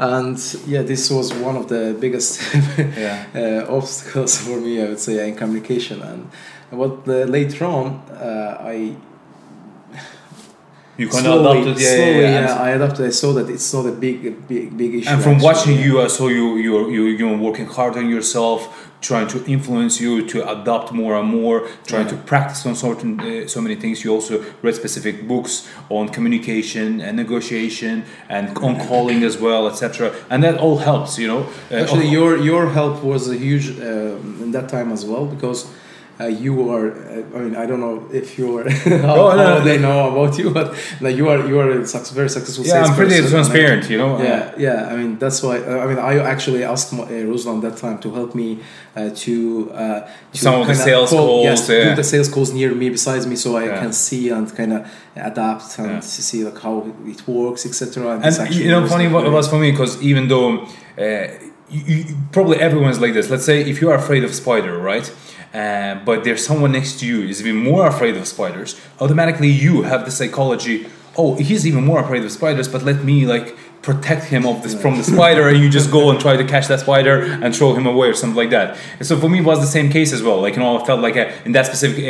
And 0.00 0.38
yeah, 0.66 0.82
this 0.82 1.10
was 1.10 1.32
one 1.34 1.56
of 1.56 1.66
the 1.68 1.94
biggest 2.00 2.40
Yeah. 2.78 3.26
uh, 3.68 3.76
obstacles 3.76 4.38
for 4.40 4.58
me, 4.58 4.80
I 4.82 4.86
would 4.88 4.98
say, 4.98 5.28
in 5.28 5.34
communication. 5.36 6.00
And 6.00 6.30
what 6.70 7.06
uh, 7.06 7.12
later 7.38 7.66
on, 7.66 7.86
uh, 8.10 8.56
I 8.74 8.96
You 10.96 11.08
kind 11.08 11.26
of 11.26 11.32
slowly, 11.40 11.60
adopted. 11.62 11.80
Yeah, 11.82 11.96
slowly, 11.96 12.20
yeah, 12.20 12.40
yeah. 12.40 12.66
I 12.66 12.70
adopted. 12.70 13.06
I 13.06 13.10
saw 13.10 13.32
that 13.34 13.48
it's 13.50 13.72
not 13.74 13.86
a 13.86 13.92
big, 13.92 14.46
big, 14.48 14.76
big 14.76 14.94
issue. 14.94 15.08
And 15.10 15.22
from 15.22 15.32
actually. 15.34 15.46
watching 15.46 15.78
you, 15.86 16.00
I 16.00 16.08
saw 16.08 16.28
you 16.28 16.56
you 16.56 16.72
you 16.90 17.02
you 17.20 17.26
working 17.38 17.66
hard 17.66 17.94
on 17.96 18.08
yourself, 18.08 18.89
trying 19.00 19.28
to 19.28 19.44
influence 19.46 20.00
you 20.00 20.26
to 20.28 20.38
adopt 20.48 20.92
more 20.92 21.16
and 21.16 21.28
more, 21.28 21.68
trying 21.86 22.06
to 22.08 22.16
practice 22.16 22.66
on 22.66 22.74
certain 22.74 23.20
uh, 23.20 23.46
so 23.48 23.60
many 23.60 23.74
things. 23.74 24.04
You 24.04 24.12
also 24.12 24.44
read 24.62 24.74
specific 24.74 25.26
books 25.26 25.68
on 25.88 26.08
communication 26.08 27.00
and 27.00 27.16
negotiation 27.16 28.04
and 28.28 28.56
on 28.58 28.78
calling 28.88 29.22
as 29.22 29.38
well, 29.38 29.66
etc. 29.68 30.14
And 30.28 30.42
that 30.44 30.58
all 30.58 30.78
helps, 30.78 31.18
you 31.18 31.26
know. 31.26 31.42
Uh, 31.70 31.82
Actually, 31.82 32.08
your 32.08 32.36
your 32.36 32.70
help 32.70 33.02
was 33.02 33.28
a 33.28 33.36
huge 33.36 33.70
um, 33.80 34.38
in 34.42 34.50
that 34.52 34.68
time 34.68 34.92
as 34.92 35.04
well 35.04 35.26
because 35.26 35.70
uh, 36.20 36.26
you 36.26 36.70
are. 36.70 36.86
Uh, 36.92 37.36
I 37.36 37.38
mean, 37.44 37.56
I 37.56 37.64
don't 37.66 37.80
know 37.80 38.06
if 38.12 38.38
you 38.38 38.58
are 38.58 38.68
how, 39.06 39.16
Oh, 39.30 39.36
no, 39.36 39.44
how 39.46 39.58
no. 39.58 39.64
they 39.64 39.78
know 39.78 40.10
about 40.12 40.38
you, 40.38 40.50
but 40.50 40.68
like 41.00 41.16
you 41.16 41.28
are 41.28 41.40
you 41.48 41.58
are 41.60 41.70
a 41.70 41.84
very 42.18 42.28
successful. 42.28 42.64
yeah, 42.66 42.84
I'm 42.84 42.94
pretty 42.94 43.16
and 43.18 43.28
transparent, 43.28 43.88
you 43.90 43.98
know. 43.98 44.12
Yeah, 44.22 44.52
yeah. 44.66 44.92
I 44.92 44.96
mean, 44.96 45.18
that's 45.18 45.42
why. 45.42 45.56
Uh, 45.58 45.78
I 45.84 45.86
mean, 45.86 45.98
I 45.98 46.18
actually 46.34 46.62
asked 46.64 46.92
my, 46.92 47.04
uh, 47.04 47.08
Ruslan 47.32 47.60
that 47.62 47.76
time 47.76 47.98
to 48.00 48.08
help 48.18 48.34
me 48.34 48.58
uh, 48.96 49.10
to, 49.24 49.70
uh, 49.72 50.00
to 50.32 50.38
Some 50.38 50.60
of 50.60 50.66
the 50.66 50.74
sales 50.74 51.10
call, 51.10 51.42
Yes, 51.42 51.66
calls, 51.66 51.70
yeah. 51.70 51.90
do 51.90 51.94
the 51.96 52.04
sales 52.04 52.28
calls 52.28 52.52
near 52.52 52.74
me, 52.74 52.90
besides 52.90 53.26
me, 53.26 53.36
so 53.36 53.56
I 53.56 53.64
Yeah. 53.64 53.80
can 53.80 53.92
see 53.92 54.30
and 54.30 54.46
kind 54.60 54.72
of 54.72 54.80
adapt 55.16 55.78
and 55.78 55.90
Yeah. 55.90 56.00
see 56.00 56.44
like 56.44 56.58
how 56.66 56.74
it 57.12 57.20
works, 57.28 57.64
etc. 57.66 58.20
and 58.22 58.54
you 58.54 58.68
know 58.72 58.86
funny 58.86 59.08
what 59.14 59.24
it 59.26 59.32
was 59.38 59.46
for 59.48 59.58
me 59.58 59.70
because 59.70 59.92
even 60.10 60.28
though 60.28 60.48
uh, 60.98 61.28
you, 61.74 61.80
you, 61.94 62.04
probably 62.32 62.58
everyone's 62.68 63.00
like 63.04 63.14
this 63.14 63.30
let's 63.30 63.44
say 63.44 63.60
if 63.72 63.80
you 63.80 63.88
are 63.90 63.96
afraid 64.04 64.24
of 64.24 64.34
spider 64.34 64.76
right 64.78 65.06
uh, 65.54 65.96
but 66.04 66.24
there's 66.24 66.44
someone 66.44 66.72
next 66.72 67.00
to 67.00 67.06
you 67.06 67.22
is 67.22 67.40
even 67.44 67.56
more 67.56 67.86
afraid 67.86 68.16
of 68.16 68.26
spiders. 68.26 68.80
Automatically 69.00 69.48
you 69.48 69.82
have 69.82 70.04
the 70.04 70.10
psychology 70.10 70.86
oh 71.16 71.34
he's 71.36 71.66
even 71.66 71.84
more 71.84 72.00
afraid 72.00 72.24
of 72.24 72.30
spiders 72.30 72.68
but 72.68 72.82
let 72.82 73.04
me 73.04 73.26
like 73.26 73.56
protect 73.82 74.24
him 74.24 74.46
of 74.46 74.62
this 74.62 74.74
from 74.80 74.98
the 74.98 75.02
spider 75.02 75.48
and 75.48 75.58
you 75.58 75.70
just 75.70 75.90
go 75.90 76.10
and 76.10 76.20
try 76.20 76.36
to 76.36 76.44
catch 76.44 76.68
that 76.68 76.80
spider 76.80 77.22
and 77.22 77.56
throw 77.56 77.74
him 77.74 77.86
away 77.86 78.08
or 78.08 78.14
something 78.14 78.36
like 78.36 78.50
that. 78.50 78.76
And 78.98 79.06
so 79.06 79.18
for 79.18 79.28
me 79.28 79.38
it 79.38 79.44
was 79.44 79.60
the 79.60 79.66
same 79.66 79.90
case 79.90 80.12
as 80.12 80.22
well. 80.22 80.40
Like 80.40 80.54
you 80.54 80.60
know 80.60 80.78
I 80.78 80.84
felt 80.84 81.00
like 81.00 81.16
a, 81.16 81.42
in 81.44 81.52
that 81.52 81.66
specific 81.66 82.04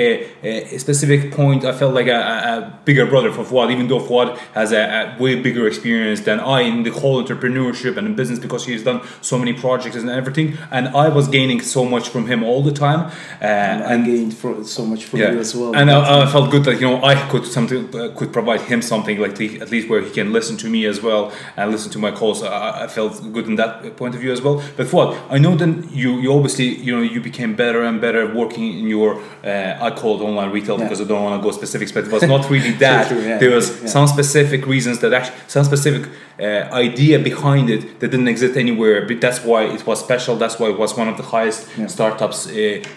uh, 0.44 0.48
uh, 0.48 0.78
specific 0.78 1.32
point 1.32 1.64
I 1.64 1.72
felt 1.72 1.94
like 1.94 2.08
a, 2.08 2.20
a 2.20 2.80
bigger 2.84 3.06
brother 3.06 3.30
for 3.32 3.44
Fuad 3.44 3.70
even 3.70 3.86
though 3.86 4.00
Fuad 4.00 4.36
has 4.54 4.72
a, 4.72 4.82
a 4.82 5.22
way 5.22 5.40
bigger 5.40 5.68
experience 5.68 6.20
than 6.22 6.40
I 6.40 6.62
in 6.62 6.82
the 6.82 6.90
whole 6.90 7.22
entrepreneurship 7.22 7.96
and 7.96 8.06
in 8.06 8.16
business 8.16 8.40
because 8.40 8.66
he's 8.66 8.82
done 8.82 9.02
so 9.20 9.38
many 9.38 9.52
projects 9.52 9.96
and 9.96 10.10
everything. 10.10 10.58
And 10.72 10.88
I 10.88 11.08
was 11.08 11.28
gaining 11.28 11.60
so 11.60 11.84
much 11.84 12.08
from 12.08 12.26
him 12.26 12.42
all 12.42 12.62
the 12.62 12.72
time 12.72 13.12
uh, 13.40 13.44
and 13.44 13.84
I 13.84 14.04
gained 14.04 14.36
for, 14.36 14.64
so 14.64 14.84
much 14.84 15.04
from 15.04 15.20
you 15.20 15.38
as 15.38 15.54
well. 15.54 15.76
and 15.76 15.88
I, 15.88 16.22
I 16.22 16.26
felt 16.26 16.50
good 16.50 16.64
that 16.64 16.80
you 16.80 16.88
know 16.88 17.02
I 17.04 17.14
could 17.28 17.46
something 17.46 17.94
uh, 17.94 18.12
could 18.16 18.32
provide 18.32 18.62
him 18.62 18.82
something 18.82 19.20
like 19.20 19.36
the, 19.36 19.60
at 19.60 19.70
least 19.70 19.88
where 19.88 20.02
he 20.02 20.10
can 20.10 20.32
listen 20.32 20.56
to 20.58 20.68
me 20.68 20.84
as 20.86 21.00
well 21.00 21.32
and 21.60 21.70
listened 21.74 21.92
to 21.92 21.98
my 22.06 22.10
calls. 22.20 22.42
I, 22.42 22.84
I 22.84 22.86
felt 22.88 23.12
good 23.36 23.46
in 23.46 23.56
that 23.62 23.72
point 24.00 24.14
of 24.16 24.20
view 24.22 24.32
as 24.36 24.40
well. 24.46 24.56
But 24.78 24.86
what 24.96 25.08
I 25.34 25.38
know 25.44 25.52
then 25.62 25.72
you 26.02 26.10
you 26.22 26.30
obviously 26.38 26.68
you 26.86 26.92
know 26.96 27.02
you 27.14 27.20
became 27.30 27.50
better 27.64 27.80
and 27.88 28.00
better 28.06 28.22
working 28.42 28.66
in 28.80 28.86
your 28.96 29.10
uh, 29.50 29.86
I 29.86 29.88
call 30.00 30.12
it 30.18 30.22
online 30.28 30.50
retail 30.58 30.76
Yeah. 30.78 30.84
because 30.84 31.00
I 31.04 31.06
don't 31.10 31.24
want 31.26 31.36
to 31.40 31.42
go 31.48 31.50
specifics, 31.62 31.92
but 31.96 32.02
it 32.06 32.12
was 32.16 32.22
not 32.34 32.42
really 32.54 32.72
that. 32.86 33.08
true, 33.08 33.20
yeah. 33.22 33.38
There 33.42 33.54
was 33.58 33.66
Yeah. 33.70 33.88
some 33.96 34.06
specific 34.16 34.62
reasons 34.74 34.96
that 35.02 35.10
actually 35.18 35.38
some 35.56 35.64
specific 35.72 36.02
uh, 36.46 36.84
idea 36.86 37.16
behind 37.30 37.66
it 37.76 37.80
that 38.00 38.08
didn't 38.14 38.28
exist 38.34 38.54
anywhere. 38.64 38.98
But 39.08 39.20
that's 39.24 39.40
why 39.50 39.60
it 39.76 39.82
was 39.88 39.98
special. 40.08 40.32
That's 40.42 40.56
why 40.60 40.68
it 40.74 40.78
was 40.84 40.90
one 41.02 41.08
of 41.12 41.16
the 41.20 41.26
highest 41.36 41.58
startups 41.96 42.38
uh, 42.46 42.52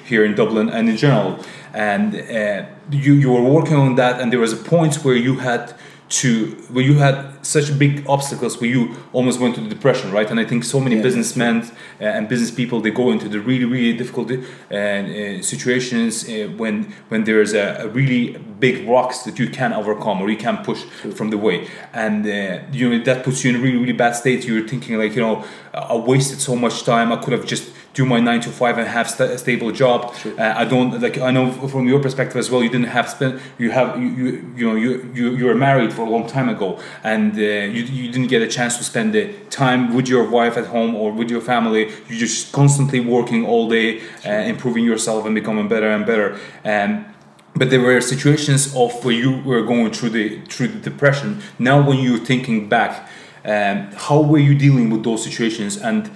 here 0.10 0.24
in 0.28 0.32
Dublin 0.42 0.68
and 0.76 0.84
in 0.92 0.98
general. 1.06 1.32
And 1.92 2.08
uh, 2.16 2.62
you 3.06 3.14
you 3.24 3.30
were 3.36 3.48
working 3.58 3.78
on 3.86 3.96
that, 4.02 4.14
and 4.22 4.28
there 4.32 4.40
was 4.48 4.54
a 4.54 4.62
point 4.76 4.94
where 5.06 5.20
you 5.28 5.34
had 5.50 5.64
to 6.22 6.52
where 6.74 6.84
you 6.84 6.96
had 6.96 7.16
such 7.42 7.78
big 7.80 8.06
obstacles 8.08 8.62
where 8.62 8.70
you 8.70 8.96
almost 9.14 9.40
went 9.40 9.58
into 9.58 9.70
depression, 9.70 10.12
right? 10.12 10.30
And 10.30 10.40
I 10.40 10.46
think 10.46 10.64
so 10.64 10.80
many 10.80 10.96
Yeah, 10.96 11.02
businessmen 11.02 11.56
uh, 12.00 12.16
and 12.16 12.30
business 12.30 12.52
people 12.52 12.82
they 12.82 12.92
go 12.92 13.12
into 13.12 13.28
the 13.28 13.40
really 13.40 13.66
really 13.66 13.98
difficult 13.98 14.32
uh, 14.32 14.36
uh, 14.36 15.42
situations 15.42 16.14
uh, 16.30 16.50
when 16.58 16.94
when 17.10 17.24
there's 17.24 17.54
a, 17.54 17.66
a 17.86 17.88
really 17.88 18.38
big 18.60 18.88
rocks 18.88 19.24
that 19.26 19.40
you 19.40 19.50
can't 19.50 19.74
overcome 19.74 20.22
or 20.22 20.30
you 20.30 20.38
can't 20.38 20.64
push 20.64 20.82
from 21.18 21.30
the 21.32 21.38
way, 21.38 21.68
and 21.94 22.26
uh, 22.26 22.60
you 22.72 22.90
know 22.90 23.04
that 23.04 23.24
puts 23.24 23.44
you 23.44 23.50
in 23.52 23.56
a 23.56 23.60
really 23.60 23.78
really 23.78 23.98
bad 24.04 24.14
state. 24.16 24.46
You're 24.46 24.68
thinking 24.68 24.98
like 25.00 25.16
you 25.16 25.22
know 25.22 25.44
I 25.74 25.96
wasted 25.96 26.40
so 26.40 26.56
much 26.56 26.84
time. 26.84 27.12
I 27.12 27.18
could 27.18 27.34
have 27.34 27.46
just 27.46 27.73
do 27.94 28.06
my 28.06 28.20
nine 28.20 28.42
to 28.42 28.50
five 28.50 28.78
and 28.78 28.88
have 28.88 29.08
a 29.20 29.38
stable 29.38 29.72
job. 29.72 30.16
Uh, 30.26 30.54
I 30.56 30.66
don't 30.66 31.00
like. 31.00 31.18
I 31.20 31.32
know 31.32 31.52
from 31.52 31.88
your 31.88 32.00
perspective 32.00 32.38
as 32.38 32.50
well. 32.50 32.64
You 32.64 32.70
didn't 32.70 32.88
have 32.88 33.10
spent. 33.10 33.40
You 33.60 33.70
have 33.72 34.02
you 34.02 34.10
you, 34.10 34.54
you 34.56 34.68
know 34.68 34.76
you, 34.76 35.12
you 35.14 35.36
you 35.36 35.46
were 35.46 35.56
married 35.56 35.94
for 35.94 36.02
a 36.02 36.10
long 36.10 36.28
time 36.28 36.50
ago, 36.50 36.80
and 37.04 37.34
uh, 37.38 37.42
you 37.76 37.84
you 37.84 38.12
didn't 38.12 38.28
get 38.28 38.42
a 38.42 38.48
chance 38.48 38.78
to 38.78 38.84
spend 38.84 39.14
the 39.14 39.34
time 39.50 39.94
with 39.94 40.08
your 40.08 40.28
wife 40.28 40.58
at 40.58 40.68
home 40.68 40.96
or 40.96 41.12
with 41.12 41.30
your 41.30 41.42
family. 41.42 41.92
You're 42.08 42.20
just 42.20 42.52
constantly 42.52 43.00
working 43.00 43.46
all 43.46 43.70
day, 43.70 44.02
uh, 44.26 44.30
improving 44.54 44.86
yourself 44.86 45.26
and 45.26 45.36
becoming 45.36 45.68
better 45.68 45.90
and 45.90 46.06
better. 46.06 46.40
And 46.64 47.06
but 47.56 47.70
there 47.70 47.82
were 47.82 48.02
situations 48.02 48.76
of 48.76 49.06
where 49.06 49.14
you 49.14 49.40
were 49.44 49.62
going 49.62 49.92
through 49.92 50.10
the 50.10 50.42
through 50.46 50.70
the 50.70 50.80
depression. 50.80 51.44
Now, 51.60 51.88
when 51.88 52.00
you're 52.00 52.26
thinking 52.26 52.68
back, 52.70 53.08
um, 53.46 53.92
how 53.94 54.22
were 54.22 54.40
you 54.40 54.56
dealing 54.56 54.90
with 54.90 55.04
those 55.04 55.24
situations 55.24 55.78
and 55.78 56.10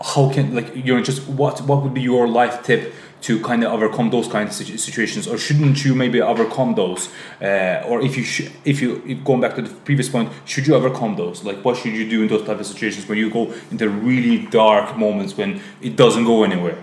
how 0.00 0.30
can 0.32 0.54
like 0.54 0.74
you 0.76 0.94
know 0.94 1.02
just 1.02 1.28
what 1.28 1.60
what 1.62 1.82
would 1.82 1.94
be 1.94 2.00
your 2.00 2.28
life 2.28 2.62
tip 2.62 2.94
to 3.20 3.40
kind 3.40 3.64
of 3.64 3.72
overcome 3.72 4.10
those 4.10 4.28
kind 4.28 4.48
of 4.48 4.54
situations? 4.54 5.26
Or 5.26 5.38
shouldn't 5.38 5.84
you 5.84 5.94
maybe 5.94 6.20
overcome 6.20 6.74
those? 6.74 7.08
Uh, 7.42 7.82
or 7.86 8.00
if 8.00 8.16
you 8.16 8.22
sh- 8.22 8.50
if 8.64 8.80
you 8.80 9.02
if 9.06 9.24
going 9.24 9.40
back 9.40 9.54
to 9.56 9.62
the 9.62 9.70
previous 9.70 10.08
point 10.08 10.30
should 10.44 10.66
you 10.66 10.74
overcome 10.74 11.16
those? 11.16 11.42
Like 11.44 11.64
what 11.64 11.76
should 11.76 11.92
you 11.92 12.08
do 12.08 12.22
in 12.22 12.28
those 12.28 12.46
type 12.46 12.60
of 12.60 12.66
situations 12.66 13.08
when 13.08 13.18
you 13.18 13.30
go 13.30 13.52
into 13.70 13.88
really 13.88 14.46
dark 14.46 14.96
moments 14.96 15.36
when 15.36 15.60
it 15.80 15.96
doesn't 15.96 16.24
go 16.24 16.44
anywhere? 16.44 16.82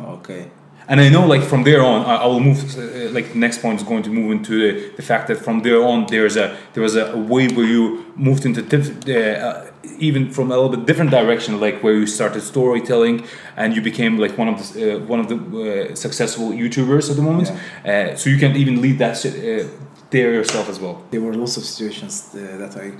Okay. 0.00 0.50
And 0.88 1.00
I 1.00 1.10
know, 1.10 1.26
like 1.26 1.42
from 1.42 1.64
there 1.64 1.82
on, 1.82 2.06
I, 2.06 2.16
I 2.16 2.26
will 2.26 2.40
move. 2.40 2.58
Uh, 2.76 3.10
like 3.10 3.32
the 3.32 3.38
next 3.38 3.58
point 3.60 3.80
is 3.80 3.86
going 3.86 4.02
to 4.04 4.10
move 4.10 4.32
into 4.32 4.58
the, 4.58 4.96
the 4.96 5.02
fact 5.02 5.28
that 5.28 5.36
from 5.36 5.60
there 5.60 5.82
on, 5.82 6.06
there's 6.06 6.36
a 6.36 6.56
there 6.72 6.82
was 6.82 6.96
a, 6.96 7.16
way 7.16 7.48
where 7.48 7.66
you 7.66 8.06
moved 8.16 8.46
into 8.46 8.62
diff- 8.62 9.06
uh, 9.08 9.66
even 9.98 10.30
from 10.30 10.50
a 10.50 10.54
little 10.54 10.70
bit 10.70 10.86
different 10.86 11.10
direction, 11.10 11.60
like 11.60 11.82
where 11.82 11.92
you 11.92 12.06
started 12.06 12.40
storytelling 12.40 13.24
and 13.56 13.76
you 13.76 13.82
became 13.82 14.16
like 14.18 14.38
one 14.38 14.48
of 14.48 14.72
the 14.72 14.96
uh, 14.96 14.98
one 15.00 15.20
of 15.20 15.28
the 15.28 15.36
uh, 15.36 15.94
successful 15.94 16.50
YouTubers 16.50 17.10
at 17.10 17.16
the 17.16 17.22
moment. 17.22 17.50
Uh, 17.84 18.16
so 18.16 18.30
you 18.30 18.38
can 18.38 18.56
even 18.56 18.80
lead 18.80 18.98
that 18.98 19.24
uh, 19.26 19.68
there 20.10 20.32
yourself 20.32 20.68
as 20.70 20.80
well. 20.80 21.04
There 21.10 21.20
were 21.20 21.34
lots 21.34 21.56
of 21.58 21.64
situations 21.64 22.34
uh, 22.34 22.56
that 22.56 22.76
I 22.76 22.92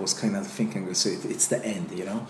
was 0.00 0.14
kind 0.14 0.36
of 0.36 0.46
thinking, 0.46 0.94
so 0.94 1.08
it, 1.08 1.24
it's 1.24 1.48
the 1.48 1.64
end, 1.64 1.90
you 1.90 2.04
know. 2.04 2.26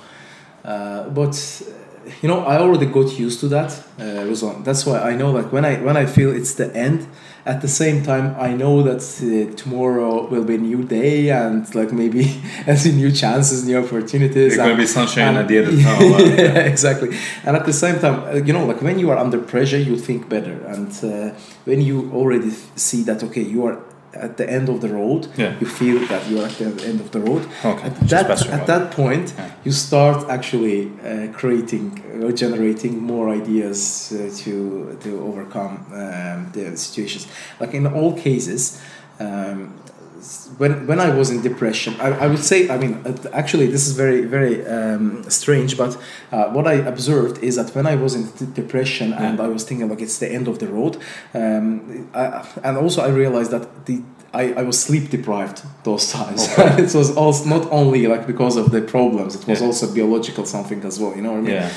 Uh, 0.64 1.08
but 1.10 1.34
uh, 1.68 1.91
you 2.22 2.28
know, 2.28 2.40
I 2.44 2.58
already 2.58 2.86
got 2.86 3.18
used 3.18 3.40
to 3.40 3.48
that, 3.48 3.70
uh. 3.98 4.62
That's 4.64 4.84
why 4.86 4.98
I 5.10 5.14
know 5.16 5.30
like 5.30 5.52
when 5.52 5.64
I 5.64 5.76
when 5.86 5.96
I 5.96 6.06
feel 6.06 6.30
it's 6.34 6.54
the 6.54 6.68
end. 6.74 7.06
At 7.44 7.60
the 7.60 7.66
same 7.66 8.04
time, 8.04 8.36
I 8.38 8.54
know 8.54 8.84
that 8.84 9.02
uh, 9.02 9.56
tomorrow 9.56 10.28
will 10.30 10.44
be 10.44 10.54
a 10.54 10.58
new 10.58 10.84
day, 10.84 11.30
and 11.30 11.66
like 11.74 11.90
maybe 11.92 12.22
I 12.68 12.76
see 12.76 12.92
new 12.92 13.10
chances, 13.10 13.64
new 13.66 13.78
opportunities. 13.84 14.54
There's 14.54 14.56
going 14.56 14.76
to 14.76 14.82
be 14.82 14.86
sunshine 14.86 15.28
and- 15.30 15.38
at 15.38 15.48
the 15.48 15.58
end 15.58 15.66
of 15.68 15.76
the 15.76 15.82
tunnel. 15.88 16.20
yeah, 16.38 16.70
exactly. 16.72 17.08
And 17.44 17.56
at 17.56 17.64
the 17.66 17.72
same 17.72 17.98
time, 17.98 18.16
uh, 18.28 18.34
you 18.46 18.52
know, 18.52 18.64
like 18.64 18.80
when 18.80 19.00
you 19.00 19.10
are 19.10 19.18
under 19.18 19.38
pressure, 19.40 19.76
you 19.90 19.96
think 19.96 20.28
better, 20.28 20.54
and 20.74 20.92
uh, 21.02 21.34
when 21.64 21.80
you 21.82 22.12
already 22.12 22.50
see 22.76 23.02
that 23.08 23.24
okay, 23.24 23.42
you 23.42 23.66
are 23.66 23.76
at 24.14 24.36
the 24.36 24.44
end 24.50 24.68
of 24.68 24.80
the 24.80 24.88
road, 24.88 25.26
Yeah. 25.36 25.54
you 25.60 25.66
feel 25.66 25.98
that 26.08 26.28
you 26.30 26.38
are 26.40 26.46
at 26.46 26.58
the 26.58 26.86
end 26.86 27.00
of 27.00 27.10
the 27.10 27.20
road. 27.20 27.42
Okay, 27.64 27.86
At 27.86 28.08
that, 28.08 28.46
at 28.50 28.66
that 28.66 28.90
point, 28.90 29.32
Yeah. 29.36 29.50
you 29.64 29.72
start 29.72 30.28
actually 30.28 30.90
uh, 31.04 31.32
creating 31.32 32.02
or 32.22 32.32
generating 32.32 33.02
more 33.02 33.34
ideas 33.34 34.12
uh, 34.12 34.30
to 34.44 34.96
to 35.04 35.10
overcome 35.28 35.74
um, 35.92 36.50
the 36.52 36.76
situations. 36.76 37.26
Like 37.60 37.76
in 37.76 37.86
all 37.86 38.12
cases. 38.12 38.78
Um, 39.20 39.74
when 40.58 40.86
when 40.86 41.00
I 41.00 41.10
was 41.14 41.30
in 41.30 41.42
depression, 41.42 41.94
I, 42.00 42.08
I 42.24 42.26
would 42.26 42.44
say, 42.44 42.68
I 42.68 42.78
mean, 42.78 42.94
uh, 43.06 43.16
actually, 43.32 43.66
this 43.66 43.86
is 43.88 43.94
very 43.96 44.22
very 44.26 44.64
um, 44.66 45.24
strange, 45.30 45.76
but 45.76 45.96
uh, 46.32 46.46
what 46.50 46.66
I 46.66 46.74
observed 46.74 47.42
is 47.42 47.56
that 47.56 47.74
when 47.74 47.86
I 47.86 47.96
was 47.96 48.14
in 48.14 48.24
depression 48.54 49.12
and 49.12 49.40
I 49.40 49.48
was 49.48 49.64
thinking 49.64 49.88
like 49.90 50.00
it's 50.02 50.18
the 50.18 50.30
end 50.30 50.48
of 50.48 50.58
the 50.58 50.66
road, 50.68 50.96
um, 51.34 52.08
I, 52.14 52.46
and 52.64 52.76
also 52.76 53.02
I 53.02 53.08
realized 53.08 53.50
that 53.50 53.86
the 53.86 54.02
I, 54.34 54.52
I 54.54 54.62
was 54.62 54.80
sleep 54.80 55.10
deprived 55.10 55.62
those 55.84 56.10
times. 56.12 56.48
it 56.58 56.94
was 56.94 57.16
also 57.16 57.44
not 57.48 57.70
only 57.70 58.06
like 58.06 58.26
because 58.26 58.56
of 58.56 58.70
the 58.70 58.80
problems; 58.80 59.34
it 59.34 59.46
was 59.46 59.60
Yeah. 59.60 59.66
also 59.66 59.86
biological 59.94 60.44
something 60.46 60.84
as 60.84 60.98
well. 61.00 61.14
You 61.16 61.22
know 61.22 61.32
what 61.32 61.38
I 61.38 61.42
mean? 61.42 61.54
Yeah. 61.54 61.70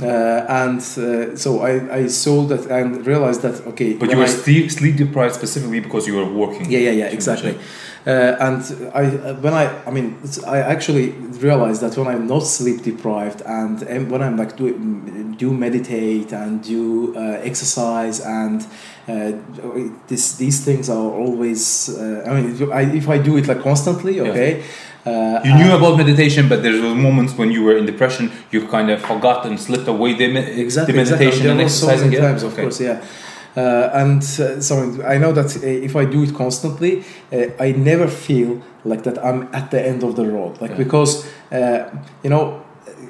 Uh, 0.00 0.46
and 0.48 0.78
uh, 0.78 1.36
so 1.36 1.60
I, 1.60 1.72
I 2.02 2.06
saw 2.06 2.42
that 2.46 2.70
and 2.70 3.04
realized 3.04 3.42
that 3.42 3.66
okay. 3.66 3.94
But 3.94 4.10
you 4.10 4.16
were 4.16 4.24
I- 4.24 4.68
sleep, 4.68 4.96
deprived 4.96 5.34
specifically 5.34 5.80
because 5.80 6.06
you 6.06 6.14
were 6.14 6.24
working. 6.24 6.70
yeah, 6.70 6.78
yeah, 6.78 6.90
yeah, 6.92 7.04
much, 7.06 7.14
exactly. 7.14 7.50
Uh, 7.56 7.58
and 8.06 8.62
I, 8.94 9.04
uh, 9.04 9.34
when 9.40 9.52
I, 9.54 9.64
I 9.86 9.90
mean, 9.90 10.16
I 10.46 10.58
actually 10.58 11.10
realized 11.10 11.80
that 11.82 11.96
when 11.96 12.06
I'm 12.06 12.26
not 12.26 12.40
sleep 12.46 12.82
deprived 12.82 13.42
and, 13.42 13.82
and 13.82 14.10
when 14.10 14.22
I'm 14.22 14.36
like 14.36 14.56
do 14.56 14.72
do 15.36 15.52
meditate 15.52 16.32
and 16.32 16.62
do 16.62 17.14
uh, 17.16 17.20
exercise 17.42 18.20
and 18.20 18.66
uh, 19.08 19.32
this 20.06 20.36
these 20.36 20.64
things 20.64 20.88
are 20.88 21.10
always. 21.22 21.88
Uh, 21.90 22.24
I 22.26 22.40
mean, 22.40 22.46
if 22.54 22.70
I, 22.70 22.80
if 22.82 23.08
I 23.08 23.18
do 23.18 23.36
it 23.36 23.46
like 23.48 23.62
constantly, 23.62 24.20
okay. 24.20 24.62
Uh, 25.06 25.40
You 25.44 25.54
knew 25.54 25.72
about 25.74 25.96
meditation, 25.96 26.48
but 26.48 26.62
there 26.62 26.82
were 26.82 26.94
moments 26.94 27.32
when 27.38 27.50
you 27.50 27.62
were 27.64 27.76
in 27.78 27.86
depression, 27.86 28.30
you 28.50 28.66
kind 28.68 28.90
of 28.90 29.00
forgot 29.00 29.46
and 29.46 29.58
slipped 29.58 29.88
away 29.88 30.12
the, 30.14 30.28
me- 30.28 30.40
exactly, 30.60 30.92
the 30.92 30.98
meditation 31.02 31.28
exactly. 31.28 31.50
and 31.50 31.60
was 31.62 31.80
so 31.80 31.86
many 31.86 32.16
times, 32.16 32.42
of 32.42 32.52
Okay. 32.52 32.62
course, 32.62 32.80
yeah. 32.80 33.00
Uh, 33.56 33.90
and 33.92 34.22
uh, 34.22 34.60
so 34.60 35.02
I 35.04 35.18
know 35.18 35.32
that 35.32 35.56
uh, 35.56 35.66
if 35.66 35.96
I 35.96 36.04
do 36.04 36.22
it 36.22 36.34
constantly, 36.34 37.04
uh, 37.32 37.46
I 37.58 37.72
never 37.72 38.06
feel 38.08 38.62
like 38.84 39.02
that 39.02 39.18
I'm 39.24 39.48
at 39.52 39.70
the 39.70 39.84
end 39.84 40.02
of 40.04 40.14
the 40.16 40.26
road. 40.26 40.60
Like 40.60 40.70
Yeah. 40.72 40.84
because 40.84 41.26
uh, 41.50 41.90
you 42.22 42.30
know, 42.30 42.62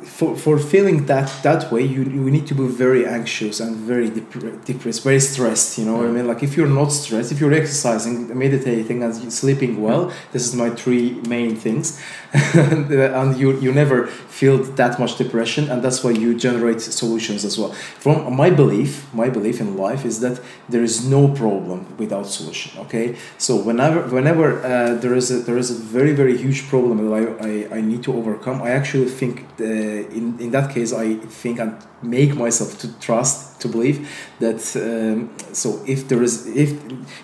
for, 0.05 0.37
for 0.37 0.59
feeling 0.59 1.07
that 1.07 1.31
that 1.43 1.71
way, 1.71 1.83
you 1.83 2.03
you 2.03 2.31
need 2.31 2.47
to 2.47 2.55
be 2.55 2.67
very 2.67 3.07
anxious 3.07 3.61
and 3.61 3.77
very 3.77 4.09
dep- 4.11 4.65
depressed, 4.65 5.03
very 5.05 5.21
stressed. 5.21 5.79
You 5.79 5.85
know 5.85 5.97
what 5.99 6.07
I 6.07 6.11
mean? 6.11 6.27
Like 6.27 6.43
if 6.43 6.57
you're 6.57 6.75
not 6.83 6.93
stressed, 6.93 7.31
if 7.33 7.41
you're 7.41 7.53
exercising, 7.53 8.37
meditating, 8.37 9.03
and 9.03 9.33
sleeping 9.33 9.81
well, 9.83 10.11
this 10.33 10.47
is 10.49 10.55
my 10.55 10.71
three 10.71 11.21
main 11.29 11.57
things, 11.57 12.01
and, 12.55 13.39
you 13.39 13.59
you 13.59 13.73
never 13.73 14.07
feel 14.07 14.59
that 14.59 14.99
much 14.99 15.17
depression, 15.17 15.71
and 15.71 15.83
that's 15.83 16.05
why 16.05 16.11
you 16.11 16.35
generate 16.35 16.81
solutions 16.81 17.45
as 17.45 17.59
well. 17.59 17.73
From 17.73 18.37
my 18.37 18.51
belief, 18.51 19.07
my 19.15 19.31
belief 19.31 19.61
in 19.61 19.79
life 19.79 20.05
is 20.05 20.21
that 20.21 20.41
there 20.69 20.83
is 20.83 21.09
no 21.09 21.29
problem 21.29 21.87
without 21.97 22.27
solution. 22.27 22.79
Okay, 22.83 23.17
so 23.39 23.57
whenever 23.57 24.03
whenever 24.09 24.63
uh, 24.63 24.95
there 24.97 25.15
is 25.15 25.31
a 25.31 25.39
there 25.39 25.57
is 25.57 25.71
a 25.71 25.75
very 25.75 26.13
very 26.13 26.37
huge 26.37 26.69
problem 26.69 26.99
that 26.99 27.15
I, 27.15 27.23
I, 27.49 27.79
I 27.79 27.81
need 27.81 28.03
to 28.03 28.13
overcome, 28.13 28.61
I 28.61 28.71
actually 28.71 29.09
think 29.09 29.47
uh, 29.61 29.65
in 29.65 30.37
in 30.39 30.51
that 30.51 30.75
case 30.75 30.93
I 30.93 31.15
think 31.15 31.59
and 31.61 31.77
make 32.03 32.35
myself 32.37 32.79
to 32.81 32.89
trust 33.01 33.61
to 33.61 33.69
believe 33.69 34.09
that 34.41 34.61
um, 34.77 35.31
so 35.53 35.83
if 35.87 36.09
there 36.09 36.23
is 36.23 36.47
if 36.47 36.79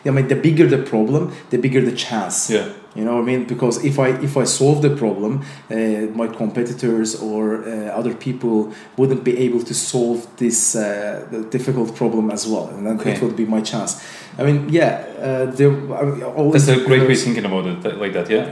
I 0.07 0.11
mean 0.11 0.28
the 0.28 0.36
bigger 0.36 0.66
the 0.66 0.82
problem, 0.82 1.32
the 1.50 1.59
bigger 1.59 1.82
the 1.82 1.92
chance. 1.94 2.48
Yeah. 2.50 2.72
You 2.95 3.05
know 3.05 3.14
what 3.16 3.22
I 3.22 3.26
mean? 3.32 3.45
Because 3.45 3.84
if 3.84 3.99
I 3.99 4.09
if 4.22 4.36
I 4.36 4.45
solve 4.45 4.80
the 4.82 4.95
problem, 4.97 5.32
uh, 5.70 5.76
my 6.20 6.28
competitors 6.28 7.20
or 7.20 7.42
uh, 7.64 7.99
other 8.01 8.14
people 8.14 8.72
wouldn't 8.97 9.24
be 9.24 9.36
able 9.47 9.62
to 9.64 9.74
solve 9.74 10.18
this 10.36 10.76
uh, 10.76 11.24
difficult 11.51 11.97
problem 11.97 12.30
as 12.30 12.47
well, 12.47 12.68
and 12.68 12.86
then 12.86 12.95
Okay. 13.01 13.12
it 13.12 13.20
would 13.22 13.34
be 13.36 13.47
my 13.47 13.61
chance. 13.62 13.92
I 14.38 14.42
mean, 14.42 14.68
yeah, 14.68 14.90
uh, 15.18 15.47
there. 15.59 15.70
I 15.70 16.03
mean, 16.05 16.22
always 16.22 16.66
That's 16.66 16.80
a 16.80 16.84
great 16.84 17.03
way 17.09 17.12
of 17.14 17.20
thinking 17.20 17.45
about 17.45 17.66
it, 17.66 17.99
like 18.03 18.12
that, 18.12 18.28
yeah? 18.30 18.45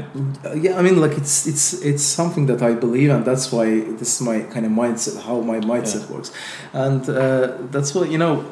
uh, 0.45 0.55
yeah, 0.55 0.79
I 0.79 0.83
mean, 0.83 1.01
like 1.01 1.17
it's 1.21 1.47
it's 1.47 1.67
it's 1.91 2.03
something 2.03 2.47
that 2.47 2.63
I 2.63 2.75
believe, 2.75 3.11
and 3.15 3.25
that's 3.25 3.47
why 3.53 3.67
this 3.99 4.11
is 4.15 4.21
my 4.21 4.41
kind 4.55 4.65
of 4.67 4.73
mindset, 4.73 5.15
how 5.27 5.41
my 5.41 5.59
mindset 5.61 6.09
works, 6.11 6.31
and 6.73 7.03
uh, 7.09 7.49
that's 7.71 7.95
what 7.95 8.11
you 8.11 8.19
know. 8.19 8.45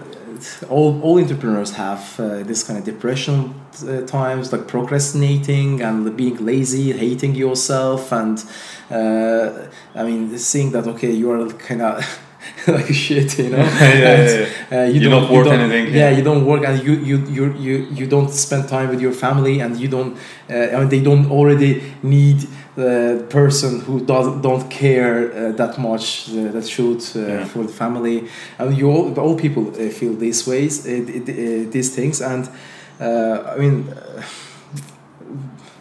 All, 0.69 1.01
all 1.03 1.19
entrepreneurs 1.19 1.73
have 1.73 2.19
uh, 2.19 2.43
this 2.43 2.63
kind 2.63 2.79
of 2.79 2.85
depression 2.85 3.55
uh, 3.87 4.03
times, 4.07 4.53
like 4.53 4.67
procrastinating 4.69 5.81
and 5.83 6.17
being 6.17 6.45
lazy, 6.45 6.93
hating 6.93 7.35
yourself, 7.35 8.13
and 8.13 8.43
uh, 8.91 9.67
I 9.95 10.05
mean, 10.05 10.37
seeing 10.39 10.73
that 10.73 10.87
okay, 10.87 11.11
you 11.13 11.31
are 11.31 11.49
kind 11.53 11.83
of 11.83 12.05
like 12.67 12.93
shit, 12.93 13.39
you 13.39 13.51
know. 13.51 13.59
Yeah, 13.81 13.95
yeah, 13.95 14.47
yeah. 14.71 14.81
uh, 14.81 14.85
you 14.85 15.01
You're 15.01 15.11
don't, 15.11 15.31
worth 15.31 15.47
you 15.47 15.53
don't, 15.53 15.61
anything, 15.61 15.87
Yeah, 15.95 16.11
yeah. 16.11 16.17
you 16.17 16.23
don't 16.23 16.45
work, 16.47 16.65
and 16.65 16.83
you 16.83 16.93
you 16.95 17.17
you 17.27 17.55
you 17.55 17.75
you 17.99 18.07
don't 18.07 18.31
spend 18.31 18.69
time 18.69 18.89
with 18.91 19.01
your 19.01 19.13
family, 19.13 19.61
and 19.61 19.77
you 19.77 19.89
don't. 19.89 20.17
Uh, 20.49 20.55
I 20.75 20.81
mean, 20.81 20.89
they 20.89 21.01
don't 21.03 21.31
already 21.31 21.83
need 22.03 22.47
the 22.85 23.25
person 23.29 23.81
who 23.87 23.95
doesn't 24.13 24.41
don't 24.43 24.67
care 24.71 25.17
uh, 25.33 25.53
that 25.57 25.79
much 25.79 26.05
uh, 26.31 26.53
that 26.55 26.67
should 26.75 27.01
uh, 27.17 27.21
Yeah. 27.21 27.45
for 27.53 27.63
the 27.69 27.73
family. 27.83 28.17
And 28.59 28.69
you 28.79 28.87
all 28.95 29.07
all 29.25 29.35
people 29.45 29.63
uh, 29.63 29.91
feel 29.99 30.15
these 30.27 30.41
ways, 30.51 30.87
uh, 30.87 30.91
uh, 30.91 31.71
these 31.75 31.91
things, 31.95 32.21
and 32.21 32.45
uh, 33.01 33.55
I 33.55 33.59
mean. 33.63 33.77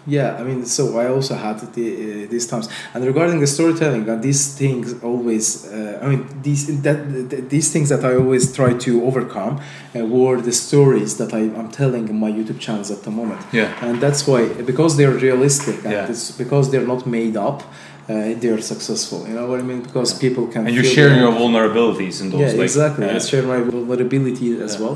Yeah, 0.08 0.38
I 0.39 0.43
mean, 0.43 0.66
so 0.66 0.97
I 0.97 1.08
also 1.08 1.36
had 1.36 1.60
the, 1.74 1.88
uh, 2.26 2.28
these 2.32 2.47
times, 2.47 2.68
and 2.93 3.06
regarding 3.06 3.39
the 3.41 3.47
storytelling, 3.47 4.08
and 4.10 4.24
these 4.24 4.56
things 4.58 4.95
always, 5.04 5.66
uh, 5.68 6.00
I 6.02 6.08
mean, 6.08 6.26
these 6.41 6.82
that 6.82 6.97
th- 7.30 7.43
these 7.50 7.72
things 7.72 7.89
that 7.89 8.04
I 8.04 8.16
always 8.16 8.52
try 8.60 8.72
to 8.86 8.91
overcome 9.06 9.54
uh, 9.95 10.06
were 10.06 10.38
the 10.41 10.52
stories 10.54 11.18
that 11.18 11.32
I, 11.34 11.41
I'm 11.60 11.70
telling 11.70 12.08
in 12.08 12.18
my 12.20 12.32
YouTube 12.32 12.60
channels 12.60 12.89
at 12.91 13.02
the 13.04 13.12
moment, 13.12 13.41
Yeah. 13.52 13.86
and 13.86 14.00
that's 14.02 14.22
why 14.28 14.41
because 14.72 14.91
they're 14.97 15.18
realistic 15.30 15.76
and 15.84 15.93
Yeah. 15.93 16.10
it's 16.12 16.32
because 16.32 16.72
they're 16.72 16.88
not 16.95 17.06
made 17.06 17.36
up, 17.38 17.62
uh, 17.62 18.34
they're 18.41 18.62
successful. 18.74 19.20
You 19.28 19.36
know 19.36 19.47
what 19.52 19.60
I 19.60 19.64
mean? 19.64 19.82
Because 19.82 20.14
people 20.26 20.47
can 20.47 20.66
And 20.66 20.74
you're 20.76 20.91
sharing 20.97 21.20
your 21.20 21.34
vulnerabilities 21.34 22.22
in 22.22 22.30
those, 22.32 22.39
yeah, 22.41 22.47
like... 22.60 22.70
exactly. 22.70 23.06
yeah. 23.06 23.16
I 23.16 23.20
share 23.20 23.43
my 23.43 23.60
vulnerability 23.60 24.60
as 24.66 24.74
Yeah. 24.76 24.82
well. 24.84 24.95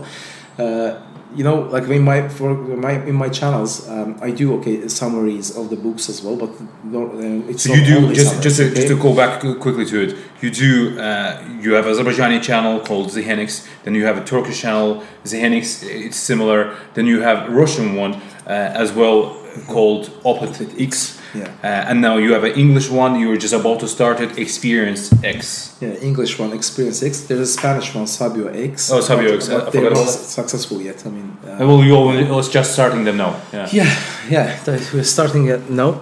Uh, 0.58 0.92
you 1.36 1.44
know, 1.44 1.62
like 1.62 1.84
in 1.88 2.04
my 2.04 2.28
for 2.30 2.54
my 2.88 2.94
in 3.06 3.16
my 3.16 3.30
channels, 3.30 3.88
um, 3.90 4.18
I 4.22 4.32
do 4.32 4.56
okay 4.58 4.88
summaries 4.88 5.56
of 5.58 5.70
the 5.70 5.76
books 5.76 6.10
as 6.10 6.22
well, 6.24 6.36
but 6.36 6.52
no, 6.84 7.08
uh, 7.08 7.50
it's 7.50 7.64
So 7.64 7.70
not 7.70 7.80
you 7.80 7.86
do 7.86 8.14
just 8.14 8.42
just 8.44 8.58
to, 8.58 8.66
okay? 8.66 8.76
just 8.76 8.88
to 8.88 8.98
go 8.98 9.16
back 9.16 9.40
quickly 9.60 9.86
to 9.86 9.98
it. 10.04 10.18
You 10.42 10.50
do 10.52 11.00
uh, 11.00 11.42
you 11.62 11.74
have 11.74 11.88
a 11.88 11.92
Azerbaijani 11.92 12.42
channel 12.42 12.80
called 12.80 13.08
Zehni 13.10 13.40
X. 13.40 13.68
Then 13.84 13.96
you 13.96 14.06
have 14.06 14.18
a 14.18 14.24
Turkish 14.24 14.62
channel 14.62 15.04
Zehni 15.26 15.58
X. 15.58 15.84
It's 15.84 16.18
similar. 16.18 16.76
Then 16.94 17.06
you 17.08 17.22
have 17.22 17.50
Russian 17.52 17.96
one 17.96 18.14
uh, 18.46 18.84
as 18.84 18.92
well 18.94 19.36
called 19.68 20.10
Opet 20.24 20.80
X. 20.80 21.20
Yeah. 21.34 21.48
Uh, 21.64 21.90
and 21.90 22.02
now 22.02 22.18
you 22.18 22.34
have 22.34 22.44
an 22.44 22.54
English 22.54 22.90
one. 22.90 23.20
You 23.20 23.30
were 23.30 23.38
just 23.38 23.54
about 23.54 23.80
to 23.80 23.88
start 23.88 24.20
it. 24.20 24.38
Experience 24.38 25.12
X. 25.24 25.76
Yeah, 25.82 25.94
English 26.02 26.38
one, 26.40 26.54
Experience 26.54 27.02
X. 27.02 27.22
There's 27.22 27.40
a 27.40 27.52
Spanish 27.60 27.96
one, 27.96 28.08
Sabio 28.08 28.48
X. 28.48 28.92
Oh, 28.92 29.02
Sabio 29.02 29.36
X, 29.36 29.50
But 29.50 29.72
they're 29.72 29.90
not 29.90 30.08
successful 30.10 30.82
yet. 30.82 31.04
I 31.06 31.10
mean, 31.10 31.38
uh, 31.46 31.64
Uh, 31.64 31.68
well, 31.68 31.84
you 31.84 31.96
all 31.96 32.36
was 32.36 32.50
just 32.50 32.74
starting 32.74 33.04
them 33.06 33.18
now. 33.18 33.36
Yeah. 33.52 33.68
yeah, 33.72 33.90
yeah. 34.30 34.80
We're 34.94 35.04
starting 35.04 35.48
it 35.48 35.70
now. 35.70 36.02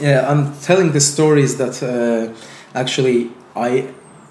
Yeah, 0.00 0.30
I'm 0.30 0.52
telling 0.60 0.92
the 0.92 1.00
stories 1.00 1.56
that 1.56 1.82
uh, 1.82 2.32
actually 2.74 3.30
I 3.54 3.70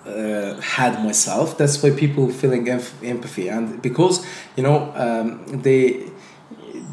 uh, 0.06 0.60
had 0.62 1.04
myself. 1.04 1.58
That's 1.58 1.82
why 1.84 1.92
people 1.92 2.32
feeling 2.32 2.68
empathy, 2.70 3.50
and 3.50 3.82
because 3.82 4.26
you 4.56 4.64
know 4.64 4.92
um, 4.96 5.46
they, 5.62 6.10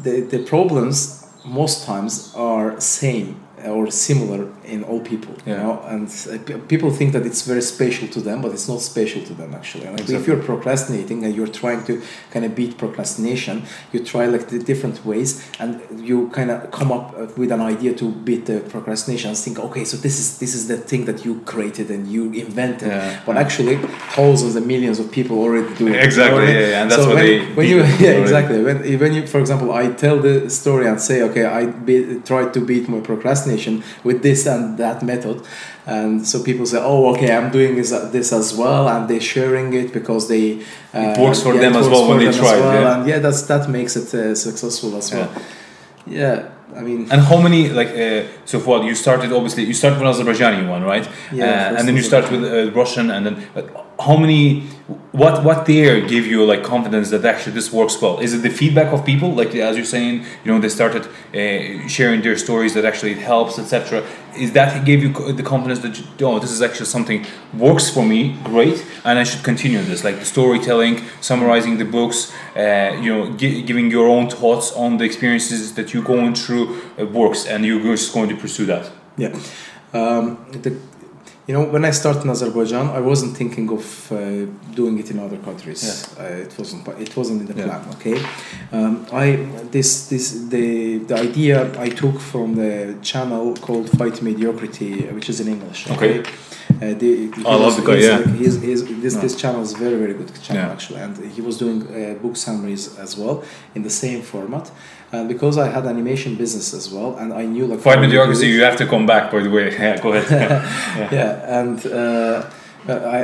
the 0.03 0.21
the 0.21 0.39
problems 0.45 1.26
most 1.47 1.85
times 1.85 2.33
are 2.35 2.79
same 2.79 3.46
or 3.69 3.89
similar 3.91 4.47
in 4.65 4.83
all 4.83 4.99
people. 5.01 5.33
You 5.45 5.55
know, 5.55 5.81
and 5.87 6.07
uh, 6.31 6.57
people 6.67 6.91
think 6.91 7.13
that 7.13 7.25
it's 7.25 7.41
very 7.43 7.61
special 7.61 8.07
to 8.09 8.19
them, 8.19 8.41
but 8.41 8.51
it's 8.51 8.67
not 8.67 8.81
special 8.81 9.21
to 9.23 9.33
them 9.33 9.53
actually. 9.53 9.87
Like 9.89 10.09
if 10.09 10.27
you're 10.27 10.41
procrastinating 10.51 11.23
and 11.25 11.35
you're 11.35 11.47
trying 11.63 11.83
to 11.85 12.01
kind 12.31 12.45
of 12.45 12.55
beat 12.55 12.77
procrastination, 12.77 13.63
you 13.93 14.03
try 14.03 14.25
like 14.25 14.47
the 14.49 14.59
different 14.59 15.05
ways, 15.05 15.29
and 15.59 15.81
you 16.07 16.29
kind 16.29 16.49
of 16.51 16.71
come 16.71 16.91
up 16.91 17.05
uh, 17.17 17.27
with 17.37 17.51
an 17.51 17.61
idea 17.61 17.93
to 17.95 18.11
beat 18.27 18.45
the 18.45 18.59
procrastination. 18.73 19.29
And 19.29 19.37
think, 19.37 19.59
okay, 19.59 19.83
so 19.91 19.95
this 19.97 20.19
is 20.19 20.39
this 20.39 20.53
is 20.55 20.67
the 20.67 20.77
thing 20.77 21.05
that 21.05 21.23
you 21.25 21.41
created 21.41 21.89
and 21.95 22.07
you 22.07 22.23
invented, 22.45 22.89
Yeah. 22.89 23.21
but 23.25 23.37
actually 23.37 23.75
thousands 24.15 24.55
and 24.55 24.65
millions 24.67 24.97
of 24.99 25.11
people 25.11 25.35
already 25.45 25.73
do 25.75 25.87
it. 25.87 25.95
Exactly, 26.03 26.47
You 26.47 26.53
know 26.53 26.53
what 26.53 26.61
yeah, 26.61 26.69
yeah, 26.73 26.81
and 26.81 26.91
that's 26.91 27.03
so 27.03 27.09
why 27.09 27.15
when, 27.15 27.25
they 27.25 27.53
when 27.57 27.67
you 27.71 27.77
yeah 27.83 27.87
already. 27.87 28.21
exactly 28.21 28.57
when 28.67 28.77
when 29.01 29.11
you 29.15 29.21
for 29.33 29.39
example 29.39 29.69
I 29.81 29.83
tell 30.03 30.17
the 30.27 30.35
story 30.61 30.85
and 30.91 30.97
say 31.09 31.17
okay 31.27 31.45
I 31.59 31.61
be, 31.87 31.95
tried 32.31 32.49
to 32.55 32.59
beat 32.69 32.85
my 32.93 32.99
procrastination 33.09 33.56
with 34.03 34.21
this 34.21 34.45
and 34.45 34.77
that 34.77 35.03
method. 35.03 35.37
And 35.85 36.27
so 36.27 36.43
people 36.43 36.65
say 36.65 36.79
oh 36.81 37.13
okay 37.13 37.31
I'm 37.35 37.51
doing 37.51 37.75
this, 37.75 37.91
this 38.11 38.33
as 38.33 38.53
well 38.53 38.87
and 38.89 39.09
they're 39.09 39.21
sharing 39.35 39.73
it 39.73 39.93
because 39.93 40.27
they 40.27 40.45
uh, 40.93 41.13
It 41.15 41.19
works 41.19 41.41
for 41.41 41.53
them 41.53 41.73
it 41.75 41.79
as 41.79 41.87
well 41.87 42.09
when 42.09 42.19
they 42.19 42.31
try 42.31 42.59
well, 42.59 42.81
yeah. 42.81 42.97
and 42.97 43.07
yeah 43.09 43.19
that's 43.19 43.43
that 43.43 43.69
makes 43.69 43.95
it 43.95 44.13
uh, 44.13 44.35
successful 44.35 44.95
as 44.97 45.13
well. 45.13 45.29
Yeah 46.05 46.56
I 46.75 46.81
mean, 46.81 47.07
And 47.11 47.21
how 47.21 47.39
many 47.39 47.69
like 47.69 47.89
uh, 47.89 48.23
so 48.45 48.59
what 48.59 48.83
you 48.83 48.93
started 48.93 49.31
obviously 49.31 49.63
you 49.63 49.73
started 49.73 49.99
with 49.99 50.07
an 50.07 50.13
Azerbaijani 50.13 50.67
one 50.67 50.83
right? 50.83 51.07
Yeah, 51.31 51.45
uh, 51.45 51.77
and 51.77 51.87
then 51.87 51.95
you 51.95 52.03
start 52.03 52.29
with 52.29 52.43
uh, 52.43 52.71
Russian 52.71 53.09
and 53.09 53.25
then 53.25 53.47
how 53.99 54.17
many 54.17 54.61
what 55.11 55.43
what 55.43 55.65
there 55.65 56.01
give 56.01 56.25
you 56.27 56.45
like 56.45 56.63
confidence 56.63 57.09
that 57.11 57.23
actually 57.25 57.53
this 57.53 57.71
works 57.71 57.99
well? 58.01 58.19
Is 58.19 58.33
it 58.33 58.41
the 58.43 58.49
feedback 58.49 58.93
of 58.93 59.05
people? 59.05 59.29
Like 59.33 59.55
as 59.55 59.77
you're 59.77 59.85
saying 59.97 60.25
you 60.43 60.51
know 60.51 60.59
they 60.59 60.69
started 60.69 61.03
uh, 61.07 61.87
sharing 61.87 62.21
their 62.21 62.37
stories 62.37 62.73
that 62.73 62.85
actually 62.85 63.13
it 63.13 63.19
helps 63.19 63.57
etc 63.57 64.03
is 64.37 64.51
that 64.53 64.85
gave 64.85 65.01
you 65.01 65.11
the 65.33 65.43
confidence 65.43 65.79
that 65.79 65.93
you, 65.97 66.05
oh 66.27 66.39
this 66.39 66.51
is 66.51 66.61
actually 66.61 66.85
something 66.85 67.25
works 67.57 67.89
for 67.89 68.03
me 68.05 68.37
great 68.43 68.85
and 69.03 69.17
I 69.19 69.23
should 69.23 69.43
continue 69.43 69.81
this? 69.81 70.03
Like 70.03 70.19
the 70.19 70.25
storytelling 70.25 71.01
summarizing 71.21 71.77
the 71.77 71.85
books 71.85 72.33
uh, 72.55 72.97
you 73.01 73.11
know 73.13 73.31
gi- 73.41 73.61
giving 73.63 73.89
your 73.89 74.07
own 74.07 74.29
thoughts 74.29 74.71
on 74.73 74.97
the 74.97 75.05
experiences 75.05 75.73
that 75.75 75.93
you're 75.93 76.09
going 76.15 76.35
through 76.35 76.56
uh, 76.65 77.05
works 77.21 77.45
and 77.51 77.59
you're 77.65 77.83
just 77.95 78.13
going 78.13 78.29
to 78.29 78.35
pursue 78.43 78.65
that 78.73 78.85
Yeah. 79.23 79.33
Um, 79.93 80.37
the, 80.63 80.71
you 81.47 81.53
know, 81.55 81.63
when 81.73 81.85
I 81.85 81.91
started 81.91 82.23
in 82.25 82.29
Azerbaijan, 82.29 82.87
I 82.99 82.99
wasn't 83.11 83.37
thinking 83.37 83.67
of 83.77 84.11
uh, 84.11 84.17
doing 84.79 84.99
it 84.99 85.09
in 85.11 85.17
other 85.25 85.37
countries. 85.37 85.81
Uh, 86.19 86.45
it 86.45 86.53
wasn't. 86.59 86.81
It 87.05 87.15
wasn't 87.15 87.39
in 87.41 87.47
the 87.47 87.57
Yeah. 87.57 87.67
plan. 87.67 87.81
Okay. 87.95 88.17
Um, 88.75 88.93
I 89.23 89.25
this 89.75 89.89
this 90.11 90.25
the 90.53 90.67
the 91.09 91.15
idea 91.27 91.55
I 91.87 91.89
took 92.01 92.19
from 92.31 92.55
the 92.55 92.95
channel 93.11 93.45
called 93.65 93.87
Fight 93.97 94.21
Mediocrity, 94.21 94.91
which 95.15 95.29
is 95.29 95.39
in 95.39 95.47
English. 95.47 95.79
Okay. 95.95 96.19
Uh, 96.19 96.93
the, 97.01 97.11
he 97.35 97.41
I 97.45 97.55
love 97.63 97.75
the 97.79 97.85
guy, 97.91 97.97
yeah. 98.07 98.17
like- 98.17 98.35
he's- 98.41 98.61
he's- 98.67 98.83
this, 99.03 99.13
Yeah. 99.13 99.21
this 99.25 99.35
channel 99.41 99.61
is 99.67 99.71
very 99.85 99.97
very 100.03 100.13
good 100.19 100.29
channel 100.45 100.63
Yeah. 100.63 100.75
actually, 100.75 100.99
and 101.05 101.13
he 101.35 101.41
was 101.47 101.55
doing 101.57 101.77
uh, 101.81 102.21
book 102.23 102.35
summaries 102.35 102.83
as 103.05 103.11
well 103.17 103.35
in 103.75 103.81
the 103.83 103.89
same 104.03 104.21
format. 104.21 104.65
And 105.11 105.27
because 105.29 105.57
I 105.57 105.69
had 105.69 105.85
animation 105.85 106.35
business 106.35 106.73
as 106.73 106.91
well, 106.91 107.15
and 107.17 107.33
I 107.33 107.45
knew 107.45 107.65
like 107.65 107.79
fight 107.79 107.99
mediocrity 108.01 108.47
you 108.47 108.63
have 108.63 108.75
to 108.77 108.85
come 108.85 109.05
back 109.05 109.31
by 109.31 109.41
the 109.41 109.49
way. 109.49 109.67
Yeah 109.79 110.01
go 110.01 110.13
ahead. 110.13 111.11
Yeah 111.11 111.59
and 111.59 111.85
uh, 111.85 112.49
I, 112.89 113.19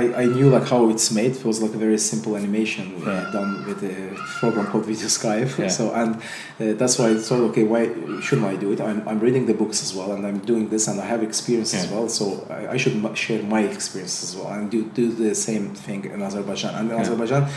I 0.00 0.22
I 0.22 0.24
knew 0.26 0.48
like 0.56 0.66
how 0.68 0.88
it's 0.90 1.10
made 1.10 1.32
it 1.36 1.44
was 1.44 1.60
like 1.64 1.74
a 1.74 1.78
very 1.86 1.98
simple 1.98 2.32
animation 2.36 2.86
uh, 2.94 3.10
Yeah. 3.10 3.30
done 3.38 3.50
with 3.68 3.80
a 3.82 3.96
program 4.40 4.66
called 4.70 4.84
Video 4.86 5.08
Skype 5.18 5.50
Yeah. 5.58 5.68
so 5.78 5.84
and 6.00 6.10
uh, 6.16 6.72
that's 6.80 6.98
why 6.98 7.06
I 7.10 7.16
thought 7.26 7.42
okay 7.50 7.64
why 7.72 7.82
shouldn't 8.24 8.46
I 8.54 8.56
do 8.64 8.68
it 8.74 8.80
I'm, 8.80 9.00
I'm 9.10 9.20
reading 9.26 9.44
the 9.50 9.54
books 9.62 9.78
as 9.86 9.90
well 9.96 10.10
and 10.14 10.22
I'm 10.28 10.38
doing 10.52 10.64
this 10.74 10.88
and 10.88 10.96
I 11.00 11.06
have 11.12 11.22
experience 11.22 11.72
as 11.74 11.86
well 11.92 12.06
so 12.08 12.24
I, 12.58 12.60
I 12.74 12.76
should 12.82 12.96
share 13.24 13.42
my 13.56 13.62
experience 13.76 14.16
as 14.26 14.30
well 14.36 14.48
and 14.56 14.70
do, 14.74 14.80
do 15.00 15.04
the 15.24 15.34
same 15.48 15.64
thing 15.84 16.00
in 16.14 16.22
Azerbaijan 16.28 16.72
and 16.78 16.84
in 16.90 16.96
Yeah. 16.96 17.02
Azerbaijan 17.02 17.42
uh, 17.42 17.48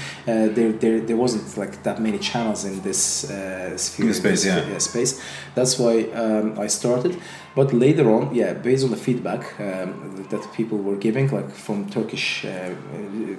there, 0.58 0.72
there 0.84 1.00
there 1.10 1.20
wasn't 1.26 1.48
like 1.64 1.74
that 1.88 1.98
many 2.08 2.20
channels 2.30 2.62
in 2.70 2.76
this 2.88 3.02
uh, 3.30 3.78
sphere 3.78 4.08
In 4.08 4.14
space, 4.14 4.44
this, 4.44 4.68
yeah. 4.70 4.78
space. 4.92 5.12
That's 5.58 5.74
why 5.84 5.96
um, 6.24 6.48
I 6.66 6.68
started. 6.80 7.14
But 7.56 7.74
later 7.74 8.12
on, 8.12 8.36
yeah, 8.36 8.54
based 8.54 8.84
on 8.84 8.92
the 8.92 8.98
feedback 8.98 9.58
um, 9.60 10.28
that 10.30 10.46
people 10.54 10.78
were 10.78 10.98
giving, 10.98 11.30
like 11.30 11.50
from 11.52 11.90
Turkish 11.90 12.44
uh, 12.44 12.72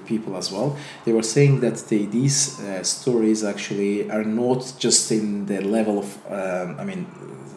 people 0.07 0.37
as 0.37 0.51
well, 0.51 0.77
they 1.05 1.13
were 1.13 1.23
saying 1.23 1.61
that 1.61 1.77
they, 1.89 2.07
these 2.07 2.59
uh, 2.61 2.83
stories 2.83 3.45
actually 3.45 4.11
are 4.11 4.25
not 4.25 4.73
just 4.79 5.13
in 5.13 5.45
the 5.47 5.61
level 5.61 5.99
of, 5.99 6.33
um, 6.33 6.81
I 6.81 6.85
mean, 6.85 7.07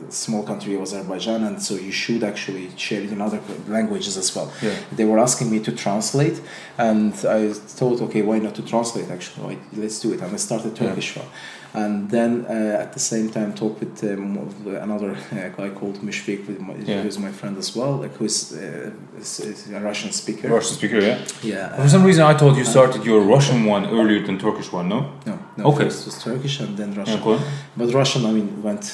small 0.09 0.43
country 0.43 0.75
of 0.75 0.81
Azerbaijan, 0.81 1.43
and 1.43 1.61
so 1.61 1.73
you 1.75 1.91
should 1.91 2.23
actually 2.23 2.69
share 2.77 3.01
it 3.01 3.11
in 3.11 3.21
other 3.21 3.39
languages 3.67 4.17
as 4.17 4.35
well. 4.35 4.51
Yeah. 4.61 4.75
They 4.91 5.05
were 5.05 5.19
asking 5.19 5.49
me 5.51 5.59
to 5.61 5.71
translate, 5.71 6.41
and 6.77 7.13
I 7.25 7.53
thought, 7.53 8.01
okay, 8.01 8.21
why 8.21 8.39
not 8.39 8.55
to 8.55 8.61
translate? 8.63 9.09
Actually, 9.11 9.57
let's 9.73 9.99
do 9.99 10.13
it. 10.13 10.21
And 10.21 10.33
I 10.33 10.37
started 10.37 10.71
Yeah. 10.77 10.87
Turkish 10.89 11.15
one 11.17 11.27
and 11.73 12.09
then 12.09 12.45
uh, 12.49 12.81
at 12.83 12.93
the 12.93 12.99
same 12.99 13.29
time 13.29 13.53
talk 13.53 13.79
with 13.79 14.03
um, 14.03 14.37
another 14.81 15.11
uh, 15.31 15.49
guy 15.49 15.69
called 15.69 15.97
Mishfik, 16.01 16.59
my, 16.59 16.73
Yeah. 16.75 17.03
who's 17.03 17.19
my 17.19 17.31
friend 17.31 17.57
as 17.57 17.75
well, 17.75 17.97
like 17.97 18.13
who's 18.15 18.53
uh, 18.53 18.91
a 19.75 19.79
Russian 19.79 20.11
speaker. 20.11 20.47
Russian 20.49 20.75
speaker 20.77 20.99
yeah 20.99 21.17
Yeah. 21.43 21.75
for 21.83 21.89
some 21.89 22.03
reason 22.03 22.23
I 22.23 22.33
thought 22.37 22.57
you 22.57 22.65
started 22.65 23.05
your 23.05 23.21
Russian 23.21 23.65
one 23.65 23.85
earlier 23.85 24.21
than 24.25 24.37
Turkish 24.39 24.71
one 24.73 24.89
no 24.89 24.99
no, 25.27 25.37
no. 25.57 25.63
Okay. 25.71 25.83
First 25.83 26.05
was 26.05 26.23
Turkish 26.23 26.59
and 26.59 26.75
then 26.77 26.89
Russian. 26.95 27.17
yeah, 27.17 27.23
go 27.23 27.33
on. 27.33 27.41
But 27.77 27.93
Russian, 27.93 28.25
I 28.25 28.31
mean, 28.31 28.63
went 28.63 28.85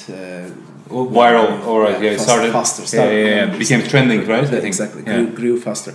Oh, 0.89 1.05
viral 1.07 1.65
all 1.65 1.79
right 1.79 1.99
yeah, 2.01 2.11
it 2.11 2.17
fast- 2.17 2.29
started 2.29 2.51
faster. 2.51 2.81
yeah, 2.83 2.88
started- 2.88 3.25
yeah, 3.27 3.45
yeah, 3.51 3.57
became 3.57 3.81
trending 3.83 4.21
right 4.27 4.43
I 4.43 4.47
think 4.47 4.65
Exactly, 4.65 5.01
yeah. 5.05 5.15
grew, 5.23 5.27
grew 5.39 5.59
faster. 5.59 5.93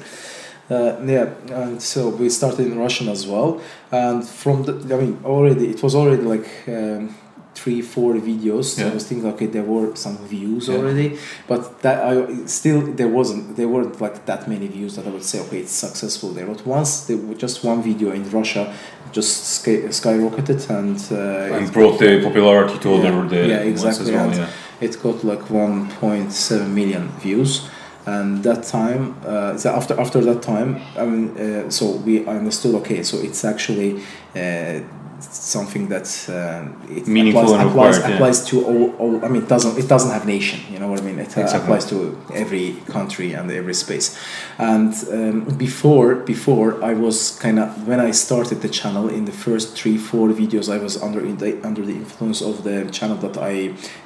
Uh, 0.69 0.97
yeah, 1.05 1.27
and 1.63 1.83
so 1.83 2.09
we 2.11 2.29
started 2.29 2.67
in 2.67 2.79
Russian 2.79 3.09
as 3.09 3.27
well, 3.27 3.61
and 3.91 4.25
from 4.43 4.63
the, 4.67 4.73
I 4.95 4.99
mean, 5.03 5.19
already 5.25 5.65
it 5.75 5.83
was 5.83 5.95
already 5.97 6.23
like 6.23 6.49
um, 6.69 7.13
three, 7.57 7.83
four 7.83 8.15
videos. 8.15 8.67
So 8.77 8.87
I 8.89 8.95
was 8.95 9.05
thinking, 9.09 9.29
okay, 9.33 9.47
there 9.47 9.65
were 9.75 9.89
some 9.97 10.17
views 10.35 10.69
Yeah. 10.69 10.77
already, 10.77 11.19
but 11.49 11.61
that 11.83 11.99
I 12.11 12.13
still 12.47 12.81
there 13.01 13.09
wasn't 13.09 13.57
there 13.57 13.67
weren't 13.75 14.01
like 14.01 14.17
that 14.27 14.47
many 14.47 14.69
views 14.69 14.95
that 14.97 15.07
I 15.09 15.11
would 15.11 15.25
say, 15.25 15.41
okay, 15.45 15.59
it's 15.65 15.73
successful 15.87 16.29
there. 16.37 16.47
But 16.47 16.65
once 16.65 16.91
there 17.09 17.17
was 17.17 17.37
just 17.39 17.65
one 17.65 17.83
video 17.83 18.09
in 18.13 18.23
Russia, 18.31 18.73
just 19.11 19.33
sky, 19.57 19.77
skyrocketed 20.01 20.61
and 20.79 20.99
uh, 21.11 21.55
and 21.57 21.67
it 21.67 21.73
brought 21.73 21.99
the 21.99 22.21
popularity 22.23 22.79
to 22.85 22.89
other 22.95 23.15
the 23.29 23.49
Yeah, 23.49 23.59
ones 23.59 23.69
exactly, 23.73 24.07
as 24.07 24.11
well 24.13 24.29
and- 24.31 24.37
yeah 24.37 24.49
it 24.81 25.03
got 25.03 25.25
like 25.25 25.41
1.7 25.41 26.69
million 26.71 27.09
views. 27.21 27.69
And 28.07 28.43
that 28.45 28.65
time 28.65 29.15
uh, 29.25 29.57
so 29.59 29.71
after 29.71 30.01
after 30.01 30.21
that 30.23 30.41
time 30.43 30.81
i 30.97 31.05
mean 31.05 31.37
uh, 31.37 31.71
so 31.71 31.97
we 31.97 32.27
understood 32.27 32.75
okay 32.77 33.03
so 33.03 33.19
it's 33.19 33.45
actually 33.45 34.03
uh, 34.35 34.81
something 35.23 35.89
that 35.89 36.07
uh, 36.29 36.95
it 36.99 37.07
Meaningful 37.07 37.43
applies, 37.43 37.61
and 37.61 37.71
applies, 37.71 37.97
required, 37.97 38.11
yeah. 38.11 38.15
applies 38.17 38.45
to 38.51 38.65
all, 38.65 38.91
all 39.01 39.25
i 39.25 39.29
mean 39.29 39.43
it 39.43 39.49
doesn't 39.49 39.75
it 39.83 39.89
doesn't 39.89 40.11
have 40.17 40.25
nation 40.27 40.59
you 40.73 40.79
know 40.81 40.89
what 40.89 40.99
i 41.01 41.03
mean 41.03 41.19
it 41.19 41.27
Exactly. 41.37 41.59
applies 41.61 41.85
to 41.93 41.97
every 42.43 42.67
country 42.97 43.33
and 43.39 43.51
every 43.51 43.75
space 43.75 44.07
and 44.59 44.93
um, 45.13 45.41
before 45.67 46.15
before 46.35 46.69
i 46.91 46.93
was 46.95 47.17
kind 47.45 47.59
of 47.59 47.69
when 47.89 48.01
i 48.09 48.11
started 48.27 48.59
the 48.67 48.69
channel 48.69 49.09
in 49.09 49.25
the 49.31 49.33
first 49.47 49.67
three 49.79 49.97
four 50.11 50.29
videos 50.43 50.67
i 50.73 50.79
was 50.87 50.95
under 51.03 51.21
in 51.31 51.37
the, 51.43 51.51
under 51.69 51.83
the 51.91 51.97
influence 52.05 52.41
of 52.51 52.55
the 52.65 52.77
channel 52.99 53.17
that 53.17 53.37
i 53.39 53.55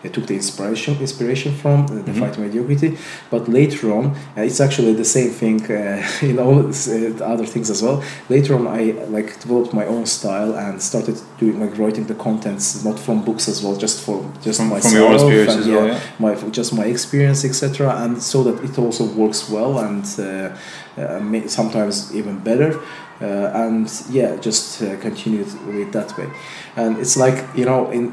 uh, 0.05 0.09
took 0.15 0.27
the 0.27 0.35
inspiration 0.43 0.93
inspiration 1.09 1.53
from 1.63 1.79
the 1.87 1.95
Mhm. 2.05 2.19
fight 2.21 2.35
mediocrity 2.39 2.91
but 3.35 3.43
later 3.61 3.87
on 3.99 4.05
uh, 4.37 4.49
it's 4.49 4.61
actually 4.67 4.93
the 5.05 5.11
same 5.19 5.31
thing 5.43 5.59
uh, 5.71 6.03
in 6.31 6.37
all 6.45 6.59
uh, 6.61 7.33
other 7.35 7.47
things 7.55 7.69
as 7.75 7.81
well 7.83 7.99
later 8.35 8.53
on 8.59 8.65
i 8.81 8.83
like 9.17 9.29
developed 9.45 9.73
my 9.81 9.87
own 9.95 10.05
style 10.19 10.53
and 10.65 10.73
started 10.91 11.04
doing 11.39 11.61
like 11.61 11.77
writing 11.79 12.05
the 12.07 12.15
contents 12.15 12.85
not 12.85 12.99
from 12.99 13.25
books 13.25 13.49
as 13.49 13.63
well 13.63 13.77
just 13.77 14.05
for 14.05 14.31
just 14.43 14.61
from, 14.61 14.69
myself 14.69 14.93
from 14.93 15.03
your 15.03 15.13
experience 15.15 15.53
and, 15.53 15.61
as 15.61 15.69
well 15.69 15.87
yeah, 15.87 16.01
my 16.19 16.35
just 16.51 16.75
my 16.75 16.85
experience 16.85 17.45
etc 17.45 17.95
and 18.03 18.23
so 18.23 18.43
that 18.43 18.63
it 18.65 18.79
also 18.79 19.05
works 19.05 19.49
well 19.49 19.79
and 19.79 20.05
uh, 20.19 20.57
uh, 21.01 21.49
sometimes 21.49 22.15
even 22.15 22.39
better 22.39 22.81
uh, 23.21 23.51
and 23.55 23.91
yeah 24.11 24.37
just 24.37 24.83
uh, 24.83 24.97
continue 25.01 25.45
with 25.67 25.93
that 25.93 26.17
way 26.19 26.29
and 26.77 26.99
it's 26.99 27.17
like 27.17 27.39
you 27.59 27.65
know 27.65 27.91
in 27.91 28.13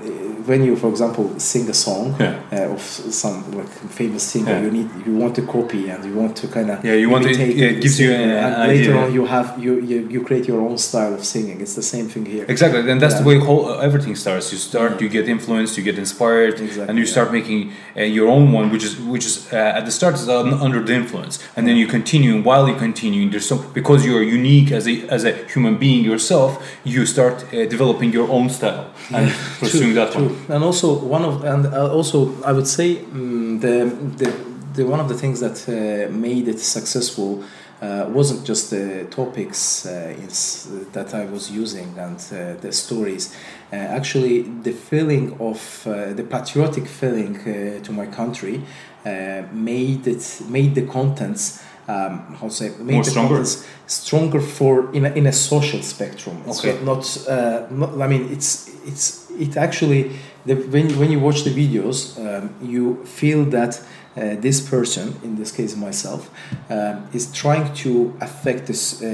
when 0.49 0.63
you 0.67 0.75
for 0.75 0.89
example 0.89 1.25
sing 1.39 1.69
a 1.69 1.73
song 1.73 2.15
Yeah. 2.19 2.33
uh, 2.51 2.73
of 2.75 2.81
some 3.23 3.37
like 3.59 3.69
famous 3.99 4.23
singer 4.23 4.49
Yeah. 4.53 4.63
you 4.65 4.71
need 4.77 4.89
you 5.05 5.13
want 5.23 5.33
to 5.39 5.43
copy 5.55 5.83
and 5.93 6.03
you 6.03 6.15
want 6.21 6.33
to 6.41 6.47
kind 6.47 6.69
of 6.71 6.77
Yeah, 6.83 6.95
you 7.03 7.09
want 7.13 7.23
to- 7.25 7.35
yeah, 7.61 7.73
it 7.73 7.79
gives 7.83 7.97
you 7.99 8.09
an- 8.11 8.31
and 8.45 8.55
an 8.55 8.67
later 8.73 8.93
idea. 8.93 9.03
on 9.05 9.13
you 9.17 9.23
have 9.35 9.47
you, 9.63 9.73
you 9.89 9.97
you 10.13 10.19
create 10.27 10.45
your 10.51 10.61
own 10.67 10.77
style 10.89 11.13
of 11.19 11.23
singing 11.33 11.57
it's 11.63 11.75
the 11.81 11.87
same 11.93 12.07
thing 12.13 12.25
here 12.35 12.45
Exactly, 12.55 12.79
and 12.91 12.99
that's 13.03 13.17
the 13.21 13.25
way 13.29 13.37
whole, 13.47 13.63
uh, 13.71 13.87
everything 13.87 14.15
starts. 14.23 14.45
You 14.53 14.59
start, 14.71 14.91
you 15.03 15.09
get 15.17 15.25
influenced, 15.35 15.73
you 15.77 15.83
get 15.91 15.97
inspired, 16.05 16.55
Exactly, 16.59 16.85
and 16.89 16.95
you 17.01 17.05
start 17.15 17.27
making 17.39 17.61
uh, 17.99 18.17
your 18.17 18.27
own 18.35 18.45
one, 18.59 18.65
which 18.73 18.85
is 18.89 18.93
which 19.13 19.25
is 19.29 19.35
uh, 19.53 19.77
at 19.77 19.83
the 19.89 19.93
start 19.99 20.13
is 20.21 20.27
un- 20.27 20.57
under 20.67 20.81
the 20.89 20.95
influence, 21.01 21.33
and 21.55 21.61
then 21.67 21.75
you 21.81 21.87
continue. 21.97 22.31
and 22.37 22.43
While 22.51 22.65
you 22.71 22.77
continue, 22.87 23.23
there's 23.31 23.47
some 23.51 23.61
because 23.79 23.99
you're 24.07 24.27
unique 24.39 24.69
as 24.79 24.83
a 24.93 24.95
as 25.15 25.21
a 25.29 25.31
human 25.53 25.75
being 25.85 26.01
yourself. 26.11 26.51
You 26.93 27.01
start 27.15 27.35
uh, 27.43 27.49
developing 27.75 28.09
your 28.19 28.27
own 28.37 28.47
style 28.51 28.91
and 29.11 29.31
pursuing 29.59 29.93
that 29.95 30.11
True. 30.11 30.29
one. 30.29 30.55
And 30.55 30.63
also 30.63 30.99
one 30.99 31.23
of 31.23 31.43
and 31.43 31.65
uh, 31.65 31.93
also 31.93 32.41
I 32.43 32.51
would 32.51 32.67
say 32.67 32.99
um, 32.99 33.59
the, 33.59 33.85
the 34.17 34.31
the 34.73 34.85
one 34.85 34.99
of 34.99 35.09
the 35.09 35.15
things 35.15 35.39
that 35.39 35.57
uh, 35.67 36.11
made 36.11 36.47
it 36.47 36.59
successful 36.59 37.43
uh, 37.81 38.05
wasn't 38.09 38.45
just 38.45 38.69
the 38.69 39.05
topics 39.09 39.85
uh, 39.85 40.15
is, 40.19 40.69
that 40.91 41.13
I 41.13 41.25
was 41.25 41.49
using 41.51 41.97
and 41.97 42.17
uh, 42.31 42.53
the 42.61 42.71
stories. 42.71 43.35
Uh, 43.73 43.75
actually, 43.75 44.43
the 44.43 44.71
feeling 44.71 45.35
of 45.39 45.87
uh, 45.87 46.13
the 46.13 46.23
patriotic 46.23 46.87
feeling 46.87 47.37
uh, 47.39 47.83
to 47.83 47.91
my 47.91 48.05
country 48.05 48.61
uh, 49.05 49.43
made 49.51 50.05
it 50.07 50.41
made 50.47 50.75
the 50.75 50.85
contents. 50.85 51.63
Um, 51.93 52.13
how 52.39 52.47
to 52.47 52.53
say 52.59 52.67
made 52.79 52.93
More 52.95 53.03
the 53.03 53.09
stronger? 53.11 53.43
stronger 53.87 54.41
for 54.57 54.73
in 54.97 55.03
a, 55.05 55.11
in 55.19 55.25
a 55.27 55.31
social 55.49 55.81
spectrum. 55.93 56.35
It's 56.47 56.59
Okay. 56.59 56.75
not, 56.91 57.01
uh, 57.27 57.67
not 57.79 57.89
I 58.05 58.07
mean 58.13 58.23
it's 58.35 58.49
it's 58.89 59.05
it 59.45 59.51
actually 59.65 60.01
the, 60.47 60.55
when 60.73 60.85
when 60.99 61.09
you 61.13 61.19
watch 61.27 61.39
the 61.47 61.53
videos 61.63 61.97
uh, 62.17 62.21
um, 62.37 62.49
you 62.73 62.83
feel 63.05 63.41
that 63.57 63.73
uh, 64.17 64.35
this 64.41 64.59
person, 64.73 65.15
in 65.23 65.35
this 65.37 65.51
case 65.51 65.75
myself, 65.87 66.29
um, 66.69 66.95
is 67.13 67.31
trying 67.31 67.73
to 67.83 67.91
affect 68.19 68.61
this 68.67 69.01
uh, 69.01 69.05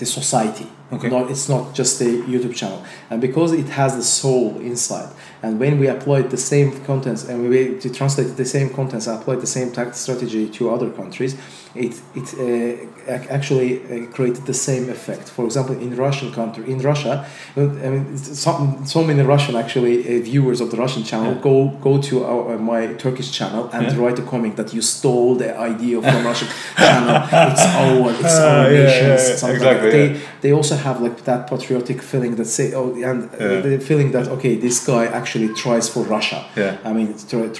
the 0.00 0.06
society. 0.06 0.66
Okay. 0.92 1.08
Not, 1.08 1.30
it's 1.30 1.48
not 1.48 1.74
just 1.74 2.00
a 2.02 2.04
YouTube 2.04 2.54
channel, 2.54 2.80
and 3.10 3.18
because 3.20 3.52
it 3.52 3.68
has 3.80 3.96
the 3.96 4.02
soul 4.02 4.60
inside, 4.60 5.08
and 5.42 5.58
when 5.58 5.78
we 5.80 5.86
apply 5.88 6.22
the 6.22 6.36
same 6.36 6.70
contents 6.84 7.24
and 7.28 7.48
we 7.48 7.78
to 7.78 7.88
translate 7.88 8.36
the 8.36 8.44
same 8.44 8.68
contents, 8.68 9.06
apply 9.06 9.36
the 9.36 9.46
same 9.46 9.72
strategy 9.94 10.48
to 10.50 10.70
other 10.74 10.90
countries, 10.90 11.34
it 11.74 11.94
it 12.14 12.28
uh, 12.38 13.12
actually 13.36 13.80
uh, 13.80 14.06
created 14.12 14.44
the 14.46 14.54
same 14.54 14.88
effect. 14.90 15.28
For 15.30 15.44
example, 15.44 15.74
in 15.80 15.96
Russian 15.96 16.30
country, 16.32 16.64
in 16.70 16.78
Russia, 16.80 17.24
uh, 17.56 17.60
I 17.62 17.88
mean, 17.90 18.16
some 18.16 18.84
so 18.84 19.02
many 19.02 19.22
Russian 19.22 19.56
actually 19.56 20.00
uh, 20.00 20.22
viewers 20.22 20.60
of 20.60 20.70
the 20.70 20.76
Russian 20.76 21.02
channel 21.04 21.32
Yeah. 21.34 21.40
go 21.42 21.68
go 21.80 21.98
to 22.08 22.24
our, 22.24 22.54
uh, 22.54 22.58
my 22.58 22.82
Turkish 23.04 23.30
channel 23.38 23.68
and 23.72 23.86
Yeah. 23.86 23.98
write 24.02 24.18
a 24.18 24.22
comment 24.22 24.56
that 24.56 24.72
you 24.74 24.82
stole 24.82 25.34
the 25.36 25.50
idea 25.58 26.00
from 26.02 26.24
Russian 26.30 26.48
channel. 26.76 27.16
It's 27.52 27.66
our, 27.82 28.10
it's 28.22 28.38
Ah, 28.38 28.48
our 28.64 28.72
yeah, 28.72 28.82
nations. 28.84 29.22
yeah, 29.22 29.28
yeah. 29.28 29.36
something 29.36 29.56
Exactly, 29.56 29.90
Like. 29.90 29.92
They 29.92 30.20
they 30.42 30.52
also 30.52 30.74
have 30.76 31.00
like 31.06 31.16
that 31.24 31.40
patriotic 31.50 32.02
feeling 32.02 32.36
that 32.36 32.46
say 32.46 32.66
oh 32.74 32.88
and 33.10 33.18
uh, 33.34 33.60
the 33.66 33.78
feeling 33.88 34.12
that 34.12 34.26
okay 34.28 34.54
this 34.66 34.84
guy 34.92 35.04
actually 35.20 35.48
tries 35.64 35.88
for 35.88 36.02
Russia. 36.16 36.38
Yeah. 36.56 36.76
I 36.88 36.92
mean, 36.96 37.08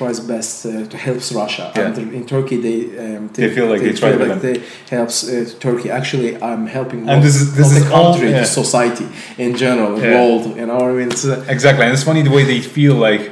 tries 0.00 0.18
best 0.20 0.66
uh, 0.66 0.70
to 0.92 0.96
helps 0.96 1.32
Russia. 1.32 1.64
Yeah. 1.76 1.86
And 1.86 1.98
in 2.18 2.24
Turkey, 2.26 2.58
they 2.66 2.78
um, 3.04 3.28
They 3.32 3.48
feel 3.56 3.66
like 3.72 3.82
they 3.82 3.92
feel 4.02 4.26
like 4.28 4.40
they 4.46 4.56
helps 4.96 5.16
uh, 5.28 5.44
Turkey. 5.66 5.88
Actually, 6.00 6.30
I'm 6.50 6.64
helping 6.78 7.00
And 7.10 7.22
this 7.26 7.36
is- 7.40 7.50
this 7.58 7.68
is 7.72 7.84
the 7.84 7.92
all- 7.94 8.12
country, 8.12 8.30
yeah. 8.30 8.40
the 8.40 8.46
society 8.62 9.06
in 9.44 9.50
general, 9.64 9.92
Yeah. 9.98 10.14
world. 10.14 10.42
You 10.58 10.66
know, 10.66 10.80
I 10.90 10.92
mean, 10.98 11.08
it's, 11.12 11.24
uh, 11.24 11.44
Exactly, 11.56 11.84
and 11.86 11.92
it's 11.94 12.06
funny 12.10 12.22
the 12.22 12.34
way 12.38 12.44
they 12.44 12.60
feel 12.78 12.94
like 13.08 13.22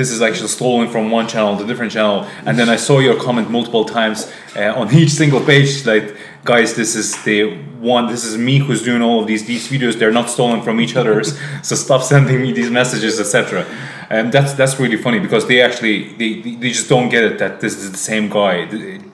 this 0.00 0.10
is 0.10 0.20
actually 0.28 0.48
stolen 0.48 0.88
from 0.94 1.04
one 1.18 1.26
channel 1.32 1.52
to 1.58 1.64
different 1.70 1.92
channel. 1.96 2.18
And 2.46 2.58
then 2.58 2.68
I 2.76 2.78
saw 2.88 2.96
your 3.08 3.16
comment 3.26 3.46
multiple 3.50 3.84
times 3.98 4.18
uh, 4.60 4.80
on 4.80 4.86
each 5.00 5.10
single 5.22 5.40
page, 5.52 5.68
like, 5.92 6.06
guys, 6.44 6.68
this 6.80 6.94
is 7.02 7.08
the 7.24 7.38
one, 7.94 8.04
this 8.14 8.24
is 8.24 8.34
me 8.48 8.54
who's 8.64 8.82
doing 8.90 9.02
all 9.02 9.18
of 9.22 9.26
these 9.30 9.42
these 9.52 9.64
videos. 9.74 9.92
They're 10.00 10.18
not 10.20 10.28
stolen 10.36 10.60
from 10.66 10.76
each 10.84 10.94
other's, 11.00 11.28
so 11.68 11.72
stop 11.86 12.02
sending 12.12 12.38
me 12.44 12.52
these 12.60 12.70
messages, 12.80 13.14
etc. 13.24 13.66
And 14.08 14.32
that's 14.32 14.52
that's 14.54 14.78
really 14.78 14.96
funny 14.96 15.18
because 15.18 15.46
they 15.48 15.60
actually 15.62 16.12
they, 16.14 16.40
they 16.40 16.70
just 16.70 16.88
don't 16.88 17.08
get 17.08 17.24
it 17.24 17.38
that 17.38 17.60
this 17.60 17.76
is 17.76 17.90
the 17.90 17.98
same 17.98 18.28
guy 18.28 18.66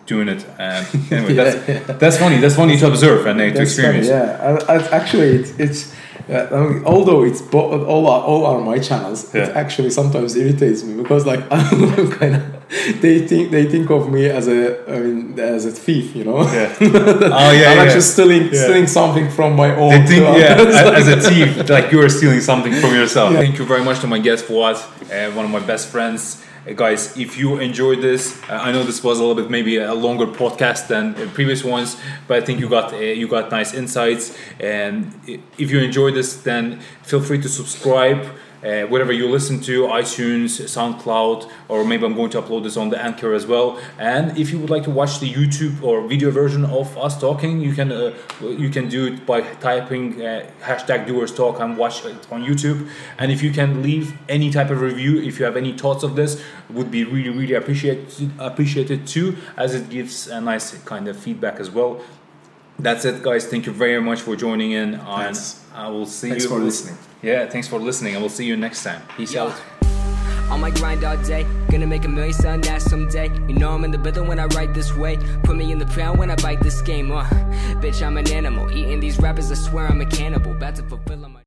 doing 0.06 0.28
it. 0.28 0.44
Um, 0.58 0.84
anyway, 1.10 1.34
that's 1.34 1.98
that's 1.98 2.18
funny. 2.18 2.38
That's 2.38 2.56
funny 2.56 2.76
to 2.76 2.86
observe 2.88 3.26
and 3.26 3.40
uh, 3.40 3.44
to 3.52 3.62
experience. 3.62 4.08
funny, 4.08 4.20
yeah, 4.20 4.66
I, 4.68 4.74
I, 4.74 4.88
actually, 4.90 5.30
it's, 5.36 5.50
it's 5.58 5.94
uh, 6.28 6.48
I 6.52 6.68
mean, 6.68 6.84
although 6.84 7.24
it's 7.24 7.40
bo- 7.40 7.84
all 7.84 8.06
are, 8.06 8.22
all 8.22 8.46
are 8.46 8.60
my 8.60 8.78
channels, 8.78 9.34
it 9.34 9.48
actually 9.56 9.90
sometimes 9.90 10.36
irritates 10.36 10.84
me 10.84 11.02
because 11.02 11.26
like 11.26 11.40
I'm 11.50 12.10
kind 12.12 12.36
of 12.36 12.51
they 13.00 13.18
think 13.26 13.50
they 13.50 13.66
think 13.66 13.90
of 13.90 14.10
me 14.10 14.26
as 14.26 14.48
a 14.48 14.60
I 14.90 14.98
mean 15.00 15.38
as 15.38 15.66
a 15.66 15.70
thief, 15.70 16.16
you 16.16 16.24
know. 16.24 16.40
Yeah. 16.42 16.74
oh 16.80 17.50
yeah. 17.52 17.70
I'm 17.70 17.76
yeah. 17.76 17.82
actually 17.82 18.00
stealing 18.00 18.44
Yeah. 18.44 18.64
stealing 18.64 18.86
something 18.86 19.28
from 19.30 19.54
my 19.56 19.74
own. 19.76 19.90
They 19.90 20.06
think, 20.06 20.24
so- 20.24 20.36
yeah, 20.36 20.56
as, 20.96 21.06
as 21.06 21.08
a 21.08 21.28
thief, 21.28 21.68
like 21.68 21.92
you 21.92 22.00
are 22.00 22.08
stealing 22.08 22.40
something 22.40 22.72
from 22.72 22.94
yourself. 22.94 23.32
Yeah. 23.32 23.40
Thank 23.40 23.58
you 23.58 23.66
very 23.66 23.84
much 23.84 24.00
to 24.00 24.06
my 24.06 24.18
guest 24.18 24.46
Fuad, 24.46 24.76
uh, 24.76 25.32
one 25.32 25.44
of 25.44 25.50
my 25.50 25.60
best 25.60 25.88
friends. 25.88 26.42
Uh, 26.66 26.72
guys, 26.72 27.14
if 27.18 27.36
you 27.36 27.58
enjoyed 27.58 28.00
this, 28.00 28.40
uh, 28.48 28.54
I 28.54 28.72
know 28.72 28.84
this 28.84 29.02
was 29.04 29.18
a 29.18 29.22
little 29.24 29.34
bit 29.42 29.50
maybe 29.50 29.76
a 29.76 29.92
longer 29.92 30.26
podcast 30.26 30.86
than 30.88 31.14
uh, 31.16 31.28
previous 31.34 31.62
ones, 31.64 31.96
but 32.26 32.42
I 32.42 32.46
think 32.46 32.58
you 32.60 32.68
got 32.68 32.92
uh, 32.94 32.96
you 32.96 33.28
got 33.28 33.50
nice 33.50 33.74
insights. 33.74 34.34
And 34.60 35.12
if 35.58 35.70
you 35.70 35.80
enjoyed 35.80 36.14
this, 36.14 36.36
then 36.42 36.80
feel 37.02 37.20
free 37.20 37.40
to 37.42 37.48
subscribe. 37.48 38.24
Uh, 38.62 38.86
whatever 38.86 39.12
you 39.12 39.28
listen 39.28 39.60
to, 39.60 39.88
iTunes, 39.88 40.60
SoundCloud, 40.76 41.50
or 41.68 41.84
maybe 41.84 42.04
I'm 42.04 42.14
going 42.14 42.30
to 42.30 42.40
upload 42.40 42.62
this 42.62 42.76
on 42.76 42.90
the 42.90 43.02
Anchor 43.02 43.34
as 43.34 43.44
well. 43.44 43.80
And 43.98 44.38
if 44.38 44.52
you 44.52 44.58
would 44.60 44.70
like 44.70 44.84
to 44.84 44.90
watch 44.90 45.18
the 45.18 45.32
YouTube 45.32 45.82
or 45.82 46.06
video 46.06 46.30
version 46.30 46.64
of 46.64 46.96
us 46.96 47.20
talking, 47.20 47.60
you 47.60 47.74
can 47.74 47.90
uh, 47.90 48.14
you 48.40 48.70
can 48.70 48.88
do 48.88 49.06
it 49.06 49.26
by 49.26 49.40
typing 49.40 50.22
uh, 50.22 50.48
hashtag 50.60 51.06
Doers 51.06 51.34
Talk 51.34 51.60
and 51.60 51.76
watch 51.76 52.04
it 52.04 52.26
on 52.30 52.44
YouTube. 52.44 52.88
And 53.18 53.32
if 53.32 53.42
you 53.42 53.50
can 53.50 53.82
leave 53.82 54.16
any 54.28 54.50
type 54.50 54.70
of 54.70 54.80
review, 54.80 55.20
if 55.20 55.38
you 55.38 55.44
have 55.44 55.56
any 55.56 55.76
thoughts 55.76 56.04
of 56.04 56.14
this, 56.14 56.40
would 56.70 56.90
be 56.90 57.04
really 57.04 57.30
really 57.30 57.54
appreciated 57.54 58.30
appreciated 58.38 59.06
too, 59.06 59.36
as 59.56 59.74
it 59.74 59.90
gives 59.90 60.28
a 60.28 60.40
nice 60.40 60.78
kind 60.84 61.08
of 61.08 61.16
feedback 61.16 61.58
as 61.58 61.70
well. 61.70 62.00
That's 62.82 63.04
it, 63.04 63.22
guys. 63.22 63.46
Thank 63.46 63.66
you 63.66 63.72
very 63.72 64.00
much 64.02 64.20
for 64.22 64.34
joining 64.34 64.72
in. 64.72 64.94
And 64.94 65.02
Thanks. 65.36 65.60
I 65.72 65.88
will 65.88 66.04
see 66.06 66.30
Thanks 66.30 66.44
you. 66.44 66.50
for 66.50 66.58
listening. 66.58 66.98
Yeah, 67.22 67.48
thanks 67.48 67.68
for 67.68 67.78
listening. 67.78 68.16
I 68.16 68.18
will 68.18 68.28
see 68.28 68.44
you 68.44 68.56
next 68.56 68.82
time. 68.82 69.00
Peace 69.16 69.32
Yo. 69.32 69.46
out. 69.48 69.54
On 70.50 70.60
my 70.60 70.70
grind 70.70 71.02
all 71.04 71.16
day, 71.18 71.46
gonna 71.70 71.86
make 71.86 72.04
a 72.04 72.08
million 72.08 72.34
son 72.34 72.60
that 72.62 72.82
someday. 72.82 73.28
You 73.48 73.54
know 73.54 73.70
I'm 73.70 73.84
in 73.84 73.90
the 73.92 73.98
rhythm 73.98 74.26
when 74.26 74.38
I 74.40 74.46
write 74.46 74.74
this 74.74 74.94
way. 74.94 75.16
Put 75.44 75.56
me 75.56 75.70
in 75.72 75.78
the 75.78 75.86
pound 75.86 76.18
when 76.18 76.30
I 76.30 76.34
bite 76.36 76.60
this 76.60 76.82
game. 76.82 77.10
Uh, 77.12 77.24
bitch, 77.80 78.04
I'm 78.04 78.16
an 78.18 78.30
animal. 78.30 78.70
Eating 78.70 79.00
these 79.00 79.18
rappers, 79.18 79.50
I 79.50 79.54
swear 79.54 79.86
I'm 79.86 80.00
a 80.00 80.06
cannibal. 80.06 80.52
About 80.52 80.74
to 80.76 80.82
fulfill 80.82 81.24
'em. 81.24 81.38